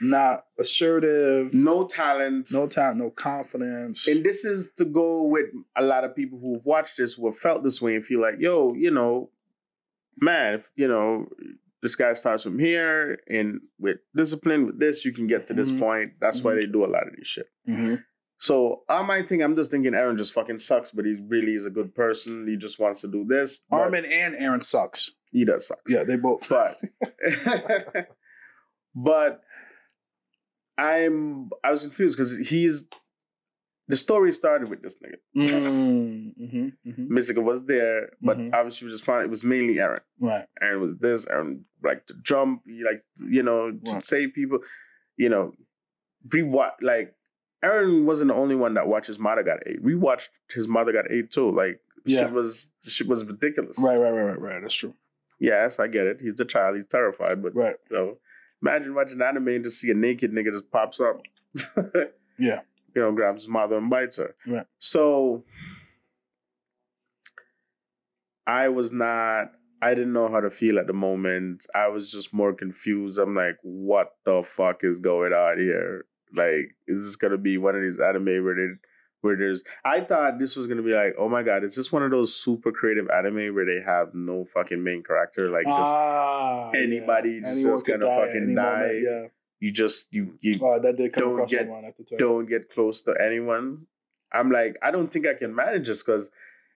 Not 0.00 0.44
assertive. 0.60 1.52
No 1.54 1.86
talent. 1.86 2.50
No 2.52 2.66
talent. 2.68 2.98
No 2.98 3.10
confidence. 3.10 4.06
And 4.06 4.22
this 4.22 4.44
is 4.44 4.70
to 4.76 4.84
go 4.84 5.22
with 5.24 5.46
a 5.76 5.82
lot 5.82 6.04
of 6.04 6.14
people 6.14 6.38
who've 6.38 6.64
watched 6.64 6.98
this, 6.98 7.14
who 7.14 7.26
have 7.26 7.36
felt 7.36 7.64
this 7.64 7.82
way, 7.82 7.96
and 7.96 8.04
feel 8.04 8.20
like, 8.20 8.36
yo, 8.38 8.74
you 8.74 8.90
know, 8.92 9.30
man, 10.20 10.54
if 10.54 10.70
you 10.76 10.86
know, 10.86 11.26
this 11.82 11.94
guy 11.96 12.12
starts 12.12 12.42
from 12.42 12.58
here, 12.58 13.18
and 13.28 13.60
with 13.78 13.98
discipline, 14.16 14.66
with 14.66 14.78
this, 14.80 15.04
you 15.04 15.12
can 15.12 15.26
get 15.26 15.46
to 15.46 15.54
this 15.54 15.70
Mhm. 15.70 15.78
point. 15.78 16.12
That's 16.20 16.42
why 16.42 16.52
Mhm. 16.52 16.60
they 16.60 16.66
do 16.66 16.84
a 16.84 16.86
lot 16.86 17.06
of 17.06 17.14
this 17.16 17.26
shit. 17.28 17.46
Mhm. 17.68 18.04
So 18.40 18.84
i 18.88 19.02
might 19.02 19.28
think 19.28 19.42
I'm 19.42 19.56
just 19.56 19.70
thinking 19.70 19.92
Eren 19.92 20.16
just 20.16 20.32
fucking 20.32 20.58
sucks, 20.58 20.90
but 20.92 21.04
he 21.04 21.14
really 21.28 21.54
is 21.54 21.66
a 21.66 21.70
good 21.70 21.94
person. 21.94 22.46
He 22.46 22.56
just 22.56 22.78
wants 22.78 23.00
to 23.00 23.08
do 23.08 23.24
this. 23.28 23.58
Armin 23.70 24.04
and 24.04 24.34
Eren 24.34 24.62
sucks. 24.62 25.10
he 25.32 25.44
does 25.44 25.66
suck. 25.66 25.80
Yeah, 25.88 26.04
they 26.04 26.16
both. 26.16 26.48
But 26.48 26.76
but 28.94 29.42
I'm 30.76 31.50
I 31.64 31.70
was 31.72 31.82
confused 31.82 32.16
because 32.16 32.36
he's 32.38 32.84
the 33.88 33.96
story 33.96 34.32
started 34.32 34.68
with 34.68 34.82
this 34.82 34.96
nigga. 34.96 35.16
Mm, 35.36 36.34
mhm, 36.38 36.72
mhm. 36.86 37.08
Mikasa 37.08 37.42
was 37.42 37.64
there, 37.64 38.10
but 38.20 38.36
Mhm. 38.38 38.52
obviously 38.54 38.86
was 38.86 38.94
just 38.94 39.04
fine. 39.04 39.24
it 39.24 39.30
was 39.30 39.42
mainly 39.44 39.76
Eren. 39.76 40.00
Right. 40.20 40.46
Eren 40.62 40.80
was 40.80 40.96
this, 40.98 41.26
Eren 41.26 41.62
like 41.82 42.06
to 42.06 42.14
jump, 42.22 42.62
like 42.66 43.02
you 43.28 43.42
know, 43.42 43.70
to 43.72 43.92
Right. 43.92 44.04
save 44.04 44.34
people. 44.34 44.60
You 45.16 45.28
know, 45.30 45.54
rewatch 46.28 46.74
like 46.82 47.14
Eren 47.64 48.04
wasn't 48.04 48.28
the 48.28 48.34
only 48.34 48.54
one 48.54 48.74
that 48.74 48.86
watched 48.86 49.06
his 49.08 49.18
mother 49.18 49.42
got 49.42 49.60
eight. 49.66 49.82
We 49.82 49.94
watched 49.94 50.30
his 50.52 50.68
mother 50.68 50.92
got 50.92 51.10
eight 51.10 51.30
too. 51.30 51.50
Like 51.50 51.80
Yeah. 52.04 52.20
shit 52.24 52.32
was 52.32 52.70
she 52.82 53.04
was 53.04 53.24
ridiculous. 53.24 53.80
Right, 53.82 53.96
right, 53.96 54.10
right, 54.12 54.22
right, 54.24 54.40
right. 54.40 54.60
That's 54.62 54.74
true. 54.74 54.94
Yes, 55.40 55.78
I 55.80 55.86
get 55.88 56.06
it. 56.06 56.20
He's 56.20 56.38
a 56.40 56.44
child, 56.44 56.76
he's 56.76 56.86
terrified, 56.86 57.42
but 57.42 57.54
Right. 57.54 57.76
you 57.90 57.96
know, 57.96 58.18
imagine 58.62 58.94
watching 58.94 59.22
anime 59.22 59.48
and 59.48 59.64
just 59.64 59.80
see 59.80 59.90
a 59.90 59.94
naked 59.94 60.32
nigga 60.32 60.52
just 60.52 60.70
pops 60.70 61.00
up. 61.00 61.22
Yeah. 62.40 62.60
You 62.94 63.02
know, 63.02 63.12
grabs 63.12 63.42
his 63.42 63.48
mother 63.48 63.76
and 63.76 63.90
bites 63.90 64.16
her. 64.16 64.34
Right. 64.46 64.66
So 64.78 65.44
I 68.46 68.68
was 68.68 68.92
not 68.92 69.52
I 69.80 69.94
didn't 69.94 70.12
know 70.12 70.28
how 70.28 70.40
to 70.40 70.50
feel 70.50 70.78
at 70.78 70.86
the 70.86 70.92
moment. 70.92 71.66
I 71.74 71.88
was 71.88 72.10
just 72.10 72.34
more 72.34 72.52
confused. 72.52 73.18
I'm 73.18 73.34
like, 73.34 73.58
what 73.62 74.16
the 74.24 74.42
fuck 74.42 74.82
is 74.82 74.98
going 74.98 75.32
on 75.32 75.60
here? 75.60 76.04
Like, 76.34 76.74
is 76.86 77.04
this 77.04 77.16
gonna 77.16 77.38
be 77.38 77.58
one 77.58 77.76
of 77.76 77.82
these 77.82 78.00
anime 78.00 78.44
where 78.44 78.54
they 78.54 78.74
where 79.20 79.36
there's 79.36 79.62
I 79.84 80.00
thought 80.00 80.38
this 80.38 80.56
was 80.56 80.66
gonna 80.66 80.82
be 80.82 80.92
like, 80.92 81.14
oh 81.18 81.28
my 81.28 81.42
god, 81.42 81.64
is 81.64 81.76
this 81.76 81.92
one 81.92 82.02
of 82.02 82.10
those 82.10 82.34
super 82.34 82.72
creative 82.72 83.08
anime 83.10 83.54
where 83.54 83.66
they 83.66 83.80
have 83.80 84.14
no 84.14 84.44
fucking 84.44 84.82
main 84.82 85.02
character? 85.02 85.46
Like 85.46 85.64
just 85.64 85.94
ah, 85.94 86.70
yeah. 86.74 86.80
anybody 86.80 87.40
just 87.40 87.86
gonna 87.86 88.06
die 88.06 88.26
fucking 88.26 88.54
die. 88.54 88.62
moment, 88.62 89.04
Yeah. 89.04 89.24
You 89.60 89.72
just 89.72 90.06
you 90.12 90.38
you 90.40 90.54
Oh, 90.62 90.78
that 90.80 90.96
did 90.96 91.12
come 91.12 91.24
Don't 91.24 91.32
across 91.34 91.50
get- 91.50 91.68
mind 91.68 91.86
at 91.86 91.96
the 91.96 92.04
time. 92.04 92.18
don't 92.18 92.46
get 92.46 92.70
close 92.70 93.02
to 93.02 93.14
anyone. 93.20 93.86
I'm 94.32 94.50
like, 94.50 94.76
I 94.82 94.90
don't 94.90 95.10
think 95.12 95.26
I 95.26 95.34
can 95.34 95.54
manage 95.54 95.88
this 95.88 96.02
because 96.02 96.30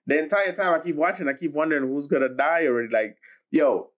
the 0.06 0.18
entire 0.18 0.52
time 0.52 0.72
I 0.74 0.78
keep 0.82 0.96
watching, 0.96 1.28
I 1.28 1.34
keep 1.34 1.52
wondering 1.52 1.86
who's 1.88 2.06
gonna 2.06 2.28
die 2.28 2.66
already. 2.66 2.88
Like, 2.88 3.16
yo, 3.50 3.90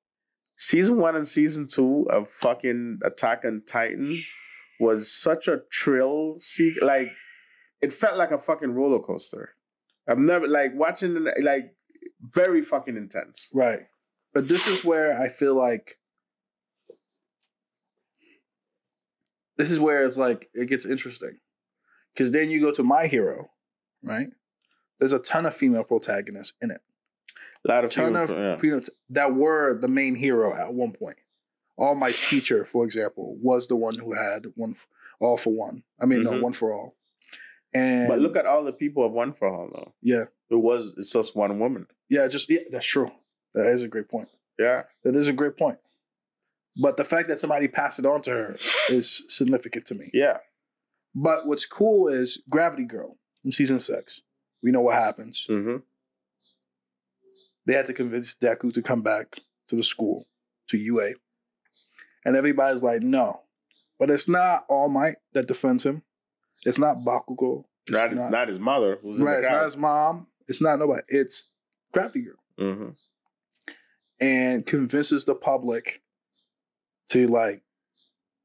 season 0.57 0.99
one 0.99 1.17
and 1.17 1.27
season 1.27 1.67
two 1.67 2.07
of 2.11 2.29
fucking 2.29 2.99
Attack 3.05 3.45
on 3.45 3.63
Titan 3.67 4.17
was 4.81 5.11
such 5.11 5.47
a 5.49 5.61
thrill. 5.73 6.35
See, 6.39 6.75
like, 6.83 7.09
it 7.81 7.93
felt 7.93 8.17
like 8.19 8.33
a 8.33 8.39
fucking 8.39 8.73
roller 8.75 8.99
coaster. 8.99 9.55
I've 10.09 10.19
never 10.19 10.47
like 10.49 10.73
watching 10.75 11.27
like 11.41 11.75
very 12.35 12.61
fucking 12.61 12.97
intense. 12.97 13.51
Right. 13.55 13.81
But 14.35 14.49
this 14.49 14.67
is 14.67 14.85
where 14.85 15.19
I 15.19 15.29
feel 15.29 15.57
like 15.57 15.97
this 19.57 19.71
is 19.71 19.79
where 19.81 20.05
it's 20.05 20.19
like 20.19 20.49
it 20.55 20.69
gets 20.69 20.87
interesting. 20.87 21.39
Cause 22.17 22.31
then 22.31 22.49
you 22.51 22.61
go 22.61 22.71
to 22.73 22.83
my 22.85 23.07
hero, 23.07 23.51
right? 24.03 24.29
There's 25.01 25.13
a 25.13 25.19
ton 25.19 25.47
of 25.47 25.55
female 25.55 25.83
protagonists 25.85 26.55
in 26.63 26.71
it. 26.71 26.79
A 27.67 27.69
lot 27.73 27.85
of 27.85 27.91
ton 27.91 28.13
people, 28.15 28.23
of 28.23 28.63
yeah. 28.63 28.81
that 29.11 29.35
were 29.35 29.79
the 29.81 29.89
main 29.89 30.15
hero 30.15 30.55
at 30.55 30.73
one 30.73 30.93
point. 30.93 31.17
All 31.77 31.95
my 31.97 32.13
teacher, 32.13 32.65
for 32.65 32.85
example, 32.85 33.37
was 33.41 33.67
the 33.67 33.75
one 33.75 33.97
who 33.99 34.15
had 34.15 34.47
one 34.55 34.73
f- 34.73 34.87
all 35.21 35.37
for 35.37 35.53
one. 35.53 35.83
I 36.01 36.07
mean, 36.07 36.23
no, 36.23 36.33
Mhm. 36.33 36.43
one 36.43 36.53
for 36.53 36.73
all. 36.73 36.95
And 37.75 38.07
But 38.07 38.21
look 38.21 38.37
at 38.37 38.47
all 38.47 38.63
the 38.63 38.73
people 38.73 39.05
of 39.05 39.11
One 39.13 39.33
for 39.33 39.49
All 39.49 39.69
though. 39.69 39.93
yeah, 40.01 40.25
It 40.51 40.55
was 40.57 40.95
it's 40.97 41.13
just 41.13 41.35
one 41.35 41.59
woman. 41.59 41.89
yeah, 42.09 42.29
just 42.29 42.49
yeah, 42.49 42.61
that's 42.71 42.87
true. 42.87 43.11
That 43.55 43.67
is 43.73 43.83
a 43.83 43.89
great 43.89 44.09
point. 44.09 44.29
Yeah. 44.59 44.85
That 45.03 45.17
is 45.17 45.27
a 45.29 45.33
great 45.33 45.57
point. 45.57 45.79
But 46.81 46.97
the 46.97 47.05
fact 47.05 47.29
that 47.29 47.39
somebody 47.39 47.69
passed 47.69 47.99
it 47.99 48.07
on 48.07 48.23
to 48.23 48.31
her 48.31 48.57
is 48.89 49.23
significant 49.29 49.87
to 49.87 49.95
me. 49.95 50.11
Yeah. 50.13 50.39
But 51.15 51.47
what's 51.47 51.67
cool 51.67 52.09
is 52.09 52.43
Gravity 52.51 52.85
Girl 52.85 53.17
in 53.45 53.53
season 53.53 53.79
six. 53.79 54.21
We 54.63 54.73
know 54.73 54.81
what 54.81 54.95
happens. 54.95 55.47
Mm-hmm. 55.49 55.77
They 57.67 57.75
had 57.75 57.87
to 57.87 57.93
convince 57.93 58.35
Deku 58.35 58.73
to 58.75 58.83
come 58.83 59.03
back 59.03 59.39
to 59.69 59.77
the 59.77 59.85
school, 59.85 60.27
to 60.69 60.77
UA. 60.77 61.13
And 62.25 62.37
everybody's 62.37 62.83
like, 62.83 63.03
no. 63.03 63.43
But 63.99 64.11
it's 64.11 64.29
not 64.29 64.65
All 64.69 64.89
Might 64.89 65.17
that 65.33 65.47
defends 65.47 65.87
him. 65.87 66.03
It's 66.65 66.79
not 66.79 66.97
Bakugo. 66.99 67.65
It's 67.87 67.93
Not, 67.93 68.15
not, 68.15 68.31
not, 68.31 68.49
his 68.49 68.59
mother, 68.59 68.99
who's 69.01 69.21
right, 69.21 69.39
it's 69.39 69.49
not 69.49 69.65
his 69.65 69.77
mom. 69.77 70.27
It's 70.49 70.61
not 70.63 70.79
nobody. 70.79 71.03
It's 71.09 71.51
Gravity 71.93 72.23
Girl. 72.23 72.35
mm-hmm. 72.59 72.89
and 74.21 74.65
convinces 74.65 75.25
the 75.27 75.35
public 75.35 76.03
to 77.11 77.27
like, 77.29 77.63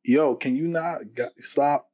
yo, 0.03 0.35
can 0.35 0.55
you 0.55 0.67
not 0.67 1.01
stop 1.37 1.89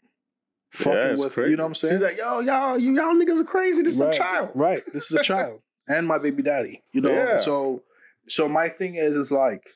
fucking 0.72 1.20
with 1.20 1.38
you 1.38 1.56
know 1.56 1.64
what 1.64 1.70
I'm 1.70 1.76
saying? 1.76 1.96
She's 1.96 2.02
like, 2.02 2.18
yo, 2.18 2.40
y'all, 2.42 2.78
you 2.78 2.94
y'all 2.96 3.14
niggas 3.14 3.42
are 3.42 3.46
crazy. 3.46 3.84
This 3.84 4.00
right, 4.00 4.10
is 4.10 4.16
a 4.16 4.20
child. 4.20 4.50
Right. 4.56 4.80
This 4.94 5.12
is 5.12 5.20
a 5.20 5.24
child. 5.24 5.62
and 5.88 6.08
my 6.08 6.20
baby 6.20 6.44
daddy. 6.44 6.84
You 6.92 7.02
know? 7.02 7.12
Yeah. 7.12 7.38
So 7.38 7.84
so 8.28 8.50
my 8.50 8.70
thing 8.70 8.96
is 8.96 9.16
is 9.16 9.32
like, 9.32 9.70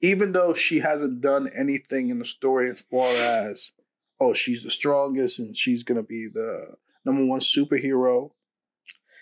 even 0.00 0.32
though 0.32 0.54
she 0.54 0.78
hasn't 0.78 1.20
done 1.20 1.48
anything 1.56 2.10
in 2.10 2.18
the 2.18 2.24
story 2.24 2.70
as 2.70 2.80
far 2.90 3.08
as 3.08 3.72
oh 4.20 4.34
she's 4.34 4.64
the 4.64 4.70
strongest 4.70 5.38
and 5.38 5.56
she's 5.56 5.82
gonna 5.82 6.02
be 6.02 6.28
the 6.32 6.76
number 7.04 7.24
one 7.24 7.40
superhero. 7.40 8.30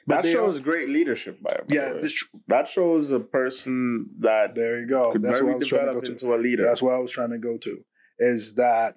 That 0.06 0.24
shows 0.24 0.60
great 0.60 0.88
leadership 0.88 1.42
by, 1.42 1.50
by 1.50 1.64
the 1.66 1.74
yeah, 1.74 2.08
that 2.48 2.68
shows 2.68 3.12
a 3.12 3.20
person 3.20 4.08
that 4.20 4.54
there 4.54 4.80
you 4.80 4.86
go. 4.86 5.12
That's 5.14 5.42
what 5.42 5.52
I 5.52 5.56
was 5.56 5.68
trying 5.68 5.86
to 5.86 5.92
go 5.94 6.00
to. 6.00 6.12
into 6.12 6.34
a 6.34 6.36
leader. 6.36 6.62
That's 6.62 6.82
what 6.82 6.94
I 6.94 6.98
was 6.98 7.10
trying 7.10 7.30
to 7.30 7.38
go 7.38 7.58
to. 7.58 7.84
Is 8.18 8.54
that 8.54 8.96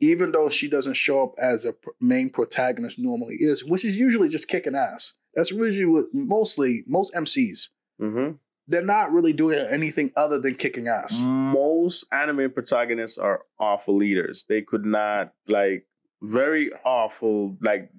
even 0.00 0.32
though 0.32 0.48
she 0.48 0.68
doesn't 0.68 0.94
show 0.94 1.22
up 1.22 1.34
as 1.38 1.64
a 1.64 1.72
pr- 1.72 1.90
main 2.00 2.30
protagonist 2.30 2.98
normally 2.98 3.36
is, 3.36 3.64
which 3.64 3.84
is 3.84 3.98
usually 3.98 4.28
just 4.28 4.48
kicking 4.48 4.74
ass. 4.74 5.14
That's 5.34 5.50
usually 5.50 5.86
what 5.86 6.06
mostly 6.12 6.84
most 6.86 7.14
MCs. 7.14 7.68
hmm 7.98 8.32
They're 8.68 8.84
not 8.84 9.12
really 9.12 9.32
doing 9.32 9.64
anything 9.70 10.10
other 10.16 10.38
than 10.38 10.54
kicking 10.54 10.88
ass. 10.88 11.20
Most 11.22 12.06
anime 12.12 12.50
protagonists 12.52 13.18
are 13.18 13.42
awful 13.58 13.96
leaders. 13.96 14.46
They 14.48 14.62
could 14.62 14.84
not 14.84 15.32
like 15.48 15.86
very 16.22 16.70
awful. 16.84 17.56
Like 17.60 17.90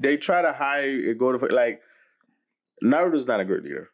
they 0.00 0.16
try 0.16 0.42
to 0.42 0.52
hire 0.52 1.14
go 1.14 1.30
to 1.36 1.46
like 1.54 1.80
Naruto's 2.82 3.26
not 3.26 3.40
a 3.40 3.44
great 3.44 3.62
leader. 3.62 3.90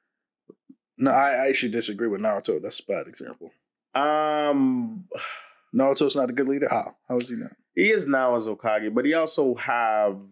No, 0.98 1.10
I, 1.10 1.30
I 1.44 1.48
actually 1.48 1.72
disagree 1.72 2.08
with 2.08 2.20
Naruto. 2.20 2.62
That's 2.62 2.80
a 2.80 2.84
bad 2.86 3.06
example. 3.08 3.50
Um, 3.94 5.04
Naruto's 5.74 6.16
not 6.16 6.30
a 6.30 6.32
good 6.32 6.48
leader. 6.48 6.68
How? 6.70 6.96
How 7.08 7.16
is 7.16 7.28
he 7.28 7.36
not? 7.36 7.50
he 7.74 7.90
is 7.90 8.06
now 8.08 8.34
as 8.34 8.48
Hokage, 8.48 8.94
but 8.94 9.04
he 9.04 9.12
also 9.12 9.54
have 9.56 10.22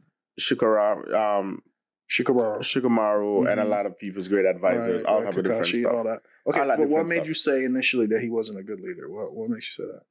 Shikara, 0.40 1.12
um, 1.14 1.60
Shikamaru. 2.10 2.60
Shikamaru, 2.60 3.50
and 3.50 3.60
a 3.60 3.64
Mhm. 3.64 3.68
lot 3.68 3.84
of 3.86 3.98
people's 3.98 4.28
great 4.28 4.46
advisors. 4.46 5.02
Right, 5.02 5.06
all 5.06 5.16
right, 5.18 5.26
have 5.26 5.36
a 5.36 5.42
different 5.42 5.66
stuff. 5.66 5.92
all 5.92 6.04
that. 6.04 6.20
Okay, 6.46 6.64
but 6.66 6.88
what 6.88 7.06
made 7.06 7.16
stuff. 7.16 7.26
you 7.28 7.34
say 7.34 7.64
initially 7.64 8.06
that 8.06 8.20
he 8.22 8.30
wasn't 8.30 8.58
a 8.60 8.62
good 8.62 8.80
leader? 8.80 9.10
What 9.10 9.34
what 9.34 9.50
makes 9.50 9.66
you 9.78 9.84
say 9.84 9.90
that? 9.92 10.02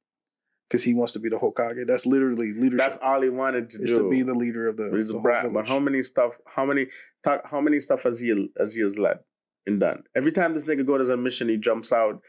Because 0.68 0.82
he 0.82 0.94
wants 0.94 1.12
to 1.12 1.18
be 1.18 1.28
the 1.28 1.36
Hokage. 1.36 1.86
That's 1.86 2.06
literally 2.06 2.52
leadership. 2.54 2.78
That's 2.78 2.96
all 2.98 3.20
he 3.20 3.28
wanted 3.28 3.70
to 3.70 3.78
is 3.78 3.90
do. 3.90 3.98
to 4.02 4.10
be 4.10 4.22
the 4.22 4.34
leader 4.34 4.66
of 4.68 4.76
the, 4.78 4.90
he's 4.94 5.08
the 5.08 5.14
whole 5.14 5.22
brat. 5.22 5.52
But 5.52 5.68
how 5.68 5.78
many 5.78 6.02
stuff? 6.02 6.38
How 6.46 6.64
many 6.64 6.86
talk? 7.22 7.42
How 7.48 7.60
many 7.60 7.78
stuff 7.78 8.04
has 8.04 8.18
he 8.20 8.50
as 8.58 8.74
he 8.74 8.82
has 8.82 8.98
led 8.98 9.18
and 9.66 9.78
done? 9.78 10.04
Every 10.16 10.32
time 10.32 10.54
this 10.54 10.64
nigga 10.64 10.86
goes 10.86 11.10
on 11.10 11.18
a 11.18 11.22
mission, 11.22 11.48
he 11.50 11.58
jumps 11.58 11.92
out. 11.92 12.20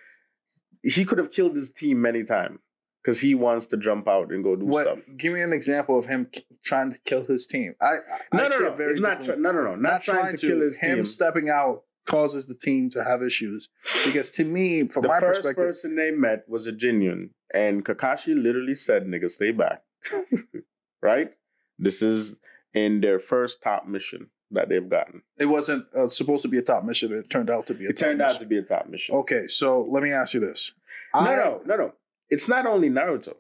He 0.83 1.05
could 1.05 1.17
have 1.17 1.31
killed 1.31 1.55
his 1.55 1.71
team 1.71 2.01
many 2.01 2.23
times 2.23 2.59
because 3.01 3.21
he 3.21 3.33
wants 3.35 3.67
to 3.67 3.77
jump 3.77 4.07
out 4.07 4.31
and 4.31 4.43
go 4.43 4.55
do 4.57 4.65
What? 4.65 4.83
stuff. 4.85 4.99
Give 5.17 5.33
me 5.33 5.41
an 5.41 5.53
example 5.53 5.97
of 5.97 6.05
him 6.05 6.27
k- 6.31 6.45
trying 6.63 6.91
to 6.91 6.99
kill 7.05 7.25
his 7.25 7.47
team. 7.47 7.73
I, 7.81 7.85
I 7.85 7.89
I 8.33 8.37
No, 8.37 8.47
see 8.47 8.63
no, 8.63 8.69
no. 8.69 8.75
very 8.75 8.89
It's 8.91 8.99
not. 8.99 9.19
Differently. 9.21 9.43
no, 9.43 9.51
no, 9.53 9.63
no. 9.63 9.75
Not, 9.75 10.03
trying, 10.03 10.35
to, 10.35 10.37
kill 10.47 10.59
his 10.59 10.77
him 10.79 10.97
team. 10.97 11.05
stepping 11.05 11.49
out 11.49 11.83
causes 12.05 12.45
the 12.47 12.55
team 12.55 12.89
to 12.91 13.03
have 13.03 13.21
issues 13.23 13.69
because 14.05 14.31
to 14.31 14.43
me, 14.43 14.87
from 14.87 15.07
my 15.07 15.19
perspective, 15.19 15.43
the 15.43 15.53
first 15.53 15.57
person 15.83 15.95
they 15.95 16.11
met 16.11 16.43
was 16.47 16.67
a 16.67 16.71
genuine, 16.71 17.31
and 17.53 17.83
Kakashi 17.85 18.35
literally 18.41 18.75
said, 18.75 19.05
"Nigga, 19.05 19.29
stay 19.29 19.51
back." 19.51 19.81
right? 21.01 21.31
This 21.79 22.01
is 22.01 22.35
in 22.73 23.01
their 23.01 23.19
first 23.19 23.61
top 23.61 23.87
mission 23.87 24.29
that 24.51 24.69
they've 24.69 24.87
gotten. 24.87 25.23
it 25.39 25.47
wasn't 25.47 25.85
uh, 25.95 26.07
supposed 26.07 26.43
to 26.43 26.47
be 26.47 26.57
a 26.57 26.61
top 26.61 26.83
mission. 26.83 27.11
It 27.11 27.29
turned 27.29 27.49
out 27.49 27.65
to 27.67 27.73
be 27.73 27.85
a 27.85 27.89
It 27.89 27.97
top 27.97 28.07
turned 28.09 28.21
out 28.21 28.27
mission. 28.35 28.39
to 28.41 28.45
be 28.47 28.57
a 28.57 28.61
top 28.61 28.87
mission. 28.87 29.15
Okay, 29.15 29.47
so 29.47 29.81
let 29.89 30.03
me 30.03 30.11
ask 30.11 30.33
you 30.33 30.39
this. 30.39 30.71
No, 31.13 31.19
I- 31.21 31.35
no, 31.35 31.61
no, 31.65 31.75
no. 31.75 31.93
It's 32.29 32.47
not 32.47 32.65
only 32.65 32.89
Naruto. 32.89 33.33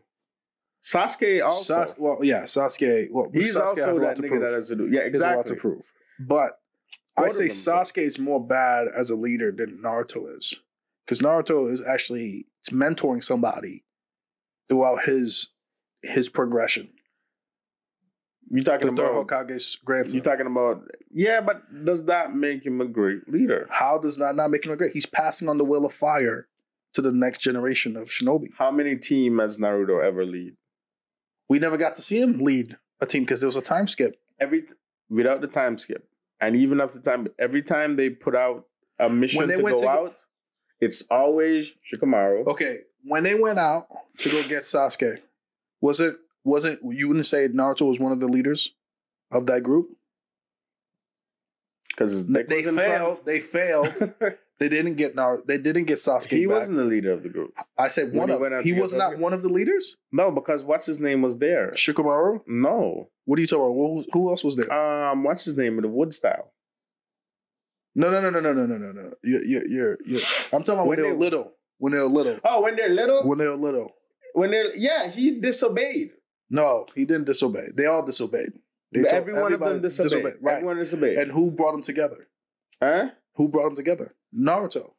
Sasuke 0.83 1.43
also. 1.43 1.73
Sas- 1.73 1.95
well, 1.97 2.19
yeah, 2.21 2.43
Sasuke. 2.43 3.07
Well, 3.11 3.29
He's 3.33 3.55
Sasuke 3.55 3.61
also 3.67 3.85
has 3.87 3.97
a 3.97 4.01
lot 4.01 4.07
that 4.09 4.15
to 4.17 4.21
nigga 4.23 4.27
prove. 4.29 4.41
that 4.41 4.53
has 4.53 4.67
to 4.69 4.75
do. 4.75 4.87
Yeah, 4.91 5.05
He 5.05 5.11
has 5.11 5.21
a 5.21 5.25
lot 5.25 5.31
exactly. 5.39 5.55
to 5.55 5.61
prove. 5.61 5.93
But 6.19 6.51
I 7.17 7.27
say. 7.29 7.47
Sasuke 7.47 7.99
is 7.99 8.19
more 8.19 8.45
bad 8.45 8.87
as 8.95 9.09
a 9.09 9.15
leader 9.15 9.51
than 9.51 9.79
Naruto 9.83 10.35
is, 10.37 10.61
because 11.05 11.21
Naruto 11.21 11.71
is 11.71 11.81
actually 11.81 12.47
it's 12.59 12.69
mentoring 12.69 13.23
somebody 13.23 13.83
throughout 14.69 15.03
his 15.03 15.49
his 16.01 16.29
progression. 16.29 16.89
You 18.49 18.61
talking 18.61 18.95
third 18.95 18.99
about? 18.99 19.27
Hokage's 19.27 19.77
grandson. 19.83 20.17
You 20.17 20.23
talking 20.23 20.45
about? 20.45 20.83
Yeah, 21.11 21.41
but 21.41 21.85
does 21.85 22.05
that 22.05 22.35
make 22.35 22.65
him 22.65 22.79
a 22.79 22.85
great 22.85 23.27
leader? 23.27 23.67
How 23.71 23.97
does 23.97 24.17
that 24.17 24.35
not 24.35 24.51
make 24.51 24.65
him 24.65 24.71
a 24.71 24.75
great? 24.75 24.91
He's 24.93 25.07
passing 25.07 25.49
on 25.49 25.57
the 25.57 25.63
will 25.63 25.85
of 25.85 25.93
fire 25.93 26.47
to 26.93 27.01
the 27.01 27.11
next 27.11 27.39
generation 27.39 27.97
of 27.97 28.07
shinobi. 28.09 28.49
How 28.57 28.71
many 28.71 28.95
team 28.95 29.39
has 29.39 29.57
Naruto 29.57 30.03
ever 30.03 30.25
lead? 30.25 30.55
We 31.49 31.59
never 31.59 31.77
got 31.77 31.95
to 31.95 32.01
see 32.01 32.21
him 32.21 32.39
lead 32.39 32.77
a 33.01 33.05
team 33.05 33.23
because 33.23 33.41
there 33.41 33.47
was 33.47 33.55
a 33.55 33.61
time 33.61 33.87
skip. 33.87 34.19
Every 34.39 34.65
without 35.09 35.41
the 35.41 35.47
time 35.47 35.77
skip, 35.77 36.07
and 36.39 36.55
even 36.55 36.81
after 36.81 36.99
time, 36.99 37.27
every 37.39 37.61
time 37.61 37.95
they 37.95 38.09
put 38.09 38.35
out 38.35 38.65
a 38.99 39.09
mission 39.09 39.47
to 39.47 39.55
go 39.57 39.69
to 39.77 39.83
go- 39.83 39.87
out, 39.89 40.17
it's 40.81 41.03
always 41.09 41.73
Shikamaru. 41.91 42.47
Okay, 42.47 42.79
when 43.03 43.23
they 43.23 43.35
went 43.35 43.59
out 43.59 43.87
to 44.19 44.29
go 44.29 44.41
get 44.47 44.63
Sasuke, 44.63 45.21
was 45.81 45.99
it 45.99 46.15
wasn't 46.43 46.79
you 46.83 47.07
wouldn't 47.07 47.25
say 47.25 47.47
Naruto 47.47 47.87
was 47.87 47.99
one 47.99 48.11
of 48.11 48.19
the 48.19 48.27
leaders 48.27 48.71
of 49.31 49.45
that 49.47 49.61
group? 49.63 49.89
Because 51.89 52.27
They 52.27 52.61
failed. 52.61 53.25
They 53.25 53.39
failed. 53.39 53.87
They 54.57 54.69
didn't 54.69 54.95
get 54.95 55.15
Naruto. 55.17 55.45
They 55.45 55.57
didn't 55.57 55.83
get 55.83 55.97
Sasuke 55.97 56.29
he 56.29 56.45
back. 56.45 56.55
wasn't 56.55 56.77
the 56.77 56.85
leader 56.85 57.11
of 57.11 57.23
the 57.23 57.29
group. 57.29 57.53
I 57.77 57.89
said 57.89 58.13
when 58.13 58.29
one 58.29 58.51
he 58.51 58.55
of. 58.57 58.63
He 58.63 58.73
was 58.73 58.93
not 58.93 59.11
Sasuke. 59.13 59.19
one 59.19 59.33
of 59.33 59.41
the 59.41 59.49
leaders. 59.49 59.97
No, 60.13 60.31
because 60.31 60.63
what's 60.63 60.85
his 60.85 60.99
name 61.01 61.21
was 61.21 61.37
there. 61.37 61.71
Shikamaru. 61.71 62.41
No, 62.47 63.09
What 63.25 63.37
are 63.37 63.41
you 63.41 63.47
talking 63.47 63.65
about? 63.65 63.73
Who, 63.73 64.05
who 64.13 64.29
else 64.29 64.43
was 64.43 64.55
there? 64.55 64.71
um, 64.71 65.23
what's 65.23 65.43
his 65.45 65.57
name 65.57 65.77
in 65.77 65.81
the 65.81 65.89
wood 65.89 66.13
style? 66.13 66.53
no, 67.95 68.09
no, 68.09 68.19
no, 68.21 68.29
no, 68.29 68.39
no, 68.39 68.53
no, 68.53 68.65
no, 68.65 68.77
no, 68.77 68.91
no. 68.91 69.11
You, 69.23 69.41
you, 69.45 69.61
you're, 69.69 69.97
you're. 70.05 70.19
I'm 70.53 70.63
talking 70.63 70.73
about 70.75 70.87
when, 70.87 70.97
When 70.97 70.97
they 70.97 71.03
were 71.03 71.09
they- 71.11 71.15
little. 71.17 71.51
When 71.77 71.91
they 71.93 71.99
were 71.99 72.05
little. 72.05 72.39
Oh, 72.45 72.61
when 72.61 72.75
they're 72.77 72.89
little. 72.89 73.23
When 73.27 73.37
they 73.37 73.47
were 73.47 73.55
little. 73.57 73.91
When 74.33 74.51
they're 74.51 74.73
yeah, 74.77 75.09
he 75.09 75.39
disobeyed. 75.39 76.11
No, 76.49 76.85
he 76.95 77.03
didn't 77.05 77.25
disobey. 77.25 77.67
They 77.75 77.85
all 77.85 78.05
disobeyed. 78.05 78.53
They 78.93 79.03
Every 79.09 79.33
one 79.33 79.51
of 79.51 79.59
them 79.59 79.81
disobeyed. 79.81 80.35
Right. 80.41 80.55
Everyone 80.55 80.77
disobeyed. 80.77 81.17
And 81.17 81.31
who 81.31 81.51
brought 81.51 81.73
them 81.73 81.81
together? 81.81 82.27
huh? 82.81 83.09
Who 83.35 83.49
brought 83.49 83.65
them 83.65 83.75
together? 83.75 84.15
Naruto. 84.37 84.91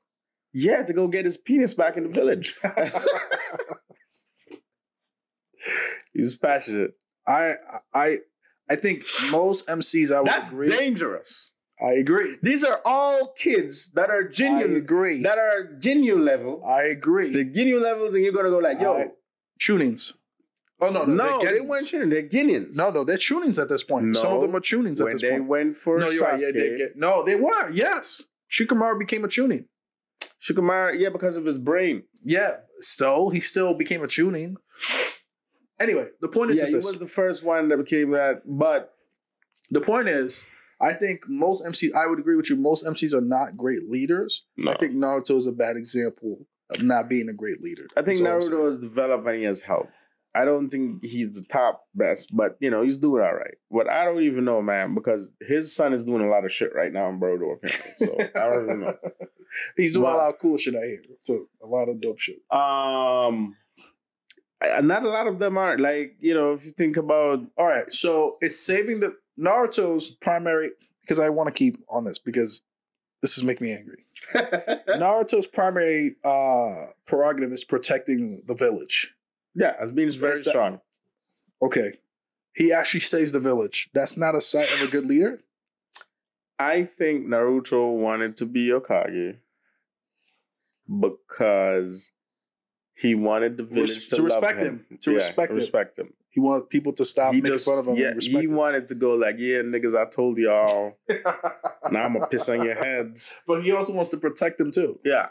Yeah, 0.52 0.82
to 0.82 0.92
go 0.92 1.06
get 1.08 1.24
his 1.24 1.36
penis 1.36 1.74
back 1.74 1.96
in 1.96 2.04
the 2.04 2.08
village. 2.08 2.54
he 6.12 6.22
was 6.22 6.36
passionate. 6.36 6.92
I 7.26 7.54
I 7.94 8.18
I 8.70 8.76
think 8.76 9.02
most 9.30 9.66
MCs 9.66 10.14
I 10.14 10.20
would 10.20 10.28
That's 10.28 10.50
agree. 10.50 10.68
dangerous. 10.68 11.50
I 11.80 11.92
agree. 11.92 12.36
These 12.42 12.64
are 12.64 12.80
all 12.86 13.34
kids 13.36 13.90
that 13.92 14.08
are 14.08 14.24
I 14.28 14.32
genin, 14.32 14.76
agree. 14.76 15.22
that 15.24 15.36
are 15.38 15.76
genin 15.78 16.24
level. 16.24 16.64
I 16.66 16.84
agree. 16.84 17.32
The 17.32 17.44
genin 17.44 17.82
levels, 17.82 18.14
and 18.14 18.24
you're 18.24 18.32
gonna 18.32 18.48
go 18.50 18.58
like, 18.58 18.80
yo, 18.80 18.94
I- 18.96 19.08
Chunins. 19.60 20.14
Oh 20.80 20.90
no, 20.90 21.04
no, 21.04 21.14
no, 21.14 21.38
they're 21.40 21.54
they 21.54 21.60
weren't 21.60 21.86
chunin. 21.86 22.10
They're 22.10 22.28
genins. 22.28 22.76
No, 22.76 22.90
no, 22.90 23.04
they're 23.04 23.16
chunins 23.16 23.58
at 23.58 23.68
this 23.68 23.82
point. 23.82 24.14
Some 24.16 24.32
of 24.34 24.40
them 24.42 24.54
are 24.54 24.60
chunins 24.60 25.00
at 25.00 25.04
when 25.04 25.14
this 25.14 25.22
they 25.22 25.30
point. 25.30 25.46
went 25.46 25.76
for 25.76 25.98
no, 25.98 26.06
Sasuke, 26.06 26.20
right. 26.20 26.40
Yeah, 26.40 26.46
they 26.52 26.76
get, 26.76 26.96
no, 26.96 27.22
they 27.24 27.34
were. 27.34 27.70
Yes, 27.70 28.22
Shikamaru 28.50 28.98
became 28.98 29.24
a 29.24 29.28
chunin. 29.28 29.66
Shikamaru, 30.42 30.98
yeah, 30.98 31.08
because 31.08 31.36
of 31.36 31.44
his 31.44 31.58
brain. 31.58 32.04
Yeah, 32.22 32.56
so 32.80 33.30
he 33.30 33.40
still 33.40 33.74
became 33.74 34.02
a 34.02 34.06
chunin. 34.06 34.54
Anyway, 35.80 36.06
the 36.20 36.28
point 36.28 36.50
is, 36.50 36.58
yeah, 36.58 36.64
is 36.64 36.70
he 36.70 36.76
this. 36.76 36.86
was 36.86 36.98
the 36.98 37.06
first 37.06 37.44
one 37.44 37.68
that 37.68 37.76
became 37.76 38.10
that. 38.12 38.42
But 38.46 38.94
the 39.70 39.80
point 39.80 40.08
is, 40.08 40.46
I 40.80 40.92
think 40.92 41.20
most 41.28 41.64
MCs. 41.64 41.94
I 41.94 42.06
would 42.06 42.18
agree 42.18 42.36
with 42.36 42.48
you. 42.50 42.56
Most 42.56 42.84
MCs 42.84 43.12
are 43.12 43.20
not 43.20 43.56
great 43.56 43.88
leaders. 43.88 44.46
no. 44.56 44.72
I 44.72 44.76
think 44.76 44.94
Naruto 44.94 45.36
is 45.36 45.46
a 45.46 45.52
bad 45.52 45.76
example 45.76 46.46
of 46.74 46.82
not 46.82 47.08
being 47.08 47.28
a 47.28 47.34
great 47.34 47.60
leader. 47.60 47.86
I 47.96 48.02
think 48.02 48.20
Naruto 48.20 48.64
has 48.66 48.78
developed 48.78 49.26
and 49.26 49.36
he 49.36 49.44
has 49.44 49.62
help. 49.62 49.88
I 50.36 50.44
don't 50.44 50.68
think 50.68 51.02
he's 51.04 51.34
the 51.36 51.46
top 51.50 51.84
best, 51.94 52.36
but 52.36 52.56
you 52.60 52.70
know 52.70 52.82
he's 52.82 52.98
doing 52.98 53.22
all 53.24 53.34
right. 53.34 53.54
But 53.70 53.88
I 53.88 54.04
don't 54.04 54.22
even 54.22 54.44
know, 54.44 54.60
man, 54.60 54.94
because 54.94 55.32
his 55.40 55.74
son 55.74 55.92
is 55.92 56.04
doing 56.04 56.22
a 56.22 56.28
lot 56.28 56.44
of 56.44 56.52
shit 56.52 56.74
right 56.74 56.92
now 56.92 57.08
in 57.08 57.18
Boruto 57.18 57.54
apparently. 57.54 57.68
So 58.06 58.18
I 58.36 58.48
don't 58.50 58.64
even 58.64 58.80
know. 58.80 58.96
He's 59.76 59.94
doing 59.94 60.04
But- 60.04 60.14
a 60.14 60.16
lot 60.16 60.34
of 60.34 60.38
cool 60.40 60.56
shit 60.58 60.74
out 60.74 60.82
here. 60.82 61.02
too. 61.24 61.48
a 61.62 61.66
lot 61.66 61.88
of 61.88 62.00
dope 62.00 62.18
shit. 62.18 62.36
Um, 62.50 63.56
not 64.82 65.04
a 65.04 65.08
lot 65.08 65.26
of 65.26 65.38
them 65.38 65.56
are 65.56 65.78
like 65.78 66.16
you 66.20 66.34
know 66.34 66.52
if 66.52 66.64
you 66.64 66.72
think 66.72 66.96
about 66.96 67.40
All 67.56 67.66
right, 67.66 67.90
so 67.92 68.36
it's 68.40 68.58
saving 68.58 69.00
the 69.00 69.14
Naruto's 69.38 70.10
primary 70.10 70.70
because 71.02 71.20
I 71.20 71.28
want 71.28 71.46
to 71.48 71.52
keep 71.52 71.76
on 71.88 72.04
this 72.04 72.18
because 72.18 72.62
this 73.22 73.38
is 73.38 73.44
making 73.44 73.66
me 73.68 73.72
angry. 73.72 74.04
Naruto's 74.98 75.46
primary 75.46 76.16
uh 76.24 76.86
prerogative 77.06 77.52
is 77.52 77.64
protecting 77.64 78.42
the 78.46 78.54
village. 78.54 79.12
Yeah, 79.56 79.74
as 79.80 79.90
being 79.90 80.10
very 80.10 80.32
That's 80.32 80.48
strong. 80.48 80.80
Okay. 81.62 81.94
He 82.54 82.72
actually 82.72 83.00
saves 83.00 83.32
the 83.32 83.40
village. 83.40 83.88
That's 83.94 84.16
not 84.16 84.34
a 84.34 84.40
sign 84.40 84.64
of 84.64 84.82
a 84.82 84.90
good 84.90 85.06
leader. 85.06 85.40
I 86.58 86.84
think 86.84 87.26
Naruto 87.26 87.94
wanted 87.96 88.36
to 88.36 88.46
be 88.46 88.68
Hokage 88.68 89.38
because 91.00 92.12
he 92.94 93.14
wanted 93.14 93.56
the 93.58 93.64
village 93.64 93.90
Res- 93.90 94.08
to, 94.08 94.16
to 94.16 94.22
respect 94.22 94.62
him. 94.62 94.84
him, 94.88 94.98
to 95.02 95.14
respect 95.14 95.52
him. 95.52 95.56
respect 95.58 95.98
him. 95.98 96.12
He 96.30 96.40
wants 96.40 96.66
people 96.70 96.92
to 96.94 97.04
stop 97.04 97.34
he 97.34 97.40
making 97.40 97.56
just, 97.56 97.66
fun 97.66 97.78
of 97.78 97.86
him 97.88 97.96
yeah, 97.96 98.08
and 98.08 98.16
respect 98.16 98.38
he 98.38 98.44
him. 98.48 98.56
wanted 98.56 98.86
to 98.88 98.94
go 98.94 99.14
like, 99.14 99.36
yeah, 99.38 99.58
niggas, 99.62 99.94
I 99.96 100.08
told 100.08 100.38
y'all. 100.38 100.96
now 101.90 102.04
I'm 102.04 102.12
gonna 102.14 102.26
piss 102.26 102.48
on 102.48 102.62
your 102.62 102.74
heads. 102.74 103.34
but 103.46 103.62
he 103.62 103.72
also 103.72 103.92
wants 103.92 104.10
to 104.10 104.16
protect 104.18 104.58
them 104.58 104.70
too. 104.70 104.98
Yeah, 105.04 105.28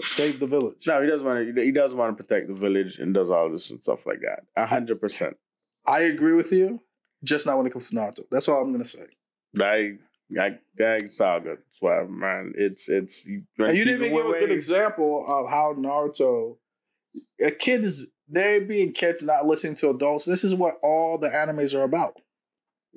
Save 0.00 0.40
the 0.40 0.46
village. 0.46 0.86
No, 0.86 1.00
he 1.00 1.06
doesn't 1.08 1.26
want 1.26 1.54
to. 1.54 1.64
He 1.64 1.70
doesn't 1.70 1.96
want 1.96 2.16
to 2.16 2.22
protect 2.22 2.48
the 2.48 2.54
village 2.54 2.98
and 2.98 3.14
does 3.14 3.30
all 3.30 3.50
this 3.50 3.70
and 3.70 3.82
stuff 3.82 4.06
like 4.06 4.20
that. 4.20 4.44
A 4.56 4.66
hundred 4.66 5.00
percent. 5.00 5.36
I 5.86 6.00
agree 6.00 6.32
with 6.32 6.50
you, 6.52 6.80
just 7.22 7.46
not 7.46 7.56
when 7.56 7.66
it 7.66 7.70
comes 7.70 7.90
to 7.90 7.96
Naruto. 7.96 8.24
That's 8.30 8.48
all 8.48 8.62
I'm 8.62 8.72
gonna 8.72 8.84
say. 8.84 9.06
I, 9.60 9.98
I, 10.40 10.58
it's 10.78 11.20
all 11.20 11.38
good. 11.38 11.58
That's 11.58 11.80
why, 11.80 12.02
man. 12.08 12.52
It's 12.56 12.88
it's. 12.88 13.24
You, 13.24 13.44
And 13.58 13.76
you 13.76 13.84
didn't 13.84 14.02
even 14.02 14.16
give 14.16 14.26
a 14.26 14.38
good 14.38 14.50
example 14.50 15.24
of 15.28 15.50
how 15.50 15.74
Naruto, 15.74 16.56
a 17.40 17.52
kid 17.52 17.84
is 17.84 18.06
they're 18.28 18.60
being 18.60 18.92
kids 18.92 19.22
not 19.22 19.46
listening 19.46 19.76
to 19.76 19.90
adults. 19.90 20.24
This 20.24 20.42
is 20.44 20.54
what 20.54 20.74
all 20.82 21.18
the 21.18 21.28
animes 21.28 21.74
are 21.74 21.84
about. 21.84 22.14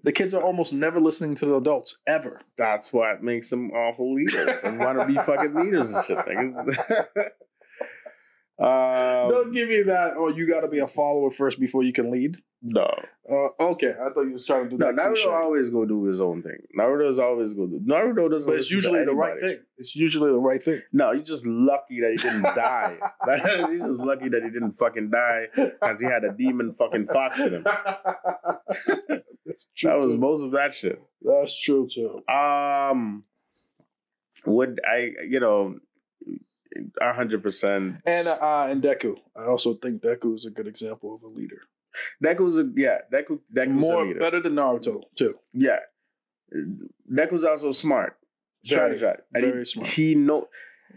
The 0.04 0.12
kids 0.12 0.34
are 0.34 0.42
almost 0.42 0.74
never 0.74 1.00
listening 1.00 1.36
to 1.36 1.46
the 1.46 1.56
adults 1.56 1.98
ever. 2.08 2.42
That's 2.58 2.94
what 2.94 3.24
makes 3.24 3.50
them 3.50 3.72
awful 3.72 4.14
leaders 4.14 4.50
and 4.64 4.80
want 4.80 5.00
to 5.00 5.06
be 5.06 5.16
fucking 5.16 5.56
leaders 5.56 5.94
and 5.94 6.06
shit. 6.06 6.18
Like, 6.18 6.78
um, 8.60 9.30
Don't 9.30 9.52
give 9.52 9.70
me 9.70 9.84
that. 9.84 10.14
Oh, 10.18 10.30
you 10.30 10.48
got 10.50 10.62
to 10.62 10.68
be 10.68 10.80
a 10.80 10.88
follower 10.88 11.30
first 11.30 11.60
before 11.60 11.84
you 11.84 11.94
can 11.94 12.10
lead. 12.12 12.38
no, 12.64 12.90
Uh, 13.30 13.50
okay, 13.72 13.94
I 14.02 14.10
thought 14.10 14.24
you 14.24 14.32
was 14.34 14.46
trying 14.46 14.64
to 14.64 14.70
do 14.72 14.78
no. 14.78 14.88
that. 14.88 14.96
Naruto 14.96 15.14
cliche. 15.14 15.30
always 15.30 15.70
go 15.70 15.86
do 15.86 16.06
his 16.06 16.20
own 16.22 16.42
thing. 16.42 16.58
Naruto 16.78 17.02
Naruto's 17.08 17.20
always 17.20 17.54
go 17.54 17.68
do. 17.68 17.80
Naruto 17.86 18.32
doesn't. 18.32 18.52
but 18.52 18.58
it's 18.58 18.72
usually 18.72 19.06
the 19.06 19.14
right 19.14 19.40
thing. 19.40 19.58
It's 19.78 19.96
usually 19.96 20.32
the 20.32 20.40
right 20.40 20.62
thing. 20.62 20.82
No, 20.92 21.12
he's 21.12 21.28
just 21.28 21.46
lucky 21.46 22.00
that 22.02 22.12
he 22.12 22.18
didn't 22.18 22.42
die. 22.56 22.98
he's 23.70 23.82
just 23.82 24.00
lucky 24.00 24.30
that 24.30 24.42
he 24.44 24.50
didn't 24.50 24.74
fucking 24.74 25.10
die 25.12 25.48
because 25.54 26.00
he 26.00 26.08
had 26.08 26.24
a 26.24 26.34
demon 26.34 26.74
fucking 26.74 27.06
fox 27.08 27.40
in 27.42 27.54
him. 27.56 27.64
That's 29.46 29.68
true. 29.76 29.90
That 29.90 29.96
was 29.98 30.06
too. 30.14 30.18
most 30.18 30.44
of 30.44 30.52
that 30.54 30.74
shit. 30.74 31.00
That's 31.22 31.58
true 31.62 31.88
too. 31.88 32.22
Um, 32.28 33.24
would 34.46 34.80
I? 34.86 35.12
You 35.28 35.40
know, 35.40 35.78
hundred 37.02 37.44
percent. 37.44 37.98
And 38.06 38.28
uh, 38.28 38.68
and 38.70 38.82
Deku. 38.82 39.16
I 39.36 39.46
also 39.46 39.74
think 39.76 40.02
Deku 40.02 40.36
is 40.36 40.46
a 40.46 40.52
good 40.52 40.68
example 40.68 41.16
of 41.16 41.24
a 41.24 41.28
leader. 41.28 41.62
Deku's 42.24 42.60
a 42.60 42.70
yeah. 42.76 43.00
Deku 43.12 43.40
Deku's 43.54 43.90
a 43.90 43.94
More 43.94 44.06
leader. 44.06 44.20
better 44.20 44.40
than 44.40 44.56
Naruto 44.56 45.02
too. 45.16 45.36
Yeah, 45.54 45.80
Deku's 47.12 47.44
also 47.44 47.72
smart. 47.72 48.18
Very, 48.66 48.96
Strategize. 48.96 49.22
And 49.34 49.44
very 49.44 49.60
he, 49.60 49.66
smart. 49.66 49.90
He 49.90 50.16
know. 50.16 50.48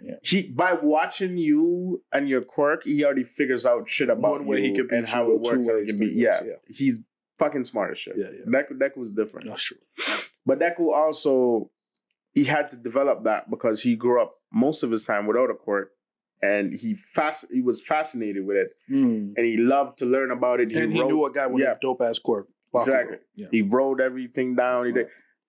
Yeah. 0.02 0.14
He 0.22 0.48
by 0.48 0.74
watching 0.74 1.36
you 1.36 2.02
and 2.12 2.28
your 2.28 2.42
quirk, 2.42 2.84
he 2.84 3.04
already 3.04 3.24
figures 3.24 3.66
out 3.66 3.88
shit 3.88 4.08
about 4.08 4.32
One 4.32 4.46
way 4.46 4.58
you 4.58 4.62
he 4.64 4.74
could 4.74 4.92
and 4.92 5.06
how 5.06 5.30
it 5.30 5.40
works. 5.40 5.68
ways, 5.68 5.92
be, 5.94 5.98
three 5.98 6.12
yeah, 6.14 6.40
he's 6.68 7.00
fucking 7.38 7.64
smart 7.64 7.90
as 7.90 7.98
shit. 7.98 8.14
Yeah, 8.16 8.26
yeah. 8.32 8.44
Deku 8.46 8.78
Deku's 8.78 9.10
different. 9.10 9.48
That's 9.48 9.62
true. 9.62 9.78
But 10.46 10.60
Deku 10.60 10.92
also 10.92 11.70
he 12.32 12.44
had 12.44 12.70
to 12.70 12.76
develop 12.76 13.24
that 13.24 13.50
because 13.50 13.82
he 13.82 13.96
grew 13.96 14.22
up 14.22 14.39
most 14.52 14.82
of 14.82 14.90
his 14.90 15.04
time 15.04 15.26
without 15.26 15.50
a 15.50 15.54
quirk 15.54 15.90
and 16.42 16.72
he 16.72 16.94
fast 16.94 17.44
he 17.52 17.60
was 17.60 17.84
fascinated 17.84 18.46
with 18.46 18.56
it, 18.56 18.70
Mm. 18.90 19.34
and 19.36 19.44
he 19.46 19.56
loved 19.58 19.98
to 19.98 20.06
learn 20.06 20.30
about 20.30 20.60
it. 20.60 20.72
And 20.72 20.90
he 20.90 21.00
wrote- 21.00 21.08
knew 21.08 21.26
a 21.26 21.30
guy 21.32 21.46
with 21.46 21.62
yeah. 21.62 21.72
a 21.72 21.78
dope 21.80 22.00
ass 22.02 22.18
quirk. 22.18 22.48
Bakugo. 22.74 22.80
Exactly. 22.82 23.16
Yeah. 23.36 23.48
he 23.50 23.62
wrote 23.62 24.00
everything 24.00 24.54
down. 24.56 24.86
He 24.86 24.92
did. 24.92 25.08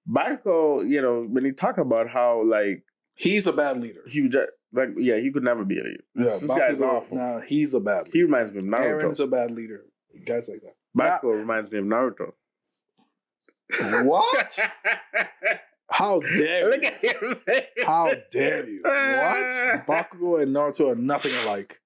Bakugo, 0.10 0.88
you 0.90 1.02
know, 1.02 1.24
when 1.24 1.46
he 1.46 1.52
talk 1.52 1.78
about 1.78 2.10
how 2.10 2.42
like 2.44 2.84
He's 3.14 3.46
a 3.48 3.54
bad 3.54 3.78
leader. 3.78 4.02
he 4.08 4.22
would 4.22 4.32
just 4.32 4.50
like 4.74 4.90
yeah, 4.98 5.18
he 5.18 5.32
could 5.32 5.44
never 5.44 5.64
be 5.64 5.80
a 5.80 5.84
leader. 5.84 6.04
Yeah, 6.16 6.24
this 6.26 6.48
guy's 6.48 6.82
awful. 6.82 7.16
Nah, 7.18 7.40
he's 7.42 7.74
a 7.74 7.80
bad 7.80 8.06
leader. 8.08 8.12
He 8.18 8.24
reminds 8.24 8.52
me 8.52 8.60
of 8.60 8.66
Naruto. 8.66 9.04
Eren's 9.04 9.20
a 9.20 9.28
bad 9.28 9.52
leader. 9.52 9.86
Guys 10.26 10.50
like 10.50 10.62
that. 10.64 10.76
Bakugo 10.98 11.38
reminds 11.40 11.72
me 11.72 11.78
of 11.80 11.86
Naruto. 11.86 12.34
What? 14.04 14.60
How 15.92 16.20
dare 16.20 16.70
Look 16.70 16.82
you? 16.84 16.88
at 16.88 17.22
him. 17.22 17.36
How 17.86 18.12
dare 18.32 18.68
you? 18.70 18.82
What? 18.84 19.86
Bakugo 19.88 20.42
and 20.42 20.56
Naruto 20.56 20.92
are 20.92 20.96
nothing 20.96 21.32
alike. 21.46 21.80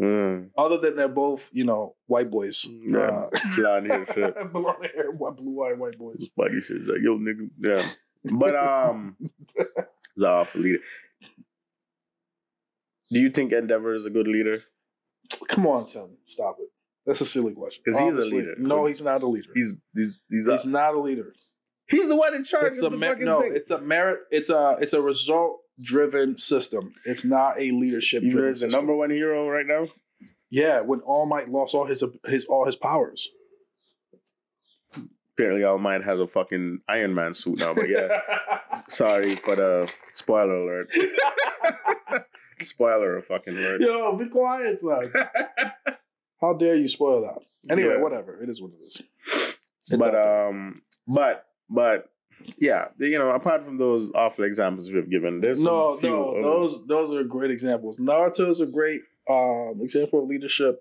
Mm, 0.00 0.50
Other 0.56 0.78
than 0.78 0.94
they're 0.96 1.08
both, 1.08 1.48
you 1.52 1.64
know, 1.64 1.96
white 2.06 2.30
boys. 2.30 2.64
yeah, 2.68 3.26
blonde 3.56 3.86
hair 3.86 4.06
shit. 4.14 4.36
Uh, 4.36 4.44
blonde 4.44 4.88
hair, 4.94 5.12
blue 5.12 5.64
eyed 5.64 5.78
white 5.78 5.98
boys. 5.98 6.28
Buggy 6.36 6.60
shit. 6.60 6.86
Like, 6.86 7.00
yo, 7.00 7.18
nigga. 7.18 7.48
Yeah. 7.58 7.88
But 8.24 8.54
um 8.56 9.16
he's 9.56 9.66
an 10.18 10.24
awful 10.24 10.60
leader. 10.60 10.78
Do 13.10 13.20
you 13.20 13.30
think 13.30 13.52
Endeavor 13.52 13.94
is 13.94 14.06
a 14.06 14.10
good 14.10 14.28
leader? 14.28 14.62
Come 15.48 15.66
on, 15.66 15.86
son. 15.88 16.16
Stop 16.26 16.56
it. 16.60 16.68
That's 17.06 17.20
a 17.22 17.26
silly 17.26 17.54
question. 17.54 17.82
'Cause 17.84 17.98
he's 17.98 18.14
a 18.16 18.34
leader. 18.34 18.54
No, 18.58 18.84
he's 18.86 19.02
not 19.02 19.22
a 19.22 19.26
leader. 19.26 19.50
He's 19.54 19.78
he's 19.94 20.20
he's, 20.30 20.46
He's 20.46 20.66
not 20.66 20.94
a 20.94 21.00
leader. 21.00 21.32
He's 21.88 22.08
the 22.08 22.16
one 22.16 22.34
in 22.34 22.44
charge 22.44 22.72
It's 22.72 22.82
a 22.82 22.86
of 22.86 22.92
the 22.92 22.98
mer- 22.98 23.08
fucking 23.10 23.24
no. 23.24 23.40
thing. 23.42 23.52
It's 23.54 23.70
a 23.70 23.80
merit. 23.80 24.20
It's 24.30 24.50
a 24.50 24.76
it's 24.80 24.92
a 24.92 25.02
result 25.02 25.60
driven 25.80 26.36
system. 26.36 26.92
It's 27.04 27.24
not 27.24 27.54
a 27.58 27.70
leadership 27.70 28.22
Even 28.22 28.30
driven 28.32 28.50
is 28.50 28.60
the 28.60 28.66
system. 28.66 28.80
number 28.86 28.96
one 28.96 29.10
hero 29.10 29.48
right 29.48 29.66
now. 29.66 29.86
Yeah, 30.50 30.80
when 30.80 31.00
All 31.00 31.26
Might 31.26 31.48
lost 31.50 31.74
all 31.74 31.86
his 31.86 32.02
his 32.26 32.44
all 32.46 32.64
his 32.66 32.76
powers. 32.76 33.28
Apparently, 35.34 35.62
All 35.62 35.78
Might 35.78 36.02
has 36.02 36.18
a 36.18 36.26
fucking 36.26 36.80
Iron 36.88 37.14
Man 37.14 37.32
suit 37.34 37.60
now. 37.60 37.72
But 37.74 37.88
yeah, 37.88 38.20
sorry 38.88 39.36
for 39.36 39.54
the 39.54 39.92
spoiler 40.14 40.56
alert. 40.56 40.92
spoiler 42.60 43.20
fucking 43.22 43.54
alert. 43.56 43.80
Yo, 43.80 44.16
be 44.16 44.26
quiet, 44.28 44.80
son. 44.80 45.12
How 46.40 46.54
dare 46.54 46.76
you 46.76 46.88
spoil 46.88 47.20
that? 47.22 47.38
Anyway, 47.72 47.94
Yeah. 47.94 48.00
whatever. 48.02 48.42
It 48.42 48.48
is 48.48 48.60
what 48.62 48.72
it 48.72 48.84
is. 48.84 49.02
It's 49.26 49.96
but 49.96 50.14
um, 50.16 50.82
but 51.06 51.44
but 51.68 52.06
yeah, 52.56 52.88
you 52.98 53.18
know, 53.18 53.30
apart 53.30 53.64
from 53.64 53.76
those 53.76 54.10
awful 54.14 54.44
examples 54.44 54.90
we've 54.90 55.10
given, 55.10 55.38
there's 55.38 55.62
no, 55.62 55.98
no, 56.02 56.30
of- 56.30 56.42
those 56.42 56.86
those 56.86 57.12
are 57.12 57.24
great 57.24 57.50
examples. 57.50 57.98
Naruto 57.98 58.48
is 58.50 58.60
a 58.60 58.66
great 58.66 59.00
um, 59.28 59.78
example 59.80 60.22
of 60.22 60.28
leadership. 60.28 60.80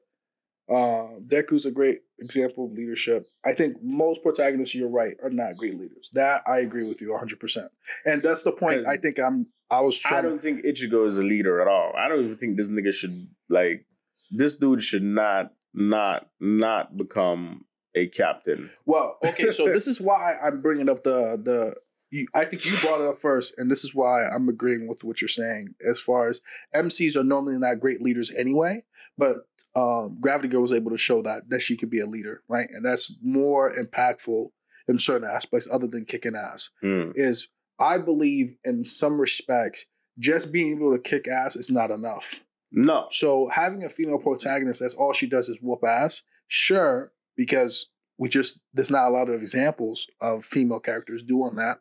Um, 0.70 1.26
Deku's 1.28 1.66
a 1.66 1.72
great 1.72 2.00
example 2.20 2.66
of 2.66 2.74
leadership. 2.74 3.28
I 3.46 3.54
think 3.54 3.78
most 3.82 4.22
protagonists, 4.22 4.76
you're 4.76 4.90
right, 4.90 5.16
are 5.24 5.30
not 5.30 5.56
great 5.56 5.80
leaders. 5.80 6.10
That 6.14 6.42
I 6.46 6.60
agree 6.60 6.86
with 6.88 7.02
you 7.02 7.12
100. 7.12 7.40
percent 7.40 7.70
And 8.06 8.22
that's 8.22 8.44
the 8.44 8.52
point. 8.52 8.86
I 8.86 8.98
think 8.98 9.18
I'm. 9.20 9.48
I 9.70 9.82
was 9.82 10.02
I 10.10 10.22
don't 10.22 10.42
think 10.42 10.64
Ichigo 10.64 11.06
is 11.06 11.18
a 11.18 11.24
leader 11.24 11.60
at 11.62 11.68
all. 11.68 11.92
I 11.98 12.08
don't 12.08 12.22
even 12.22 12.38
think 12.38 12.56
this 12.56 12.70
nigga 12.70 12.94
should 12.94 13.28
like 13.50 13.86
this 14.32 14.58
dude 14.58 14.82
should 14.82 15.04
not 15.04 15.52
not 15.74 16.30
not 16.40 16.96
become 16.96 17.66
a 17.98 18.08
captain. 18.08 18.70
Well, 18.86 19.18
okay, 19.26 19.52
so 19.52 19.66
this 19.66 19.88
is 19.94 20.00
why 20.00 20.36
I'm 20.44 20.62
bringing 20.62 20.90
up 20.90 21.04
the 21.04 21.40
the. 21.42 21.76
You, 22.10 22.26
I 22.34 22.46
think 22.46 22.66
you 22.66 22.72
brought 22.82 23.02
it 23.02 23.10
up 23.10 23.18
first, 23.20 23.56
and 23.58 23.70
this 23.70 23.84
is 23.84 23.94
why 23.94 24.26
I'm 24.26 24.48
agreeing 24.48 24.88
with 24.88 25.04
what 25.04 25.20
you're 25.22 25.28
saying. 25.28 25.76
As 25.86 26.00
far 26.00 26.30
as 26.30 26.40
MCs 26.74 27.18
are 27.18 27.24
normally 27.24 27.60
not 27.60 27.82
great 27.82 28.02
leaders 28.02 28.32
anyway, 28.32 28.84
but 29.18 29.36
um, 29.76 30.18
Gravity 30.22 30.48
Girl 30.48 30.62
was 30.62 30.72
able 30.72 30.92
to 30.92 30.98
show 30.98 31.22
that 31.24 31.50
that 31.50 31.62
she 31.62 31.76
could 31.76 31.90
be 31.90 32.00
a 32.00 32.06
leader, 32.06 32.44
right? 32.48 32.68
And 32.72 32.86
that's 32.86 33.14
more 33.22 33.74
impactful 33.76 34.52
in 34.88 35.00
certain 35.00 35.30
aspects, 35.30 35.68
other 35.72 35.88
than 35.88 36.06
kicking 36.06 36.36
ass. 36.36 36.70
Mm. 36.84 37.12
Is 37.16 37.50
I 37.80 37.98
believe 37.98 38.52
in 38.64 38.86
some 38.86 39.20
respects, 39.20 39.86
just 40.18 40.52
being 40.52 40.78
able 40.78 40.96
to 40.96 41.02
kick 41.02 41.28
ass 41.28 41.56
is 41.56 41.70
not 41.70 41.92
enough. 41.92 42.42
No, 42.72 43.08
So 43.12 43.50
having 43.54 43.84
a 43.84 43.90
female 43.90 44.20
protagonist 44.20 44.82
that's 44.82 44.94
all 44.94 45.14
she 45.14 45.26
does 45.26 45.48
is 45.48 45.60
whoop 45.62 45.84
ass, 45.86 46.24
sure, 46.48 47.14
because 47.38 47.88
we 48.18 48.28
just 48.28 48.60
there's 48.74 48.92
not 48.92 49.08
a 49.08 49.12
lot 49.12 49.30
of 49.30 49.36
examples 49.36 50.08
of 50.20 50.44
female 50.44 50.80
characters 50.82 51.24
doing 51.24 51.56
that. 51.56 51.78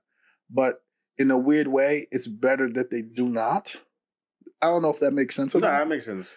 But 0.50 0.82
in 1.18 1.30
a 1.30 1.38
weird 1.38 1.66
way, 1.68 2.06
it's 2.12 2.28
better 2.28 2.68
that 2.70 2.90
they 2.90 3.02
do 3.02 3.28
not. 3.28 3.82
I 4.62 4.66
don't 4.66 4.82
know 4.82 4.90
if 4.90 5.00
that 5.00 5.12
makes 5.12 5.34
sense 5.34 5.54
no, 5.54 5.60
that 5.60 5.88
makes 5.88 6.04
sense. 6.04 6.36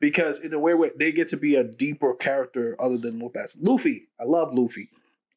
Because 0.00 0.42
in 0.42 0.54
a 0.54 0.58
weird 0.58 0.78
way, 0.78 0.90
they 0.98 1.12
get 1.12 1.28
to 1.28 1.36
be 1.36 1.56
a 1.56 1.64
deeper 1.64 2.14
character 2.14 2.74
other 2.80 2.96
than 2.96 3.20
ass. 3.36 3.56
Luffy, 3.60 4.08
I 4.18 4.24
love 4.24 4.54
Luffy. 4.54 4.88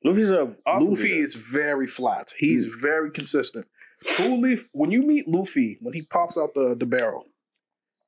Luffy's 0.06 0.32
a 0.32 0.56
Luffy 0.66 1.10
leader. 1.10 1.24
is 1.24 1.36
very 1.36 1.88
flat. 1.88 2.34
He's 2.38 2.68
Mm. 2.68 2.82
very 2.82 3.12
consistent. 3.12 3.68
Truly, 4.04 4.58
when 4.74 4.92
you 4.92 5.02
meet 5.02 5.28
Luffy, 5.28 5.78
when 5.82 5.94
he 5.94 6.02
pops 6.04 6.38
out 6.38 6.54
the, 6.54 6.76
the 6.78 6.86
barrel, 6.86 7.26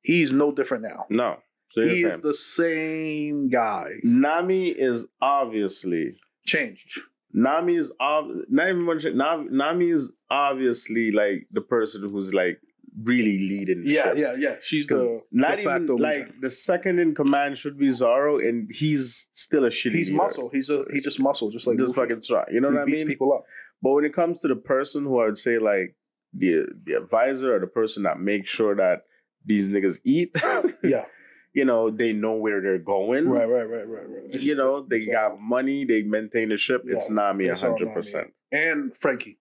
he's 0.02 0.32
no 0.32 0.52
different 0.52 0.82
now. 0.84 1.06
no. 1.10 1.40
He 1.74 2.02
is 2.04 2.20
the 2.20 2.32
same 2.34 3.48
guy. 3.48 3.86
Nami 4.02 4.68
is 4.68 5.08
obviously 5.20 6.16
Changed. 6.46 7.00
Nami 7.32 7.74
is 7.74 7.92
ob- 8.00 8.30
not 8.48 8.68
even 8.68 8.82
much. 8.82 9.04
Nami, 9.04 9.48
Nami 9.50 9.90
is 9.90 10.12
obviously 10.30 11.10
like 11.10 11.46
the 11.52 11.60
person 11.60 12.08
who's 12.08 12.32
like 12.32 12.60
really 13.02 13.36
leading. 13.38 13.82
Yeah, 13.84 14.04
shit. 14.04 14.18
yeah, 14.18 14.34
yeah. 14.38 14.54
She's 14.62 14.86
the 14.86 15.20
Not 15.32 15.58
even 15.58 15.86
like 15.96 16.40
the 16.40 16.48
second 16.48 16.98
in 16.98 17.14
command 17.14 17.58
should 17.58 17.76
be 17.78 17.90
Zoro, 17.90 18.38
and 18.38 18.70
he's 18.72 19.28
still 19.32 19.64
a 19.64 19.70
shitty. 19.70 19.92
He's 19.96 20.10
leader. 20.10 20.22
muscle. 20.22 20.48
He's 20.50 20.70
a 20.70 20.84
he's 20.92 21.04
just 21.04 21.20
muscle, 21.20 21.50
just 21.50 21.66
like 21.66 21.78
just 21.78 21.96
Luffy. 21.96 22.08
fucking 22.08 22.22
strong. 22.22 22.44
You 22.50 22.60
know 22.60 22.70
he 22.70 22.76
what 22.76 22.82
I 22.82 22.86
mean? 22.86 23.06
people 23.06 23.32
up. 23.34 23.44
But 23.82 23.92
when 23.92 24.04
it 24.04 24.14
comes 24.14 24.40
to 24.40 24.48
the 24.48 24.56
person 24.56 25.04
who 25.04 25.20
I 25.20 25.26
would 25.26 25.36
say 25.36 25.58
like 25.58 25.94
the 26.32 26.66
the 26.84 26.94
advisor 26.96 27.54
or 27.54 27.60
the 27.60 27.66
person 27.66 28.04
that 28.04 28.18
makes 28.20 28.48
sure 28.50 28.74
that 28.76 29.02
these 29.44 29.68
niggas 29.68 29.98
eat, 30.04 30.30
Yeah. 30.82 31.04
You 31.56 31.64
know, 31.64 31.88
they 31.90 32.12
know 32.12 32.34
where 32.34 32.60
they're 32.60 32.78
going. 32.78 33.26
Right, 33.28 33.48
right, 33.48 33.68
right, 33.68 33.88
right, 33.88 34.08
right. 34.08 34.24
It's- 34.26 34.44
You 34.46 34.54
know, 34.54 34.72
it's- 34.76 34.88
they 34.90 34.96
it's 34.98 35.06
got 35.06 35.32
all- 35.32 35.38
money, 35.38 35.84
they 35.86 36.02
maintain 36.02 36.50
the 36.50 36.56
ship. 36.58 36.82
It's 36.86 37.08
Yeah, 37.08 37.14
Nami 37.14 37.46
it's 37.46 37.62
all 37.62 37.70
hundred 37.70 37.86
Nami. 37.86 37.94
percent. 37.96 38.34
and 38.52 38.94
Franky. 38.96 39.38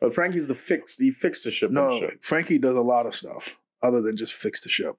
But 0.00 0.14
Franky's 0.14 0.46
the 0.48 0.54
fix. 0.54 0.96
He 0.96 1.10
fixed 1.10 1.42
the 1.44 1.50
ship. 1.50 1.70
No, 1.72 1.98
shit. 1.98 2.22
Frankie 2.22 2.58
does 2.58 2.76
a 2.76 2.80
lot 2.80 3.04
of 3.06 3.14
stuff. 3.14 3.56
other 3.82 4.02
than 4.02 4.14
just 4.16 4.34
fix 4.34 4.62
the 4.62 4.68
ship. 4.68 4.94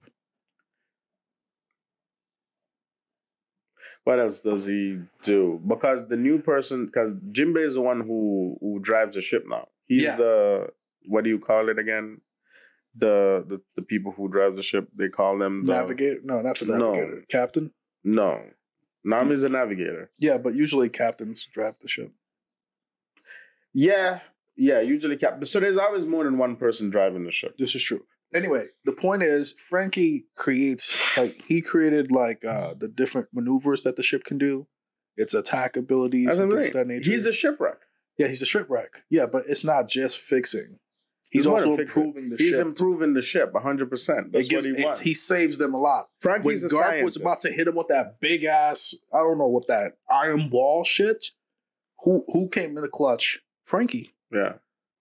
What 4.03 4.19
else 4.19 4.41
does 4.41 4.65
he 4.65 4.99
do? 5.21 5.61
Because 5.67 6.07
the 6.07 6.17
new 6.17 6.39
person, 6.41 6.87
because 6.87 7.13
Jinbei 7.15 7.63
is 7.63 7.75
the 7.75 7.81
one 7.81 8.01
who 8.01 8.57
who 8.59 8.79
drives 8.79 9.13
the 9.15 9.21
ship 9.21 9.45
now. 9.47 9.67
He's 9.85 10.03
Yeah. 10.03 10.15
the 10.15 10.69
what 11.05 11.23
do 11.23 11.29
you 11.29 11.37
call 11.39 11.69
it 11.69 11.77
again? 11.79 12.21
The 12.95 13.43
the, 13.47 13.61
the 13.75 13.81
people 13.83 14.11
who 14.11 14.27
drive 14.29 14.55
the 14.55 14.63
ship. 14.63 14.89
They 14.95 15.09
call 15.09 15.37
them 15.37 15.65
the 15.65 15.73
Navigator? 15.73 16.19
No, 16.23 16.41
not 16.41 16.57
the 16.57 16.65
No. 16.65 16.93
navigator. 16.93 17.23
Captain? 17.29 17.71
No, 18.03 18.43
Nami's 19.05 19.43
a 19.43 19.49
navigator. 19.49 20.11
Yeah, 20.17 20.37
but 20.37 20.55
usually 20.55 20.89
captains 20.89 21.47
drive 21.51 21.77
the 21.79 21.87
ship. 21.87 22.11
Yeah, 23.73 24.19
yeah. 24.55 24.81
Usually, 24.81 25.15
cap. 25.17 25.43
So 25.45 25.59
there's 25.59 25.77
always 25.77 26.05
more 26.05 26.23
than 26.23 26.37
one 26.37 26.55
person 26.55 26.89
driving 26.89 27.23
the 27.23 27.31
ship. 27.31 27.55
This 27.57 27.75
is 27.75 27.83
true. 27.83 28.05
Anyway, 28.33 28.65
the 28.85 28.93
point 28.93 29.23
is 29.23 29.51
Franky 29.53 30.25
creates 30.35 31.17
like 31.17 31.41
he 31.45 31.61
created 31.61 32.11
like 32.11 32.43
uh 32.45 32.73
the 32.77 32.87
different 32.87 33.27
maneuvers 33.33 33.83
that 33.83 33.95
the 33.97 34.03
ship 34.03 34.23
can 34.23 34.37
do. 34.37 34.67
Its 35.17 35.33
attack 35.33 35.75
abilities 35.75 36.27
That's 36.27 36.39
and 36.39 36.51
I'm 36.51 36.57
things 36.57 36.67
of 36.67 36.73
that 36.73 36.87
nature. 36.87 37.11
He's 37.11 37.25
a 37.25 37.33
shipwright. 37.33 37.75
yeah, 38.17 38.27
he's 38.27 38.41
a 38.41 38.45
shipwright. 38.45 38.87
Yeah, 39.09 39.25
but 39.25 39.43
it's 39.47 39.63
not 39.63 39.89
just 39.89 40.19
fixing. 40.19 40.79
He's 41.31 41.47
also 41.47 41.75
improving 41.77 42.29
the 42.29 42.37
ship. 42.37 42.45
He's 42.45 42.57
ship. 42.57 42.65
improving 42.65 43.13
the 43.13 43.21
ship 43.21 43.53
100. 43.53 43.89
percent 43.89 44.33
That's 44.33 44.47
gives, 44.49 44.67
what 44.67 44.77
he 44.77 44.83
wants. 44.83 44.99
he 44.99 45.13
saves 45.13 45.57
them 45.57 45.73
a 45.73 45.79
lot. 45.79 46.07
When 46.21 46.33
Franky's 46.41 46.65
a 46.65 46.69
Garp 46.69 47.03
was 47.03 47.19
about 47.19 47.39
to 47.41 47.51
hit 47.51 47.67
him 47.67 47.75
with 47.75 47.87
that 47.87 48.19
big 48.19 48.43
ass, 48.43 48.93
I 49.13 49.19
don't 49.19 49.37
know 49.37 49.47
what 49.47 49.67
that 49.67 49.93
iron 50.09 50.49
wall 50.49 50.83
shit. 50.83 51.27
Who 52.03 52.25
who 52.27 52.49
came 52.49 52.75
in 52.75 52.81
the 52.81 52.89
clutch? 52.89 53.39
Frankie. 53.65 54.13
yeah. 54.31 54.53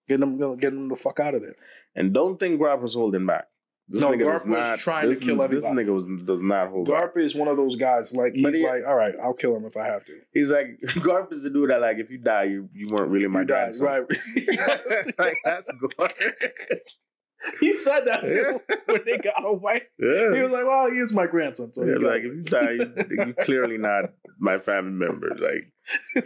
Getting 0.07 0.37
him 0.37 0.57
getting 0.57 0.79
him 0.79 0.89
the 0.89 0.95
fuck 0.95 1.19
out 1.19 1.35
of 1.35 1.41
there. 1.41 1.55
And 1.95 2.13
don't 2.13 2.39
think 2.39 2.61
Garp 2.61 2.81
was 2.81 2.93
holding 2.95 3.25
back. 3.25 3.47
This 3.91 4.01
No, 4.01 4.11
nigga 4.11 4.21
Garp 4.21 4.47
was 4.47 4.81
trying 4.81 5.01
to 5.03 5.07
this, 5.09 5.19
kill 5.19 5.35
This 5.49 5.65
nigga 5.65 5.93
was 5.93 6.05
does 6.23 6.39
not 6.41 6.69
hold. 6.69 6.87
Garp 6.87 7.17
is 7.17 7.35
one 7.35 7.47
of 7.49 7.57
those 7.57 7.75
guys. 7.75 8.15
Like 8.15 8.33
he's 8.33 8.59
he- 8.59 8.65
like, 8.65 8.83
all 8.87 8.95
right, 8.95 9.13
I'll 9.21 9.33
kill 9.33 9.55
him 9.55 9.65
if 9.65 9.75
I 9.75 9.85
have 9.85 10.05
to. 10.05 10.13
He's 10.33 10.51
like 10.51 10.79
Garp 11.05 11.31
is 11.33 11.43
the 11.43 11.49
dude 11.49 11.69
that 11.71 11.81
like 11.81 11.97
if 11.97 12.09
you 12.09 12.17
die, 12.17 12.43
you, 12.45 12.69
you 12.71 12.89
weren't 12.89 13.09
really 13.09 13.27
my 13.27 13.41
You 13.41 13.45
died, 13.47 13.73
grandson. 13.77 13.87
right? 13.87 14.03
like 15.19 15.35
that's 15.43 15.69
Garp. 15.73 16.13
he 17.59 17.73
said 17.73 18.01
that 18.05 18.23
yeah. 18.27 18.75
when 18.85 19.01
they 19.05 19.17
got 19.17 19.43
away. 19.43 19.81
yeah. 19.99 20.35
He 20.35 20.41
was 20.43 20.51
like, 20.51 20.63
"Well, 20.65 20.91
he 20.91 20.97
is 20.99 21.13
my 21.13 21.25
grandson." 21.27 21.73
So 21.73 21.83
Yeah, 21.83 21.95
like 21.95 22.21
if 22.23 22.33
you 22.33 22.43
die, 22.43 22.71
you, 22.71 22.93
you 23.25 23.33
clearly 23.41 23.77
not 23.77 24.05
my 24.39 24.59
family 24.59 24.91
member. 24.91 25.29
Like, 25.29 25.73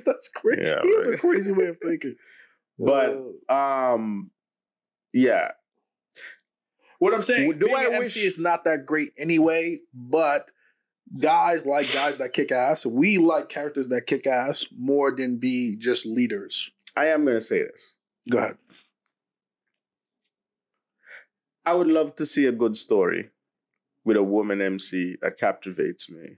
that's 0.06 0.28
crazy. 0.30 0.62
Yeah, 0.64 0.82
he 0.84 0.94
has 0.96 1.08
a 1.08 1.18
crazy 1.18 1.54
way 1.54 1.68
of 1.68 1.78
thinking. 1.84 2.16
But- 2.78 3.18
Uh, 3.50 3.94
um, 3.94 4.30
yeah, 5.14 5.52
what 7.00 7.14
I'm 7.14 7.22
saying, 7.22 7.60
Do 7.60 7.66
being 7.66 7.78
I 7.78 7.84
an 7.86 7.90
wish- 7.92 8.16
MC 8.18 8.26
is 8.26 8.40
not 8.40 8.64
that 8.66 8.86
great 8.86 9.10
anyway. 9.18 9.80
But 9.94 10.50
guys 11.20 11.66
like 11.66 11.92
guys 11.94 12.18
that 12.18 12.34
kick 12.34 12.52
ass. 12.52 12.86
We 12.86 13.18
like 13.18 13.50
characters 13.50 13.88
that 13.90 14.08
kick 14.08 14.26
ass 14.28 14.66
more 14.78 15.12
than 15.12 15.38
be 15.38 15.76
just 15.76 16.06
leaders. 16.06 16.72
I 16.96 17.08
am 17.08 17.26
gonna 17.26 17.42
say 17.42 17.60
this. 17.64 17.96
Go 18.30 18.38
ahead. 18.40 18.58
I 21.66 21.74
would 21.74 21.88
love 21.88 22.16
to 22.18 22.26
see 22.26 22.46
a 22.46 22.52
good 22.52 22.78
story 22.78 23.30
with 24.04 24.18
a 24.18 24.24
woman 24.24 24.62
MC 24.62 25.18
that 25.22 25.38
captivates 25.38 26.10
me. 26.10 26.38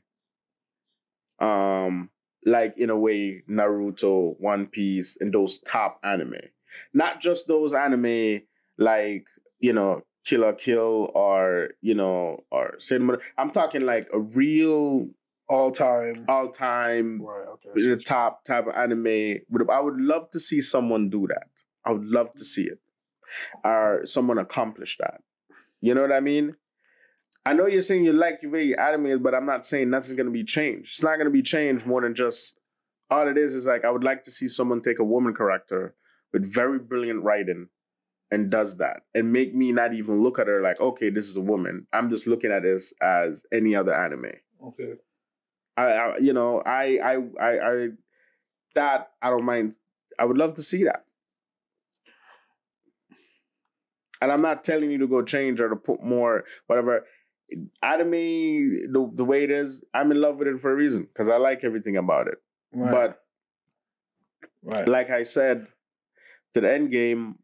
Um, 1.39 2.09
like 2.45 2.77
in 2.77 2.89
a 2.89 2.97
way, 2.97 3.43
Naruto, 3.49 4.39
One 4.39 4.67
Piece, 4.67 5.17
and 5.19 5.33
those 5.33 5.59
top 5.59 5.99
anime. 6.03 6.35
Not 6.93 7.19
just 7.19 7.47
those 7.47 7.73
anime 7.73 8.41
like, 8.77 9.27
you 9.59 9.73
know, 9.73 10.03
Kill 10.27 10.41
la 10.41 10.51
Kill 10.51 11.09
or, 11.15 11.69
you 11.81 11.95
know, 11.95 12.43
or 12.51 12.73
Cinema. 12.77 13.17
I'm 13.37 13.49
talking 13.51 13.81
like 13.81 14.09
a 14.13 14.19
real 14.19 15.07
All 15.47 15.71
time. 15.71 16.25
all 16.27 16.49
time 16.49 17.21
right. 17.21 17.47
Okay. 17.47 17.69
the 17.87 17.95
top 17.95 18.43
type 18.43 18.67
of 18.67 18.75
anime. 18.75 19.37
I 19.71 19.79
would 19.79 19.99
love 20.01 20.29
to 20.31 20.39
see 20.39 20.59
someone 20.61 21.09
do 21.09 21.27
that. 21.27 21.47
I 21.85 21.93
would 21.93 22.05
love 22.05 22.33
to 22.35 22.43
see 22.43 22.63
it, 22.63 22.79
or 23.63 24.01
someone 24.03 24.37
accomplish 24.37 24.97
that. 24.97 25.21
You 25.79 25.93
know 25.93 26.01
what 26.01 26.11
I 26.11 26.19
mean? 26.19 26.55
I 27.45 27.53
know 27.53 27.65
you're 27.65 27.79
saying 27.79 28.03
you 28.03 28.11
like 28.11 28.39
your 28.41 28.51
way 28.51 28.63
your 28.65 28.81
anime 28.81 29.05
is, 29.05 29.19
but 29.19 29.33
I'm 29.33 29.45
not 29.45 29.63
saying 29.65 29.89
nothing's 29.89 30.15
gonna 30.15 30.31
be 30.31 30.43
changed. 30.43 30.91
It's 30.95 31.03
not 31.03 31.17
gonna 31.17 31.29
be 31.29 31.41
changed 31.41 31.85
more 31.85 32.01
than 32.01 32.13
just 32.13 32.59
all 33.09 33.25
it 33.29 33.37
is 33.37 33.55
is 33.55 33.65
like 33.65 33.85
I 33.85 33.89
would 33.89 34.03
like 34.03 34.23
to 34.23 34.31
see 34.31 34.49
someone 34.49 34.81
take 34.81 34.99
a 34.99 35.05
woman 35.05 35.33
character 35.33 35.95
with 36.33 36.53
very 36.53 36.79
brilliant 36.79 37.23
writing 37.23 37.69
and 38.31 38.49
does 38.49 38.77
that 38.77 39.03
and 39.15 39.31
make 39.31 39.55
me 39.55 39.71
not 39.71 39.93
even 39.93 40.21
look 40.21 40.39
at 40.39 40.47
her 40.47 40.61
like, 40.61 40.79
okay, 40.79 41.09
this 41.09 41.29
is 41.29 41.37
a 41.37 41.41
woman. 41.41 41.87
I'm 41.93 42.09
just 42.09 42.27
looking 42.27 42.51
at 42.51 42.63
this 42.63 42.93
as 43.01 43.45
any 43.51 43.75
other 43.75 43.93
anime. 43.93 44.31
Okay. 44.63 44.93
I, 45.77 45.83
I 45.83 46.17
you 46.17 46.33
know, 46.33 46.61
I, 46.65 46.99
I, 47.03 47.15
I, 47.39 47.71
I, 47.71 47.87
that 48.75 49.11
I 49.21 49.29
don't 49.29 49.45
mind. 49.45 49.73
I 50.19 50.25
would 50.25 50.37
love 50.37 50.55
to 50.55 50.61
see 50.61 50.83
that. 50.83 51.05
And 54.19 54.31
I'm 54.31 54.41
not 54.41 54.63
telling 54.63 54.89
you 54.89 54.97
to 54.97 55.07
go 55.07 55.21
change 55.21 55.61
or 55.61 55.69
to 55.69 55.75
put 55.75 56.03
more 56.03 56.43
whatever. 56.65 57.05
Anime, 57.81 58.11
the 58.11 59.09
the 59.13 59.23
way 59.23 59.43
it 59.43 59.51
is, 59.51 59.85
I'm 59.93 60.11
in 60.11 60.19
love 60.19 60.39
with 60.39 60.49
it 60.49 60.59
for 60.59 60.71
a 60.71 60.75
reason 60.75 61.03
because 61.03 61.29
I 61.29 61.37
like 61.37 61.63
everything 61.63 61.95
about 61.95 62.27
it. 62.27 62.39
Right. 62.73 62.91
But 62.91 63.21
right. 64.63 64.87
like 64.87 65.09
I 65.11 65.23
said, 65.23 65.67
to 66.53 66.61
the 66.61 66.73
end 66.73 66.91
game, 66.91 67.35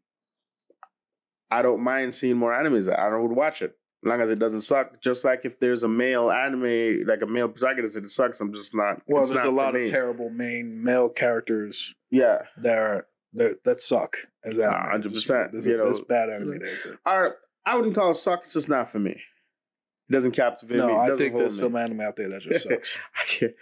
I 1.58 1.62
don't 1.62 1.82
mind 1.82 2.14
seeing 2.14 2.36
more 2.36 2.52
animes. 2.52 2.92
I 2.92 3.16
would 3.16 3.30
watch 3.32 3.62
it 3.62 3.76
as 4.04 4.08
long 4.08 4.20
as 4.20 4.30
it 4.30 4.38
doesn't 4.38 4.60
suck. 4.62 5.00
Just 5.00 5.24
like 5.24 5.44
if 5.44 5.58
there's 5.60 5.82
a 5.82 5.88
male 5.88 6.30
anime, 6.30 7.04
like 7.06 7.22
a 7.22 7.26
male 7.26 7.48
protagonist, 7.48 7.96
and 7.96 8.04
it 8.06 8.10
sucks. 8.10 8.40
I'm 8.40 8.52
just 8.52 8.74
not. 8.74 9.02
well, 9.08 9.22
it's 9.22 9.30
there's 9.30 9.44
not 9.44 9.52
a 9.52 9.56
lot 9.56 9.74
of 9.74 9.82
me. 9.82 9.88
terrible 9.90 10.30
main 10.30 10.82
male 10.82 11.08
characters 11.08 11.94
Yeah. 12.10 12.42
that 12.58 12.78
are 12.78 13.06
that, 13.34 13.64
that 13.64 13.80
suck 13.80 14.16
as. 14.44 14.58
Ah, 14.58 14.90
100%, 14.94 15.52
There's, 15.52 15.66
you 15.66 15.76
know. 15.76 15.84
there's 15.84 16.00
bad 16.00 16.30
anime 16.30 16.48
that 16.58 16.62
exist. 16.62 16.98
I 17.06 17.76
wouldn't 17.76 17.94
call 17.94 18.10
it 18.10 18.14
suck. 18.14 18.40
It's 18.44 18.52
just 18.54 18.68
not 18.68 18.88
for 18.90 18.98
me. 18.98 19.12
It 19.12 20.12
doesn't 20.12 20.32
captivate 20.32 20.74
me. 20.76 20.80
No, 20.86 20.88
It 21.04 21.12
I 21.12 21.16
think 21.16 21.34
there's 21.34 21.60
me. 21.60 21.66
some 21.66 21.76
anime 21.76 22.00
out 22.02 22.14
there 22.16 22.28
that 22.28 22.42
just 22.42 22.68
sucks. 22.68 22.96
I 23.16 23.24
can't. 23.26 23.52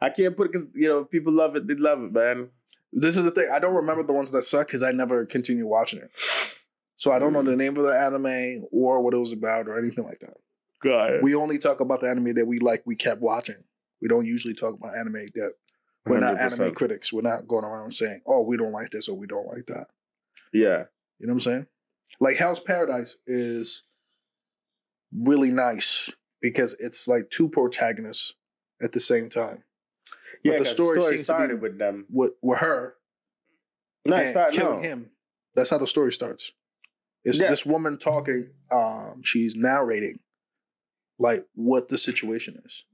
I 0.00 0.08
can't 0.10 0.36
put 0.36 0.46
it 0.46 0.52
because 0.52 0.66
you 0.74 0.88
know 0.88 1.00
if 1.00 1.10
people 1.10 1.32
love 1.32 1.56
it. 1.56 1.66
They 1.68 1.74
love 1.74 2.02
it, 2.02 2.12
man. 2.12 2.48
this 2.92 3.16
is 3.16 3.24
the 3.24 3.30
thing. 3.30 3.48
I 3.52 3.58
don't 3.58 3.74
remember 3.74 4.02
the 4.02 4.12
ones 4.14 4.30
that 4.32 4.42
suck 4.42 4.66
because 4.68 4.82
I 4.82 4.92
never 4.92 5.26
continue 5.26 5.66
watching 5.66 6.00
it. 6.00 6.10
So 7.00 7.12
I 7.12 7.18
don't 7.18 7.32
know 7.32 7.42
the 7.42 7.52
mm. 7.52 7.56
name 7.56 7.76
of 7.78 7.84
the 7.84 7.98
anime 7.98 8.66
or 8.72 9.02
what 9.02 9.14
it 9.14 9.16
was 9.16 9.32
about 9.32 9.68
or 9.68 9.78
anything 9.78 10.04
like 10.04 10.18
that. 10.18 10.34
God, 10.82 11.22
We 11.22 11.34
only 11.34 11.56
talk 11.56 11.80
about 11.80 12.02
the 12.02 12.10
anime 12.10 12.34
that 12.34 12.44
we 12.44 12.58
like. 12.58 12.82
We 12.84 12.94
kept 12.94 13.22
watching. 13.22 13.64
We 14.02 14.08
don't 14.08 14.26
usually 14.26 14.52
talk 14.52 14.74
about 14.74 14.94
anime 14.94 15.14
that 15.34 15.54
we're 16.04 16.20
not 16.20 16.38
anime 16.38 16.72
100%. 16.72 16.74
critics. 16.74 17.10
We're 17.10 17.22
not 17.22 17.48
going 17.48 17.64
around 17.64 17.92
saying, 17.92 18.20
"Oh, 18.26 18.42
we 18.42 18.58
don't 18.58 18.72
like 18.72 18.90
this" 18.90 19.08
or 19.08 19.16
"We 19.16 19.26
don't 19.26 19.46
like 19.46 19.64
that." 19.68 19.86
Yeah, 20.52 20.84
You 21.18 21.26
know 21.26 21.32
what 21.32 21.36
I'm 21.36 21.40
saying? 21.40 21.66
Like 22.20 22.36
Hell's 22.36 22.60
Paradise 22.60 23.16
is 23.26 23.82
really 25.10 25.52
nice 25.52 26.10
because 26.42 26.76
it's 26.80 27.08
like 27.08 27.30
two 27.30 27.48
protagonists 27.48 28.34
at 28.82 28.92
the 28.92 29.00
same 29.00 29.30
time. 29.30 29.64
yeah. 30.42 30.52
the 30.52 30.58
The 30.60 30.64
story 30.66 31.00
story, 31.00 31.16
seems 31.16 31.26
to 31.26 31.32
be- 31.32 31.36
started 31.36 31.62
with 31.62 31.78
them. 31.78 32.04
With 32.10 32.32
with 32.42 32.58
her 32.58 32.96
No, 34.06 34.16
it 34.16 34.26
started 34.26 34.58
killing 34.58 34.82
no. 34.82 34.88
him. 34.88 35.10
That's 35.54 35.70
how 35.70 35.78
the 35.78 35.86
story 35.86 36.12
starts. 36.12 36.52
It's 37.24 37.38
Yeah. 37.38 37.50
this 37.50 37.66
woman 37.66 37.98
talking. 37.98 38.50
Um, 38.70 39.22
she's 39.22 39.54
narrating 39.54 40.20
like 41.18 41.46
what 41.54 41.88
the 41.88 41.98
situation 41.98 42.60
is, 42.64 42.84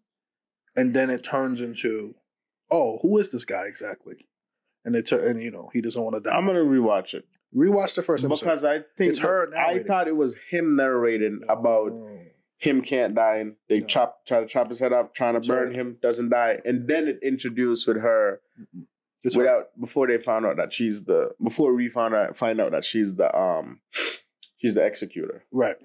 and 0.74 0.94
then 0.94 1.10
it 1.10 1.22
turns 1.22 1.60
into, 1.60 2.14
oh, 2.70 2.98
who 3.02 3.18
is 3.18 3.30
this 3.30 3.44
guy 3.44 3.64
exactly? 3.66 4.26
And 4.84 4.94
it 4.96 5.06
tur- 5.06 5.24
and 5.26 5.40
you 5.42 5.50
know 5.50 5.70
he 5.72 5.80
doesn't 5.80 6.02
want 6.02 6.14
to 6.16 6.20
die. 6.20 6.36
I'm 6.36 6.46
gonna 6.46 6.60
rewatch 6.60 7.14
it 7.14 7.24
Rewatch 7.54 7.94
the 7.94 8.02
first 8.02 8.24
episode. 8.24 8.44
because 8.44 8.64
I 8.64 8.78
think 8.96 9.10
It's 9.10 9.20
her 9.20 9.52
I 9.56 9.82
thought 9.82 10.08
it 10.08 10.16
was 10.16 10.36
him 10.50 10.76
narrating 10.76 11.40
about 11.48 11.92
Oh. 11.92 12.18
him 12.58 12.82
can't 12.82 13.14
die 13.14 13.36
and 13.36 13.56
they 13.68 13.80
No. 13.80 13.86
chop 13.86 14.26
try 14.26 14.40
to 14.40 14.46
chop 14.46 14.68
his 14.68 14.78
head 14.80 14.92
off, 14.92 15.12
trying 15.12 15.34
to 15.34 15.38
It's 15.38 15.46
burn 15.48 15.68
her. 15.68 15.72
him, 15.80 15.98
doesn't 16.02 16.28
die, 16.30 16.60
and 16.64 16.82
then 16.82 17.06
it 17.08 17.18
introduced 17.22 17.86
with 17.86 17.98
her 17.98 18.40
It's 18.58 18.86
her. 19.34 19.40
without 19.42 19.80
before 19.80 20.06
they 20.06 20.18
found 20.18 20.46
out 20.46 20.56
that 20.56 20.72
she's 20.72 21.04
the 21.04 21.30
before 21.42 21.74
we 21.74 21.88
found 21.88 22.14
out 22.14 22.36
find 22.36 22.60
out 22.60 22.72
that 22.72 22.84
she's 22.84 23.14
the 23.16 23.36
um 23.36 23.80
she's 24.56 24.74
the 24.74 24.84
executor. 24.84 25.44
right. 25.52 25.76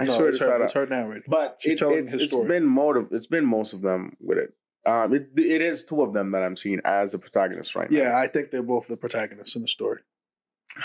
I 0.00 0.04
No, 0.04 0.12
swear 0.12 0.28
it's 0.28 0.38
her, 0.40 0.62
it's 0.62 0.74
her 0.74 0.86
narrating. 0.86 1.24
but 1.26 1.56
She's 1.60 1.74
it, 1.74 1.78
telling 1.78 1.98
it's, 2.04 2.12
his 2.12 2.22
it's 2.22 2.30
story. 2.30 2.46
been 2.46 2.64
motive. 2.66 3.08
It's 3.10 3.26
been 3.26 3.44
most 3.44 3.72
of 3.72 3.82
them 3.82 4.16
with 4.20 4.38
it. 4.38 4.52
Um, 4.86 5.12
it 5.12 5.30
it 5.36 5.60
is 5.60 5.84
two 5.84 6.02
of 6.02 6.12
them 6.12 6.30
that 6.30 6.42
I'm 6.44 6.56
seeing 6.56 6.80
as 6.84 7.12
the 7.12 7.18
protagonists 7.18 7.74
right 7.74 7.90
now. 7.90 7.98
Yeah, 7.98 8.16
I 8.16 8.28
think 8.28 8.50
they're 8.52 8.62
both 8.62 8.86
the 8.86 8.96
protagonists 8.96 9.56
in 9.56 9.62
the 9.62 9.68
story. 9.68 10.02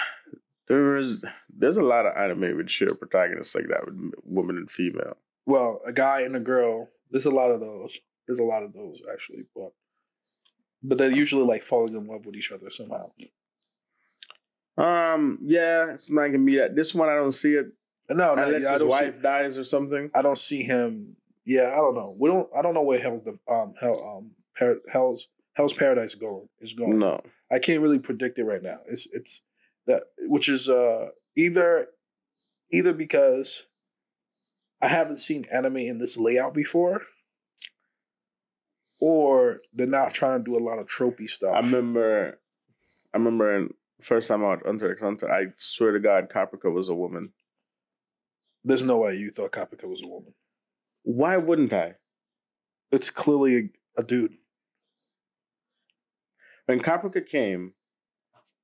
there's 0.68 1.24
there's 1.56 1.78
a 1.78 1.84
lot 1.84 2.06
of 2.06 2.16
anime 2.16 2.58
with 2.58 2.70
share 2.70 2.96
protagonists 2.96 3.54
like 3.56 3.68
that 3.68 3.86
with 3.86 4.12
women 4.24 4.58
and 4.58 4.72
female. 4.72 5.18
Well, 5.46 5.82
a 5.86 5.92
guy 5.94 6.22
and 6.22 6.36
a 6.36 6.40
girl. 6.40 6.90
There's 7.12 7.26
a 7.26 7.32
lot 7.32 7.52
of 7.52 7.60
those. 7.60 7.92
There's 8.28 8.40
a 8.40 8.44
lot 8.44 8.64
of 8.64 8.74
those 8.74 9.02
actually, 9.12 9.44
but 9.56 9.74
but 10.84 10.98
they're 10.98 11.12
usually 11.12 11.46
like 11.46 11.64
falling 11.64 11.96
in 11.96 12.08
love 12.08 12.26
with 12.26 12.36
each 12.36 12.52
other 12.52 12.70
somehow. 12.70 13.12
Um, 14.78 15.40
yeah, 15.44 15.92
it's 15.94 16.10
not 16.10 16.28
gonna 16.28 16.40
be 16.40 16.58
that. 16.58 16.76
This 16.76 16.94
one 16.94 17.10
I 17.10 17.16
don't 17.16 17.32
see 17.32 17.54
it. 17.54 17.68
No, 18.10 18.36
no, 18.36 18.44
Unless 18.44 18.64
yeah, 18.64 18.74
his 18.74 18.84
wife 18.84 19.16
see. 19.16 19.22
dies 19.22 19.58
or 19.58 19.64
something. 19.64 20.10
I 20.14 20.22
don't 20.22 20.38
see 20.38 20.64
him. 20.64 21.16
Yeah, 21.46 21.72
I 21.74 21.78
don't 21.78 21.96
know. 21.96 22.16
We 22.18 22.30
don't. 22.30 22.50
I 22.56 22.62
don't 22.62 22.74
know 22.74 22.82
where 22.82 23.00
Hell's 23.00 23.24
the 23.24 23.38
um 23.50 23.74
Hell 23.80 24.18
um 24.18 24.32
par, 24.58 24.78
Hell's 24.92 25.28
Hell's 25.54 25.74
Paradise 25.74 26.16
going 26.16 26.48
is 26.60 26.74
going. 26.74 27.00
No. 27.00 27.22
I 27.52 27.60
can't 27.60 27.82
really 27.82 28.00
predict 28.00 28.40
it 28.40 28.46
right 28.46 28.64
now. 28.64 28.80
It's 28.88 29.08
it's 29.14 29.42
that 29.88 30.04
which 30.22 30.50
is 30.50 30.68
uh 30.70 31.10
either 31.36 31.88
either 32.72 32.94
because 32.94 33.68
I 34.82 34.88
haven't 34.88 35.20
seen 35.20 35.46
anime 35.52 35.78
in 35.78 35.98
this 36.00 36.18
layout 36.18 36.54
before, 36.54 37.02
or 39.06 39.60
they're 39.74 39.86
not 39.86 40.14
trying 40.14 40.40
to 40.40 40.44
do 40.50 40.58
a 40.58 40.64
lot 40.64 40.80
of 40.80 40.88
tropey 40.88 41.30
stuff. 41.30 41.54
I 41.54 41.60
remember, 41.60 42.40
I 43.14 43.18
remember 43.18 43.54
in 43.54 43.74
first 44.00 44.30
time 44.30 44.46
out 44.46 44.66
Hunter 44.66 44.90
x 44.94 45.02
Hunter. 45.02 45.30
I 45.30 45.48
swear 45.58 45.92
to 45.92 46.00
God, 46.00 46.30
Kurapika 46.30 46.72
was 46.74 46.88
a 46.88 46.96
woman. 46.96 47.34
There's 48.64 48.82
no 48.82 49.00
way 49.00 49.16
you 49.18 49.30
thought 49.30 49.52
Kurapika 49.52 49.90
was 49.90 50.02
a 50.02 50.08
woman. 50.08 50.34
Why 51.02 51.36
wouldn't 51.36 51.74
I? 51.74 51.96
It's 52.94 53.10
clearly 53.10 53.58
a, 53.98 54.02
a 54.02 54.04
dude. 54.04 54.36
When 56.68 56.80
Kurapika 56.80 57.26
came, 57.26 57.74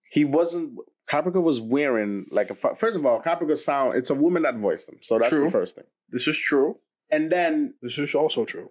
he 0.09 0.23
wasn't. 0.23 0.77
Kurapika 1.09 1.41
was 1.41 1.59
wearing 1.59 2.27
like 2.31 2.49
a. 2.49 2.55
First 2.55 2.95
of 2.95 3.05
all, 3.05 3.21
Kurapika 3.21 3.57
sound. 3.57 3.95
It's 3.95 4.09
a 4.09 4.15
woman 4.15 4.43
that 4.43 4.55
voiced 4.55 4.87
him, 4.87 4.99
so 5.01 5.17
that's 5.17 5.31
True. 5.31 5.43
the 5.43 5.51
first 5.51 5.75
thing. 5.75 5.85
This 6.09 6.29
is 6.29 6.37
true. 6.37 6.77
And 7.11 7.29
then 7.29 7.73
This 7.81 7.99
is 7.99 8.15
also 8.15 8.45
true. 8.45 8.69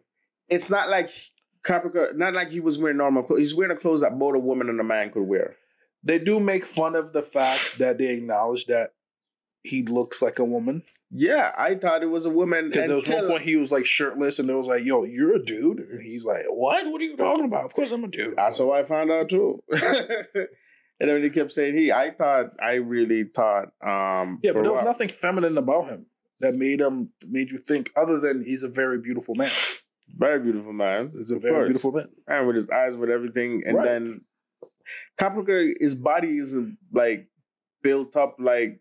it's 0.49 0.71
not 0.71 0.89
like 0.89 1.11
Kurapika. 1.69 2.17
Not 2.17 2.35
like 2.35 2.51
he 2.51 2.61
was 2.61 2.79
wearing 2.79 2.97
normal 2.97 3.23
clothes. 3.23 3.41
He's 3.41 3.55
wearing 3.55 3.77
clothes 3.77 4.01
that 4.01 4.19
both 4.19 4.35
a 4.35 4.39
woman 4.39 4.69
and 4.69 4.81
a 4.81 4.85
man 4.85 5.11
could 5.11 5.25
wear. 5.25 5.57
They 6.03 6.19
do 6.19 6.41
make 6.41 6.65
fun 6.65 6.95
of 6.95 7.13
the 7.13 7.23
fact 7.23 7.79
that 7.79 7.99
they 7.99 8.15
acknowledge 8.15 8.67
that 8.67 8.91
he 9.63 9.83
looks 9.83 10.23
like 10.23 10.39
a 10.39 10.45
woman. 10.45 10.83
Yeah, 11.11 11.53
I 11.57 11.75
thought 11.75 12.03
it 12.03 12.07
was 12.07 12.27
a 12.27 12.31
woman. 12.31 12.69
Because 12.69 12.87
there 12.87 12.97
was 12.97 13.09
one 13.09 13.27
point 13.27 13.43
he 13.43 13.57
was 13.57 13.73
like 13.73 13.87
shirtless, 13.87 14.39
and 14.39 14.49
there 14.49 14.57
was 14.57 14.67
like, 14.67 14.85
"Yo, 14.85 15.05
you're 15.05 15.35
a 15.35 15.43
dude," 15.43 15.81
and 15.81 16.03
he's 16.03 16.25
like, 16.25 16.45
"What? 16.49 16.87
What 16.87 17.01
are 17.01 17.05
you 17.05 17.17
talking 17.17 17.47
about? 17.47 17.65
Of 17.65 17.75
course 17.75 17.91
I'm 17.93 18.05
a 18.05 18.09
dude." 18.09 18.37
That's 18.37 18.59
how 18.59 18.73
I 18.73 18.85
found 18.85 19.11
out 19.11 19.31
too. 19.31 19.63
and 19.71 20.49
then 21.01 21.23
he 21.23 21.31
kept 21.31 21.53
saying 21.53 21.77
he. 21.77 21.91
I 21.91 22.11
thought. 22.11 22.53
I 22.63 22.75
really 22.75 23.25
thought. 23.25 23.73
Um, 23.83 24.39
yeah, 24.43 24.53
but 24.53 24.63
there 24.63 24.73
was 24.73 24.83
nothing 24.83 25.09
feminine 25.09 25.57
about 25.57 25.89
him 25.89 26.07
that 26.41 26.55
made 26.55 26.81
him 26.81 27.11
made 27.27 27.51
you 27.51 27.59
think 27.59 27.91
other 27.97 28.21
than 28.21 28.45
he's 28.45 28.63
a 28.63 28.69
very 28.69 28.99
beautiful 29.01 29.35
man. 29.35 29.51
Very 30.17 30.41
beautiful 30.41 30.73
man. 30.73 31.11
He's 31.13 31.31
a 31.31 31.39
very 31.39 31.55
course. 31.55 31.67
beautiful 31.69 31.93
man. 31.93 32.09
and 32.27 32.47
with 32.47 32.57
his 32.57 32.69
eyes, 32.71 32.97
with 32.97 33.11
everything, 33.11 33.63
and 33.67 33.77
Right. 33.77 33.85
then 33.87 34.21
Kurapika, 35.21 35.73
his 35.81 35.95
body 35.95 36.39
isn't 36.39 36.79
like 36.93 37.29
built 37.83 38.17
up 38.17 38.37
like 38.39 38.81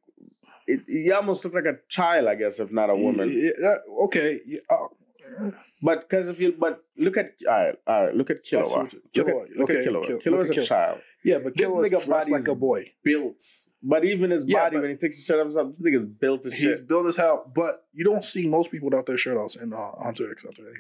it. 0.68 0.82
He 0.88 1.12
almost 1.12 1.44
looked 1.44 1.56
like 1.56 1.66
a 1.66 1.78
child, 1.90 2.28
I 2.28 2.36
guess, 2.36 2.60
if 2.60 2.72
not 2.72 2.90
a 2.90 2.96
woman. 2.96 3.30
Yeah, 3.32 3.76
okay. 4.06 4.40
Yeah, 4.46 4.60
uh, 4.70 5.52
But 5.82 6.02
because 6.02 6.28
if 6.30 6.40
you, 6.40 6.54
but 6.58 6.84
look 6.98 7.18
at 7.18 7.32
all 7.48 7.54
right, 7.66 7.76
all 7.86 8.06
right, 8.06 8.16
look 8.16 8.30
at 8.32 8.44
Killua. 8.44 8.92
Look 9.16 9.28
at 9.30 9.36
look 9.58 9.70
okay, 9.70 9.80
at 9.80 9.86
Killua. 9.86 10.06
Kill- 10.08 10.20
Killua 10.20 10.32
look 10.40 10.50
is 10.58 10.58
a 10.58 10.62
child 10.62 11.00
yeah, 11.24 11.40
but 11.40 11.56
This 11.56 11.70
Killua's 11.70 11.92
nigga 11.92 12.06
dressed 12.06 12.32
like 12.32 12.48
a 12.48 12.56
boy. 12.56 12.86
built, 13.04 13.44
but 13.84 14.06
even 14.06 14.32
his 14.32 14.46
Yeah, 14.48 14.64
body 14.64 14.78
when 14.80 14.90
he 14.92 14.96
takes 14.96 15.18
his 15.18 15.26
shirt 15.26 15.46
off, 15.46 15.68
this 15.68 15.82
nigga's 15.82 16.06
built 16.06 16.46
as 16.46 16.54
He's 16.54 16.62
shit. 16.62 16.70
He's 16.70 16.82
built 16.82 17.06
as 17.06 17.18
hell, 17.18 17.52
but 17.54 17.86
you 17.92 18.06
don't 18.06 18.24
see 18.24 18.48
most 18.48 18.72
people 18.72 18.88
without 18.90 19.06
their 19.08 19.18
shirt 19.18 19.38
off 19.38 19.56
in 19.62 19.74
uh, 19.74 19.92
Hunter 20.02 20.32
x 20.32 20.44
Hunter. 20.44 20.62
Anyway. 20.64 20.80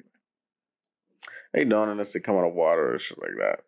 They 1.53 1.65
don't 1.65 1.89
unless 1.89 2.13
they 2.13 2.19
come 2.19 2.35
out 2.35 2.47
of 2.47 2.53
water 2.53 2.93
or 2.93 2.99
shit 2.99 3.19
like 3.21 3.37
that. 3.39 3.61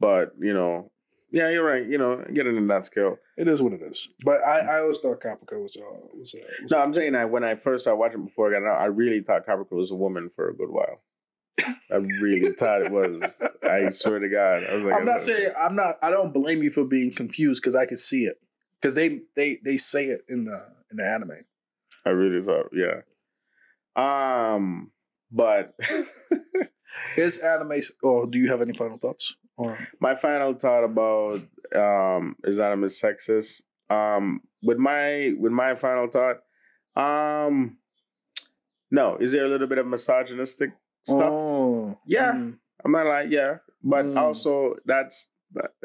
But 0.00 0.32
you 0.38 0.52
know, 0.52 0.90
yeah, 1.30 1.48
you're 1.50 1.64
right. 1.64 1.86
You 1.86 1.96
know, 1.96 2.24
getting 2.32 2.56
in 2.56 2.66
that 2.68 2.84
scale. 2.84 3.16
It 3.36 3.48
is 3.48 3.62
what 3.62 3.72
it 3.72 3.82
is. 3.82 4.08
But 4.24 4.42
I, 4.42 4.60
I 4.60 4.80
always 4.80 4.98
thought 4.98 5.20
Kurapika 5.20 5.60
was 5.62 5.76
uh 5.76 6.06
was, 6.14 6.34
uh, 6.34 6.44
was 6.62 6.70
No, 6.70 6.78
I'm 6.78 6.92
saying 6.92 7.14
that 7.14 7.30
when 7.30 7.42
I 7.42 7.54
first 7.54 7.84
started 7.84 7.98
watching 7.98 8.24
before 8.24 8.48
I 8.54 8.60
got 8.60 8.68
out, 8.68 8.80
I 8.80 8.86
really 8.86 9.20
thought 9.20 9.46
Kurapika 9.46 9.72
was 9.72 9.90
a 9.90 9.96
woman 9.96 10.28
for 10.28 10.48
a 10.48 10.54
good 10.54 10.70
while. 10.70 11.00
I 11.90 11.96
really 11.96 12.52
thought 12.52 12.82
it 12.82 12.92
was. 12.92 13.40
I 13.62 13.88
swear 13.90 14.18
to 14.18 14.28
God, 14.28 14.64
I 14.64 14.74
was 14.74 14.84
like, 14.84 14.94
I'm 14.94 15.04
not 15.04 15.20
saying 15.20 15.50
I'm 15.58 15.74
not. 15.74 15.96
I 16.02 16.10
don't 16.10 16.32
blame 16.32 16.62
you 16.62 16.70
for 16.70 16.84
being 16.84 17.12
confused 17.12 17.62
because 17.62 17.76
I 17.76 17.86
could 17.86 17.98
see 17.98 18.24
it 18.24 18.36
because 18.80 18.94
they 18.94 19.20
they 19.34 19.58
they 19.64 19.76
say 19.76 20.06
it 20.06 20.22
in 20.28 20.44
the 20.44 20.66
in 20.90 20.98
the 20.98 21.06
anime. 21.06 21.44
I 22.04 22.10
really 22.10 22.42
thought, 22.42 22.70
yeah. 22.72 23.02
Um, 23.94 24.91
but 25.32 25.74
Is 27.16 27.38
anime? 27.38 27.80
Or 28.02 28.26
do 28.26 28.38
you 28.38 28.48
have 28.50 28.60
any 28.60 28.72
final 28.74 28.98
thoughts? 28.98 29.34
Or 29.56 29.78
my 30.00 30.14
final 30.14 30.52
thought 30.54 30.84
about 30.84 31.40
um 31.74 32.36
is 32.44 32.60
anime 32.60 32.84
sexist. 32.84 33.62
Um, 33.90 34.40
with 34.62 34.78
my 34.78 35.34
with 35.38 35.52
my 35.52 35.74
final 35.74 36.06
thought, 36.08 36.36
um, 36.96 37.78
no, 38.90 39.16
is 39.16 39.32
there 39.32 39.44
a 39.44 39.48
little 39.48 39.66
bit 39.66 39.78
of 39.78 39.86
misogynistic 39.86 40.70
stuff? 41.02 41.30
Oh, 41.32 41.98
Yeah. 42.06 42.32
mm, 42.32 42.58
I'm 42.84 42.92
not 42.92 43.06
like 43.06 43.30
yeah, 43.30 43.58
but 43.82 44.04
Mm. 44.04 44.16
also 44.18 44.76
that's 44.84 45.28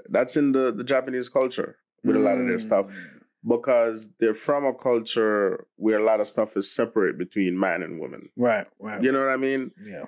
that's 0.10 0.38
in 0.38 0.52
the 0.52 0.72
the 0.72 0.84
Japanese 0.84 1.30
culture 1.30 1.78
with 2.04 2.16
a 2.16 2.20
lot 2.20 2.38
of 2.38 2.48
their 2.48 2.58
stuff 2.60 2.86
mm. 2.88 3.17
Because 3.48 4.12
they're 4.20 4.34
from 4.34 4.66
a 4.66 4.74
culture 4.74 5.66
where 5.78 6.00
a 6.00 6.04
lot 6.04 6.20
of 6.20 6.28
stuff 6.28 6.58
is 6.58 6.70
separate 6.74 7.18
between 7.18 7.58
man 7.60 7.82
and 7.84 8.00
woman. 8.00 8.30
Right, 8.36 8.68
right. 8.80 9.02
You 9.02 9.12
know 9.12 9.20
what 9.26 9.32
I 9.34 9.38
mean? 9.38 9.72
yeah. 9.84 10.04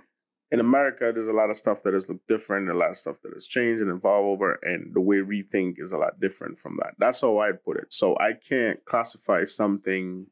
In 0.52 0.60
America, 0.60 1.12
there's 1.14 1.28
a 1.28 1.34
lot 1.34 1.52
of 1.52 1.58
stuff 1.58 1.84
that 1.84 1.94
has 1.94 2.10
looked 2.10 2.28
different, 2.28 2.72
a 2.72 2.74
lot 2.74 2.90
of 2.90 2.98
stuff 2.98 3.18
that 3.22 3.34
has 3.36 3.46
changed 3.46 3.84
and 3.84 3.92
evolved 3.92 4.26
over, 4.26 4.58
and 4.64 4.92
the 4.96 5.00
way 5.02 5.22
we 5.22 5.44
think 5.44 5.76
is 5.78 5.92
a 5.92 5.98
lot 5.98 6.20
different 6.20 6.58
from 6.58 6.76
that. 6.78 6.96
That's 6.98 7.22
how 7.22 7.38
I'd 7.38 7.64
put 7.64 7.78
it. 7.78 7.94
So 7.94 8.18
I 8.20 8.34
can't 8.34 8.84
classify 8.86 9.44
something 9.46 10.26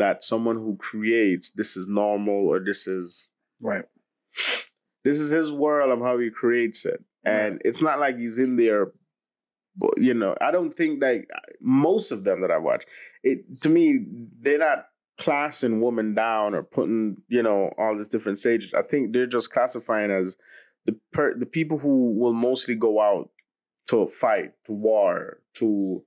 that 0.00 0.24
someone 0.24 0.56
who 0.56 0.76
creates 0.76 1.50
this 1.52 1.76
is 1.76 1.86
normal 1.86 2.48
or 2.48 2.58
this 2.58 2.88
is 2.88 3.28
Right. 3.60 3.84
this 5.04 5.20
is 5.20 5.30
his 5.30 5.52
world 5.52 5.92
of 5.92 6.00
how 6.00 6.18
he 6.18 6.30
creates 6.30 6.84
it 6.84 7.00
and 7.24 7.62
it's 7.64 7.80
not 7.80 8.00
like 8.00 8.18
he's 8.18 8.38
in 8.40 8.56
there 8.56 8.88
you 9.96 10.14
know 10.14 10.34
i 10.40 10.50
don't 10.50 10.72
think 10.74 11.00
that 11.00 11.24
most 11.60 12.12
of 12.12 12.24
them 12.24 12.40
that 12.40 12.50
i 12.50 12.56
watch 12.58 12.84
it 13.22 13.38
to 13.60 13.68
me 13.68 14.04
they're 14.40 14.58
not 14.58 14.86
classing 15.18 15.80
women 15.80 16.14
down 16.14 16.54
or 16.54 16.62
putting 16.62 17.16
you 17.28 17.42
know 17.42 17.70
all 17.78 17.96
these 17.96 18.08
different 18.08 18.38
stages 18.38 18.72
i 18.74 18.82
think 18.82 19.12
they're 19.12 19.26
just 19.26 19.52
classifying 19.52 20.10
as 20.10 20.36
the 20.86 20.96
per- 21.12 21.36
the 21.38 21.46
people 21.46 21.78
who 21.78 22.12
will 22.18 22.34
mostly 22.34 22.74
go 22.74 23.00
out 23.00 23.30
to 23.88 24.06
fight 24.06 24.52
to 24.64 24.72
war 24.72 25.38
to 25.54 26.02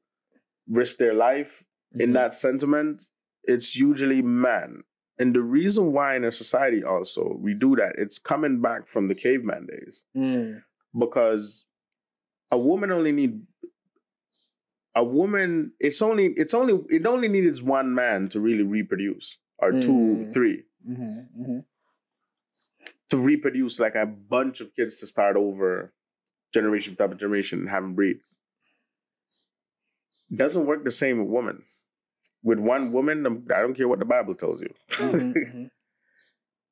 risk 0.69 0.97
their 0.97 1.13
life 1.13 1.63
in 1.93 2.09
Mhm. 2.09 2.13
that 2.13 2.33
sentiment, 2.33 3.03
it's 3.43 3.75
usually 3.77 4.21
men. 4.21 4.83
And 5.19 5.33
the 5.33 5.41
reason 5.41 5.93
why 5.93 6.15
in 6.15 6.25
a 6.25 6.31
society 6.31 6.83
also 6.83 7.37
we 7.39 7.53
do 7.53 7.75
that, 7.77 7.95
it's 7.97 8.19
coming 8.19 8.61
back 8.61 8.87
from 8.87 9.07
the 9.07 9.15
caveman 9.15 9.67
days 9.67 10.03
Mm. 10.15 10.61
because 10.99 11.65
a 12.51 12.57
woman 12.59 12.91
only 12.91 13.11
need 13.13 13.41
a 14.97 15.03
woman. 15.03 15.73
It's 15.79 16.01
only 16.01 16.27
it's 16.43 16.53
only 16.53 16.73
it 16.89 17.05
only 17.05 17.27
needs 17.29 17.61
one 17.63 17.93
man 17.95 18.29
to 18.29 18.39
really 18.41 18.63
reproduce 18.63 19.37
or 19.59 19.71
two, 19.73 19.91
Mm. 20.27 20.33
three 20.33 20.63
Mhm, 20.87 21.27
mhm. 21.39 21.65
to 23.09 23.17
reproduce 23.17 23.79
like 23.79 23.95
a 23.95 24.05
bunch 24.05 24.61
of 24.61 24.73
kids 24.75 24.99
to 24.99 25.07
start 25.07 25.35
over 25.37 25.93
generation 26.53 26.95
after 26.99 27.15
generation 27.15 27.59
and 27.59 27.69
have 27.69 27.83
them 27.83 27.95
breed. 27.95 28.19
Doesn't 30.33 30.65
work 30.65 30.83
the 30.83 30.91
same 30.91 31.19
with 31.19 31.29
women. 31.29 31.63
With 32.43 32.59
one 32.59 32.91
woman, 32.91 33.25
um, 33.25 33.45
I 33.55 33.61
don't 33.61 33.73
care 33.75 33.87
what 33.87 33.99
the 33.99 34.05
Bible 34.05 34.35
tells 34.35 34.61
you. 34.61 34.73
Mhm, 34.89 35.33
mhm. 35.53 35.71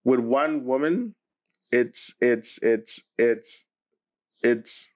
with 0.03 0.19
one 0.19 0.65
woman, 0.65 1.15
it's 1.71 2.15
it's 2.21 2.59
it's 2.61 3.03
it's 3.17 3.67
it's 4.43 4.91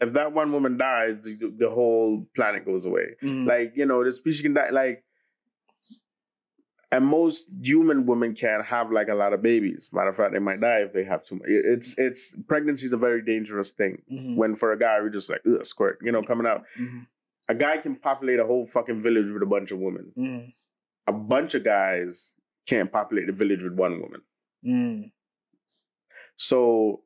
if 0.00 0.12
that 0.14 0.32
one 0.32 0.52
woman 0.52 0.76
dies, 0.78 1.20
the, 1.22 1.52
the 1.56 1.68
whole 1.70 2.26
planet 2.34 2.64
goes 2.64 2.86
away. 2.86 3.16
Mhm. 3.22 3.46
Like 3.46 3.72
you 3.76 3.86
know, 3.86 4.02
the 4.04 4.12
species 4.12 4.42
can 4.42 4.54
die. 4.54 4.70
Like, 4.70 5.04
and 6.92 7.06
most 7.06 7.46
human 7.62 8.04
women 8.06 8.34
can't 8.34 8.64
have 8.64 8.90
like 8.90 9.08
a 9.08 9.14
lot 9.14 9.32
of 9.32 9.42
babies. 9.42 9.90
Matter 9.92 10.08
of 10.10 10.16
fact, 10.16 10.32
they 10.32 10.38
might 10.40 10.60
die 10.60 10.80
if 10.80 10.92
they 10.92 11.04
have 11.04 11.24
too 11.24 11.36
much. 11.36 11.44
It's 11.48 11.96
it's 11.98 12.34
pregnancy 12.48 12.86
is 12.86 12.92
a 12.92 12.96
very 12.96 13.22
dangerous 13.22 13.70
thing. 13.70 14.02
Mhm, 14.10 14.36
When 14.36 14.54
for 14.56 14.72
a 14.72 14.78
guy, 14.78 14.98
we're 15.00 15.08
just 15.10 15.30
like 15.30 15.42
ugh, 15.46 15.64
squirt, 15.64 15.98
you 16.02 16.10
know, 16.12 16.22
coming 16.22 16.46
out. 16.46 16.64
mhm, 16.78 17.06
A 17.48 17.54
guy 17.54 17.76
can 17.76 17.94
populate 17.96 18.40
a 18.40 18.46
whole 18.46 18.66
fucking 18.66 19.02
village 19.02 19.30
with 19.30 19.42
a 19.42 19.46
bunch 19.46 19.70
of 19.70 19.78
women. 19.78 20.12
mhm, 20.16 20.52
A 21.06 21.12
bunch 21.12 21.54
of 21.54 21.62
guys 21.64 22.34
can't 22.66 22.90
populate 22.90 23.26
the 23.26 23.32
village 23.32 23.62
with 23.62 23.74
one 23.74 24.00
woman. 24.00 24.22
mhm. 24.64 25.12
So 26.36 27.02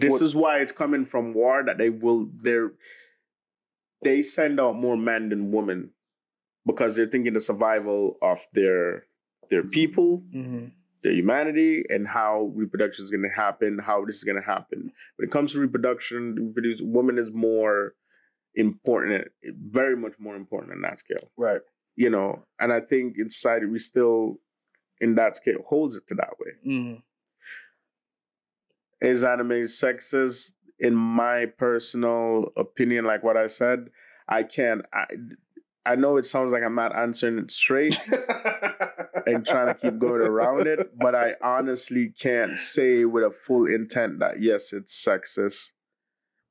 this 0.00 0.12
What- 0.12 0.22
is 0.22 0.36
why 0.36 0.58
it's 0.60 0.72
coming 0.72 1.04
from 1.04 1.32
war 1.32 1.62
that 1.64 1.78
they 1.78 1.90
will 1.90 2.30
they're 2.42 2.72
they 4.02 4.22
send 4.22 4.60
out 4.60 4.76
more 4.76 4.96
men 4.96 5.28
than 5.30 5.50
women 5.50 5.90
because 6.66 6.96
they're 6.96 7.06
thinking 7.06 7.32
the 7.32 7.40
survival 7.40 8.18
of 8.22 8.40
their 8.52 9.06
their 9.50 9.62
people, 9.62 10.24
Mhm. 10.34 10.72
their 11.02 11.12
humanity, 11.12 11.84
and 11.90 12.08
how 12.08 12.52
reproduction 12.54 13.04
is 13.04 13.10
going 13.10 13.22
to 13.22 13.28
happen, 13.34 13.78
how 13.78 14.04
this 14.04 14.16
is 14.16 14.24
going 14.24 14.36
to 14.40 14.46
happen. 14.46 14.90
When 15.16 15.28
it 15.28 15.30
comes 15.30 15.52
to 15.52 15.60
reproduction, 15.60 16.34
reproduce 16.48 16.80
woman 16.82 17.18
is 17.18 17.30
more 17.32 17.94
important, 18.54 19.28
very 19.42 19.96
much 19.96 20.18
more 20.18 20.34
important 20.36 20.72
than 20.72 20.80
that 20.82 20.98
scale. 20.98 21.30
Right. 21.36 21.60
You 21.96 22.08
know, 22.10 22.46
and 22.58 22.72
I 22.72 22.80
think 22.80 23.18
in 23.18 23.28
society 23.28 23.66
we 23.66 23.78
still, 23.78 24.40
in 25.00 25.14
that 25.16 25.36
scale, 25.36 25.62
holds 25.62 25.94
it 25.96 26.06
to 26.08 26.14
that 26.14 26.34
way. 26.40 26.52
Mm. 26.66 27.02
Is 29.00 29.24
anime 29.24 29.62
sexist? 29.62 30.52
In 30.80 30.94
my 30.94 31.46
personal 31.46 32.52
opinion, 32.56 33.04
like 33.04 33.22
what 33.22 33.36
I 33.36 33.46
said, 33.46 33.88
I 34.28 34.42
can't. 34.42 34.82
I, 34.92 35.04
I 35.86 35.96
know 35.96 36.16
it 36.16 36.24
sounds 36.24 36.52
like 36.52 36.62
I'm 36.62 36.74
not 36.74 36.96
answering 36.96 37.38
it 37.38 37.50
straight 37.50 37.96
and 39.26 39.46
trying 39.46 39.68
to 39.68 39.74
keep 39.74 39.98
going 39.98 40.22
around 40.22 40.66
it, 40.66 40.98
but 40.98 41.14
I 41.14 41.34
honestly 41.42 42.08
can't 42.18 42.58
say 42.58 43.04
with 43.04 43.22
a 43.24 43.30
full 43.30 43.66
intent 43.66 44.18
that 44.20 44.40
yes, 44.40 44.72
it's 44.72 45.04
sexist. 45.06 45.72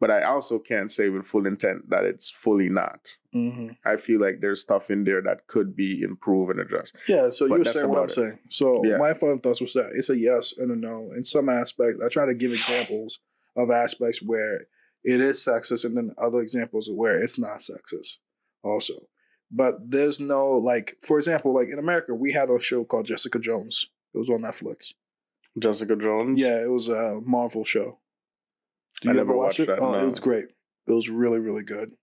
But 0.03 0.11
I 0.11 0.23
also 0.23 0.59
can't 0.59 0.91
say 0.91 1.09
with 1.09 1.25
full 1.25 1.45
intent 1.47 1.89
that 1.89 2.03
it's 2.11 2.29
fully 2.29 2.69
not. 2.69 3.01
hmm 3.31 3.69
I 3.85 3.95
feel 4.05 4.19
like 4.25 4.35
there's 4.41 4.61
stuff 4.61 4.91
in 4.91 5.03
there 5.05 5.21
that 5.27 5.47
could 5.47 5.69
be 5.75 6.01
improved 6.09 6.51
and 6.51 6.59
addressed. 6.59 6.95
Yeah, 7.07 7.29
so 7.31 7.47
But 7.49 7.55
you're 7.55 7.65
saying 7.65 7.89
what 7.89 7.99
I'm 7.99 8.05
it. 8.05 8.11
saying. 8.11 8.39
So 8.49 8.83
Yeah. 8.85 8.97
my 8.97 9.13
final 9.13 9.39
thoughts 9.43 9.61
was 9.61 9.73
that 9.73 9.89
it's 9.97 10.09
a 10.09 10.17
yes 10.17 10.53
and 10.57 10.69
a 10.71 10.75
no. 10.75 11.11
In 11.17 11.23
some 11.23 11.47
aspects, 11.49 12.01
I 12.05 12.09
try 12.09 12.25
to 12.25 12.35
give 12.41 12.51
examples 12.51 13.19
of 13.55 13.71
aspects 13.71 14.19
where 14.21 14.55
it 15.13 15.19
is 15.29 15.37
sexist, 15.47 15.83
and 15.85 15.95
then 15.97 16.11
other 16.17 16.39
examples 16.41 16.87
of 16.89 16.95
where 16.95 17.17
it's 17.23 17.37
not 17.39 17.59
sexist, 17.59 18.17
also. 18.63 18.93
But 19.51 19.73
there's 19.95 20.19
no 20.19 20.43
like, 20.71 20.87
for 21.07 21.17
example, 21.17 21.53
like 21.53 21.69
in 21.73 21.77
America, 21.79 22.13
we 22.15 22.31
had 22.31 22.49
a 22.49 22.59
show 22.59 22.83
called 22.83 23.05
Jessica 23.07 23.37
Jones. 23.39 23.75
It 24.13 24.17
was 24.17 24.29
on 24.29 24.41
Netflix. 24.41 24.93
Jessica 25.59 25.95
Jones. 25.95 26.39
Yeah, 26.41 26.57
it 26.63 26.71
was 26.71 26.87
a 26.89 27.19
Marvel 27.23 27.63
show. 27.63 27.99
Do 29.01 29.09
I 29.09 29.11
you 29.11 29.17
never 29.17 29.31
ever 29.31 29.37
watch 29.37 29.45
watched 29.45 29.59
it? 29.61 29.67
that, 29.67 29.79
Oh, 29.79 29.91
no. 29.91 29.99
it 30.05 30.09
was 30.09 30.19
great. 30.19 30.45
It 30.87 30.91
was 30.91 31.09
really, 31.09 31.39
really 31.39 31.63
good. 31.63 31.93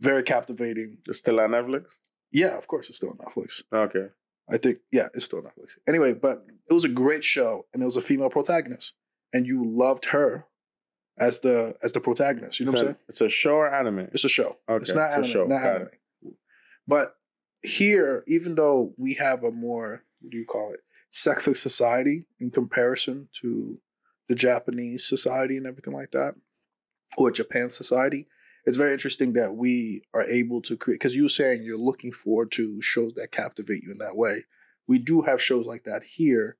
Very 0.00 0.22
captivating. 0.22 0.98
It's 1.06 1.18
still 1.18 1.40
on 1.40 1.50
Netflix. 1.50 1.84
Yeah, 2.32 2.56
of 2.56 2.66
course, 2.66 2.88
it's 2.88 2.98
still 2.98 3.10
on 3.10 3.16
Netflix. 3.18 3.62
Okay. 3.72 4.08
I 4.50 4.56
think, 4.56 4.78
yeah, 4.92 5.08
it's 5.14 5.24
still 5.24 5.40
on 5.40 5.44
Netflix. 5.44 5.76
Anyway, 5.88 6.14
but 6.14 6.46
it 6.70 6.72
was 6.74 6.84
a 6.84 6.88
great 6.88 7.24
show, 7.24 7.66
and 7.72 7.82
it 7.82 7.86
was 7.86 7.96
a 7.96 8.00
female 8.00 8.30
protagonist, 8.30 8.94
and 9.32 9.46
you 9.46 9.64
loved 9.64 10.06
her 10.06 10.46
as 11.18 11.40
the 11.40 11.74
as 11.82 11.92
the 11.92 12.00
protagonist. 12.00 12.60
You 12.60 12.66
know 12.66 12.72
it's, 12.72 12.80
what 12.82 12.88
I'm 12.88 12.94
saying? 12.94 13.04
it's 13.08 13.20
a 13.20 13.28
show 13.28 13.56
or 13.56 13.72
anime. 13.74 14.08
It's 14.12 14.24
a 14.24 14.28
show. 14.28 14.58
Okay, 14.68 14.82
it's 14.82 14.94
not 14.94 15.10
anime. 15.10 15.24
show. 15.24 15.44
Not 15.46 15.62
Got 15.62 15.74
anime. 15.76 15.88
But 16.86 17.14
here, 17.62 18.24
even 18.26 18.54
though 18.54 18.94
we 18.96 19.14
have 19.14 19.42
a 19.42 19.50
more 19.50 20.04
what 20.20 20.30
do 20.30 20.38
you 20.38 20.44
call 20.46 20.72
it, 20.72 20.80
sexist 21.12 21.56
society 21.56 22.26
in 22.40 22.50
comparison 22.50 23.28
to 23.40 23.78
the 24.28 24.34
Japanese 24.34 25.04
society 25.04 25.56
and 25.56 25.66
everything 25.66 25.94
like 25.94 26.10
that, 26.12 26.34
or 27.16 27.30
Japan 27.30 27.70
society, 27.70 28.26
it's 28.64 28.76
very 28.76 28.92
interesting 28.92 29.32
that 29.32 29.54
we 29.54 30.02
are 30.12 30.24
able 30.24 30.60
to 30.62 30.76
create. 30.76 30.96
Because 30.96 31.16
you 31.16 31.22
were 31.24 31.28
saying 31.30 31.62
you're 31.62 31.78
looking 31.78 32.12
forward 32.12 32.52
to 32.52 32.80
shows 32.82 33.14
that 33.14 33.32
captivate 33.32 33.82
you 33.82 33.90
in 33.90 33.98
that 33.98 34.16
way. 34.16 34.44
We 34.86 34.98
do 34.98 35.22
have 35.22 35.40
shows 35.40 35.66
like 35.66 35.84
that 35.84 36.02
here 36.02 36.56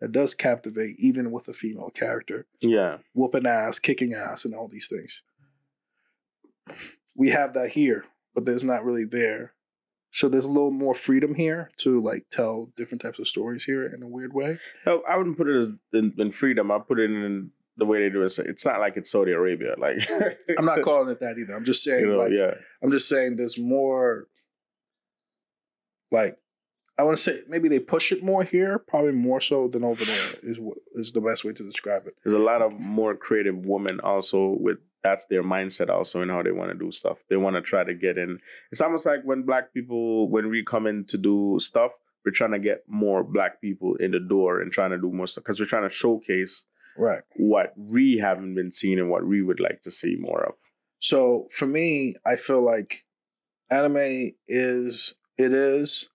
that 0.00 0.10
does 0.12 0.34
captivate, 0.34 0.96
even 0.98 1.30
with 1.30 1.46
a 1.46 1.52
female 1.52 1.90
character 1.90 2.46
Yeah. 2.60 2.98
whooping 3.14 3.46
ass, 3.46 3.78
kicking 3.78 4.12
ass, 4.14 4.44
and 4.44 4.54
all 4.54 4.66
these 4.66 4.88
things. 4.88 5.22
We 7.14 7.28
have 7.28 7.52
that 7.54 7.70
here, 7.70 8.06
but 8.34 8.44
there's 8.46 8.64
not 8.64 8.84
really 8.84 9.04
there. 9.04 9.52
So 10.12 10.28
there's 10.28 10.44
a 10.44 10.52
little 10.52 10.70
more 10.70 10.94
freedom 10.94 11.34
here 11.34 11.70
to 11.78 12.00
like 12.00 12.26
tell 12.30 12.70
different 12.76 13.00
types 13.00 13.18
of 13.18 13.26
stories 13.26 13.64
here 13.64 13.84
in 13.84 14.02
a 14.02 14.08
weird 14.08 14.34
way. 14.34 14.58
No, 14.86 15.02
I 15.08 15.16
wouldn't 15.16 15.38
put 15.38 15.48
it 15.48 15.56
as 15.56 15.70
in, 15.94 16.14
in 16.18 16.30
freedom. 16.30 16.70
I 16.70 16.78
put 16.78 17.00
it 17.00 17.10
in 17.10 17.50
the 17.78 17.86
way 17.86 18.00
they 18.00 18.10
do 18.10 18.22
it. 18.22 18.38
It's 18.38 18.66
not 18.66 18.78
like 18.78 18.98
it's 18.98 19.10
Saudi 19.10 19.32
Arabia. 19.32 19.74
Like 19.78 19.98
I'm 20.58 20.66
not 20.66 20.82
calling 20.82 21.08
it 21.08 21.20
that 21.20 21.38
either. 21.38 21.54
I'm 21.54 21.64
just 21.64 21.82
saying 21.82 22.02
you 22.02 22.10
know, 22.10 22.18
like 22.18 22.32
yeah. 22.32 22.52
I'm 22.82 22.90
just 22.90 23.08
saying 23.08 23.36
there's 23.36 23.58
more 23.58 24.28
like 26.10 26.36
I 26.98 27.04
want 27.04 27.16
to 27.16 27.22
say 27.22 27.40
maybe 27.48 27.68
they 27.68 27.80
push 27.80 28.12
it 28.12 28.22
more 28.22 28.44
here, 28.44 28.78
probably 28.78 29.12
more 29.12 29.40
so 29.40 29.66
than 29.66 29.82
over 29.82 30.04
there 30.04 30.34
is 30.42 30.60
what 30.60 30.76
is 30.92 31.12
the 31.12 31.22
best 31.22 31.42
way 31.42 31.54
to 31.54 31.62
describe 31.64 32.06
it. 32.06 32.14
There's 32.22 32.34
a 32.34 32.38
lot 32.38 32.60
of 32.60 32.78
more 32.78 33.14
creative 33.14 33.56
women 33.64 33.98
also 34.00 34.56
with 34.60 34.78
that's 35.02 35.26
their 35.26 35.42
mindset 35.42 35.88
also 35.88 36.22
in 36.22 36.28
how 36.28 36.42
they 36.42 36.52
want 36.52 36.70
to 36.70 36.78
do 36.78 36.90
stuff. 36.90 37.18
They 37.28 37.36
want 37.36 37.56
to 37.56 37.62
try 37.62 37.84
to 37.84 37.94
get 37.94 38.18
in. 38.18 38.38
It's 38.70 38.80
almost 38.80 39.04
like 39.06 39.22
when 39.24 39.42
black 39.42 39.72
people 39.74 40.28
when 40.28 40.48
we 40.48 40.62
come 40.62 40.86
in 40.86 41.04
to 41.06 41.18
do 41.18 41.56
stuff, 41.60 41.92
we're 42.24 42.32
trying 42.32 42.52
to 42.52 42.58
get 42.58 42.84
more 42.86 43.24
black 43.24 43.60
people 43.60 43.96
in 43.96 44.12
the 44.12 44.20
door 44.20 44.60
and 44.60 44.70
trying 44.70 44.90
to 44.90 44.98
do 44.98 45.10
more 45.12 45.26
stuff 45.26 45.44
because 45.44 45.58
we're 45.60 45.66
trying 45.66 45.88
to 45.88 45.94
showcase 45.94 46.66
Right. 46.96 47.22
what 47.36 47.72
we 47.76 48.18
haven't 48.18 48.54
been 48.54 48.70
seeing 48.70 48.98
and 48.98 49.08
what 49.10 49.26
we 49.26 49.42
would 49.42 49.60
like 49.60 49.80
to 49.82 49.90
see 49.90 50.14
more 50.16 50.44
of. 50.44 50.54
So 50.98 51.48
for 51.50 51.66
me, 51.66 52.14
I 52.26 52.36
feel 52.36 52.62
like 52.62 53.04
anime 53.70 54.32
is 54.46 55.14
it 55.38 55.52
is 55.52 56.08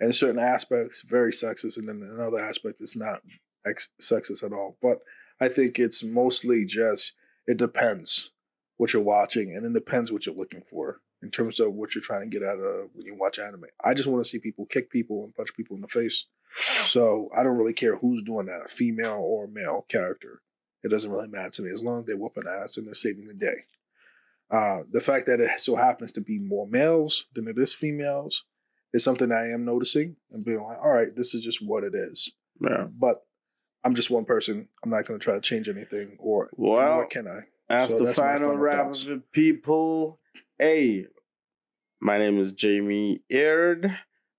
in 0.00 0.12
certain 0.12 0.38
aspects 0.40 1.02
very 1.02 1.32
sexist, 1.32 1.76
and 1.76 1.88
then 1.88 2.02
another 2.02 2.38
aspect 2.38 2.80
it's 2.80 2.96
not 2.96 3.20
ex- 3.66 3.90
sexist 4.00 4.42
at 4.44 4.52
all. 4.52 4.76
But 4.80 4.98
I 5.40 5.48
think 5.48 5.78
it's 5.78 6.02
mostly 6.04 6.64
just 6.64 7.14
it 7.46 7.56
depends 7.56 8.30
what 8.76 8.92
you're 8.92 9.02
watching, 9.02 9.54
and 9.54 9.64
it 9.64 9.72
depends 9.72 10.10
what 10.10 10.26
you're 10.26 10.34
looking 10.34 10.62
for 10.62 11.00
in 11.22 11.30
terms 11.30 11.60
of 11.60 11.72
what 11.74 11.94
you're 11.94 12.02
trying 12.02 12.22
to 12.22 12.28
get 12.28 12.46
out 12.46 12.58
of 12.58 12.90
when 12.94 13.06
you 13.06 13.14
watch 13.14 13.38
anime. 13.38 13.64
I 13.84 13.94
just 13.94 14.08
want 14.08 14.24
to 14.24 14.28
see 14.28 14.38
people 14.38 14.66
kick 14.66 14.90
people 14.90 15.24
and 15.24 15.34
punch 15.34 15.54
people 15.54 15.76
in 15.76 15.82
the 15.82 15.88
face. 15.88 16.26
So 16.50 17.30
I 17.36 17.42
don't 17.42 17.56
really 17.56 17.72
care 17.72 17.96
who's 17.96 18.22
doing 18.22 18.46
that, 18.46 18.66
a 18.66 18.68
female 18.68 19.20
or 19.20 19.46
male 19.46 19.86
character. 19.88 20.42
It 20.82 20.90
doesn't 20.90 21.10
really 21.10 21.28
matter 21.28 21.50
to 21.50 21.62
me 21.62 21.70
as 21.70 21.82
long 21.82 22.00
as 22.00 22.04
they're 22.06 22.16
whooping 22.16 22.44
ass 22.48 22.76
and 22.76 22.86
they're 22.86 22.94
saving 22.94 23.26
the 23.26 23.34
day. 23.34 23.62
Uh, 24.50 24.82
the 24.90 25.00
fact 25.00 25.26
that 25.26 25.40
it 25.40 25.60
so 25.60 25.76
happens 25.76 26.12
to 26.12 26.20
be 26.20 26.38
more 26.38 26.66
males 26.66 27.26
than 27.32 27.48
it 27.48 27.56
is 27.56 27.72
females 27.72 28.44
is 28.92 29.02
something 29.02 29.32
I 29.32 29.48
am 29.48 29.64
noticing 29.64 30.16
and 30.30 30.44
being 30.44 30.60
like, 30.60 30.76
all 30.82 30.92
right, 30.92 31.14
this 31.14 31.34
is 31.34 31.42
just 31.42 31.64
what 31.64 31.84
it 31.84 31.94
is. 31.94 32.32
Yeah. 32.60 32.86
But 32.92 33.24
I'm 33.84 33.94
just 33.94 34.10
one 34.10 34.24
person. 34.24 34.68
I'm 34.82 34.90
not 34.90 35.06
going 35.06 35.18
to 35.18 35.24
try 35.24 35.34
to 35.34 35.40
change 35.40 35.68
anything, 35.68 36.16
or 36.18 36.50
Well, 36.56 36.98
what 36.98 37.10
can 37.10 37.26
I? 37.26 37.40
That's 37.68 37.92
So 37.92 37.98
the 37.98 38.04
that's 38.06 38.18
final 38.18 38.56
wrap 38.56 38.92
of 38.92 39.32
people. 39.32 40.20
Hey, 40.58 41.06
my 42.00 42.18
name 42.18 42.38
is 42.38 42.52
Jamie 42.52 43.22
Aird. 43.30 43.98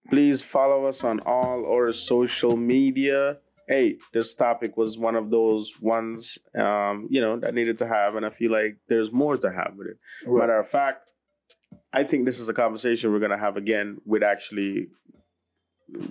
Please 0.10 0.42
follow 0.42 0.86
us 0.86 1.04
on 1.04 1.20
all 1.26 1.66
our 1.66 1.92
social 1.92 2.56
media. 2.56 3.40
Hey, 3.68 3.98
this 4.14 4.34
topic 4.34 4.76
was 4.76 4.98
one 4.98 5.16
of 5.16 5.32
those 5.32 5.80
ones, 5.82 6.38
um, 6.58 7.08
you 7.10 7.22
know, 7.22 7.38
that 7.40 7.54
needed 7.54 7.78
to 7.78 7.88
have, 7.88 8.16
and 8.16 8.26
I 8.26 8.30
feel 8.30 8.52
like 8.52 8.78
there's 8.90 9.12
more 9.14 9.38
to 9.38 9.52
have 9.52 9.74
with 9.78 9.88
it. 9.88 9.98
Matter 10.26 10.60
of 10.60 10.68
fact, 10.68 11.14
I 11.94 12.04
think 12.04 12.26
this 12.26 12.40
is 12.40 12.50
a 12.50 12.54
conversation 12.54 13.12
we're 13.14 13.20
gonna 13.20 13.38
have 13.38 13.56
again 13.56 14.00
with 14.06 14.22
actually, 14.24 14.88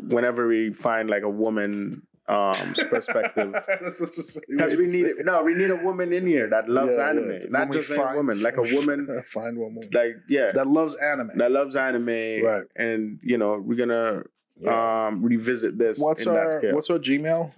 whenever 0.09 0.49
we 0.49 0.73
find 0.73 1.11
like 1.11 1.23
a 1.23 1.29
woman 1.31 2.07
um 2.29 2.53
perspective 2.89 3.53
because 3.79 4.77
we 4.77 4.87
need 4.87 5.07
it. 5.07 5.25
No, 5.27 5.43
we 5.43 5.55
need 5.55 5.71
a 5.71 5.77
woman 5.77 6.13
in 6.13 6.27
here 6.27 6.49
that 6.51 6.69
loves 6.69 6.93
Yeah, 6.97 7.05
yeah. 7.05 7.11
anime, 7.11 7.29
When 7.29 7.41
not 7.51 7.73
just 7.73 7.91
a 7.91 7.95
find- 7.97 8.17
woman, 8.17 8.41
like 8.43 8.57
a 8.57 8.63
woman, 8.77 9.23
find 9.27 9.59
one 9.59 9.75
woman 9.75 9.91
like 9.93 10.17
yeah, 10.29 10.53
that, 10.53 10.67
loves 10.67 10.95
anime. 10.97 11.31
That 11.37 11.51
loves 11.51 11.75
anime, 11.77 12.07
Right. 12.07 12.65
And 12.77 13.19
you 13.23 13.39
know, 13.39 13.59
we're 13.59 13.77
gonna 13.77 14.23
Yeah. 14.57 15.07
um 15.09 15.23
revisit 15.25 15.79
this 15.79 16.01
what's 16.01 16.25
in 16.27 16.35
that 16.35 16.41
our 16.45 16.51
scale. 16.53 16.75
What's 16.75 16.91
our 16.91 16.99
Gmail? 16.99 17.51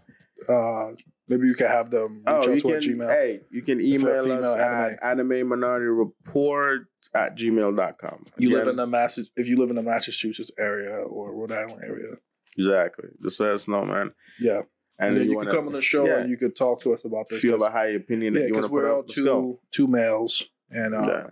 Uh, 0.49 0.95
maybe 1.29 1.47
you 1.47 1.55
can 1.55 1.67
have 1.67 1.91
them 1.91 2.17
reach 2.17 2.23
Oh, 2.27 2.33
out 2.37 2.49
you 2.49 2.61
to 2.61 2.69
our 2.75 2.81
can. 2.81 2.91
Gmail. 2.99 3.09
Hey, 3.11 3.41
you 3.51 3.63
can 3.63 3.81
a 3.81 3.83
email 3.85 4.15
us 4.41 4.55
female 4.55 4.65
at 4.65 4.99
anime 5.03 5.49
minority 5.49 5.87
report 5.87 6.87
at 7.15 7.37
gmail.com. 7.37 8.25
you 8.39 8.51
live 8.57 8.67
in 8.69 8.77
the 8.77 8.87
Massa- 8.87 9.25
if 9.37 9.47
you 9.47 9.57
live 9.57 9.69
in 9.71 9.77
the 9.77 9.83
Massachusetts 9.83 10.51
area 10.59 10.97
or 10.97 11.35
Rhode 11.35 11.53
Island 11.53 11.83
area, 11.85 12.15
exactly. 12.57 13.09
Just 13.23 13.41
let 13.41 13.53
us 13.53 13.69
know, 13.69 13.85
man. 13.85 14.13
yeah, 14.41 14.61
and, 14.99 15.09
And, 15.09 15.17
then 15.17 15.29
then 15.29 15.31
you, 15.31 15.39
can 15.41 15.51
come 15.51 15.67
on 15.67 15.73
the 15.73 15.83
show 15.83 16.07
yeah. 16.07 16.19
and 16.21 16.31
you 16.31 16.37
could 16.37 16.55
talk 16.57 16.81
to 16.83 16.95
us 16.95 17.05
about 17.05 17.29
this. 17.29 17.39
if 17.39 17.45
you 17.45 17.53
have 17.53 17.63
a 17.63 17.71
high 17.71 17.89
opinion 17.89 18.35
yeah, 18.35 18.41
you 18.41 18.49
because 18.49 18.71
we're 18.71 18.93
all 18.93 19.01
up, 19.01 19.09
let's 19.09 19.19
go. 19.19 19.41
two 19.41 19.59
two 19.71 19.87
males, 19.87 20.49
and 20.71 20.95
uh, 20.95 21.07
yeah, 21.07 21.27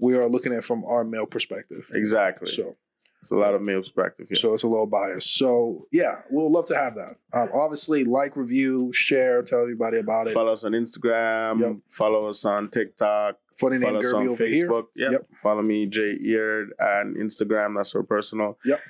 we 0.00 0.16
are 0.16 0.28
looking 0.28 0.52
at 0.52 0.58
it 0.58 0.64
from 0.64 0.84
our 0.84 1.04
male 1.04 1.26
perspective. 1.26 1.90
exactly. 1.92 2.50
So, 2.50 2.76
it's 3.20 3.32
a 3.32 3.34
lot 3.34 3.54
of 3.54 3.62
male 3.62 3.80
perspective 3.80 4.28
here. 4.28 4.36
so 4.36 4.54
it's 4.54 4.62
a 4.62 4.68
little 4.68 4.86
biased. 4.86 5.36
So, 5.36 5.86
yeah, 5.90 6.22
we'll 6.30 6.52
love 6.52 6.66
to 6.66 6.76
have 6.76 6.94
that. 6.94 7.16
Um, 7.32 7.48
obviously, 7.52 8.04
like, 8.04 8.36
review, 8.36 8.92
share, 8.92 9.42
tell 9.42 9.60
everybody 9.60 9.98
about 9.98 10.28
it. 10.28 10.34
Follow 10.34 10.52
us 10.52 10.62
on 10.64 10.72
Instagram. 10.72 11.60
Yep. 11.60 11.76
Follow 11.88 12.28
us 12.28 12.44
on 12.44 12.70
TikTok. 12.70 13.36
Funny 13.56 13.78
name 13.78 13.88
Follow 13.88 13.98
us 13.98 14.12
on 14.12 14.22
Gerby 14.22 14.28
over 14.28 14.46
here. 14.46 14.68
Facebook. 14.68 14.86
Yep. 14.94 15.10
Yep. 15.10 15.26
Follow 15.34 15.62
me, 15.62 15.86
Jay 15.86 16.16
Eard, 16.20 16.72
and 16.78 17.16
Instagram. 17.16 17.74
That's 17.74 17.94
our 17.96 18.04
personal. 18.04 18.56
Yep. 18.64 18.80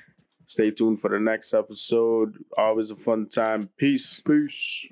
Stay 0.49 0.71
tuned 0.71 0.99
for 0.99 1.11
the 1.11 1.19
next 1.19 1.53
episode. 1.53 2.43
Always 2.57 2.89
a 2.89 2.95
fun 2.95 3.27
time. 3.27 3.69
Peace. 3.77 4.19
Peace. 4.19 4.87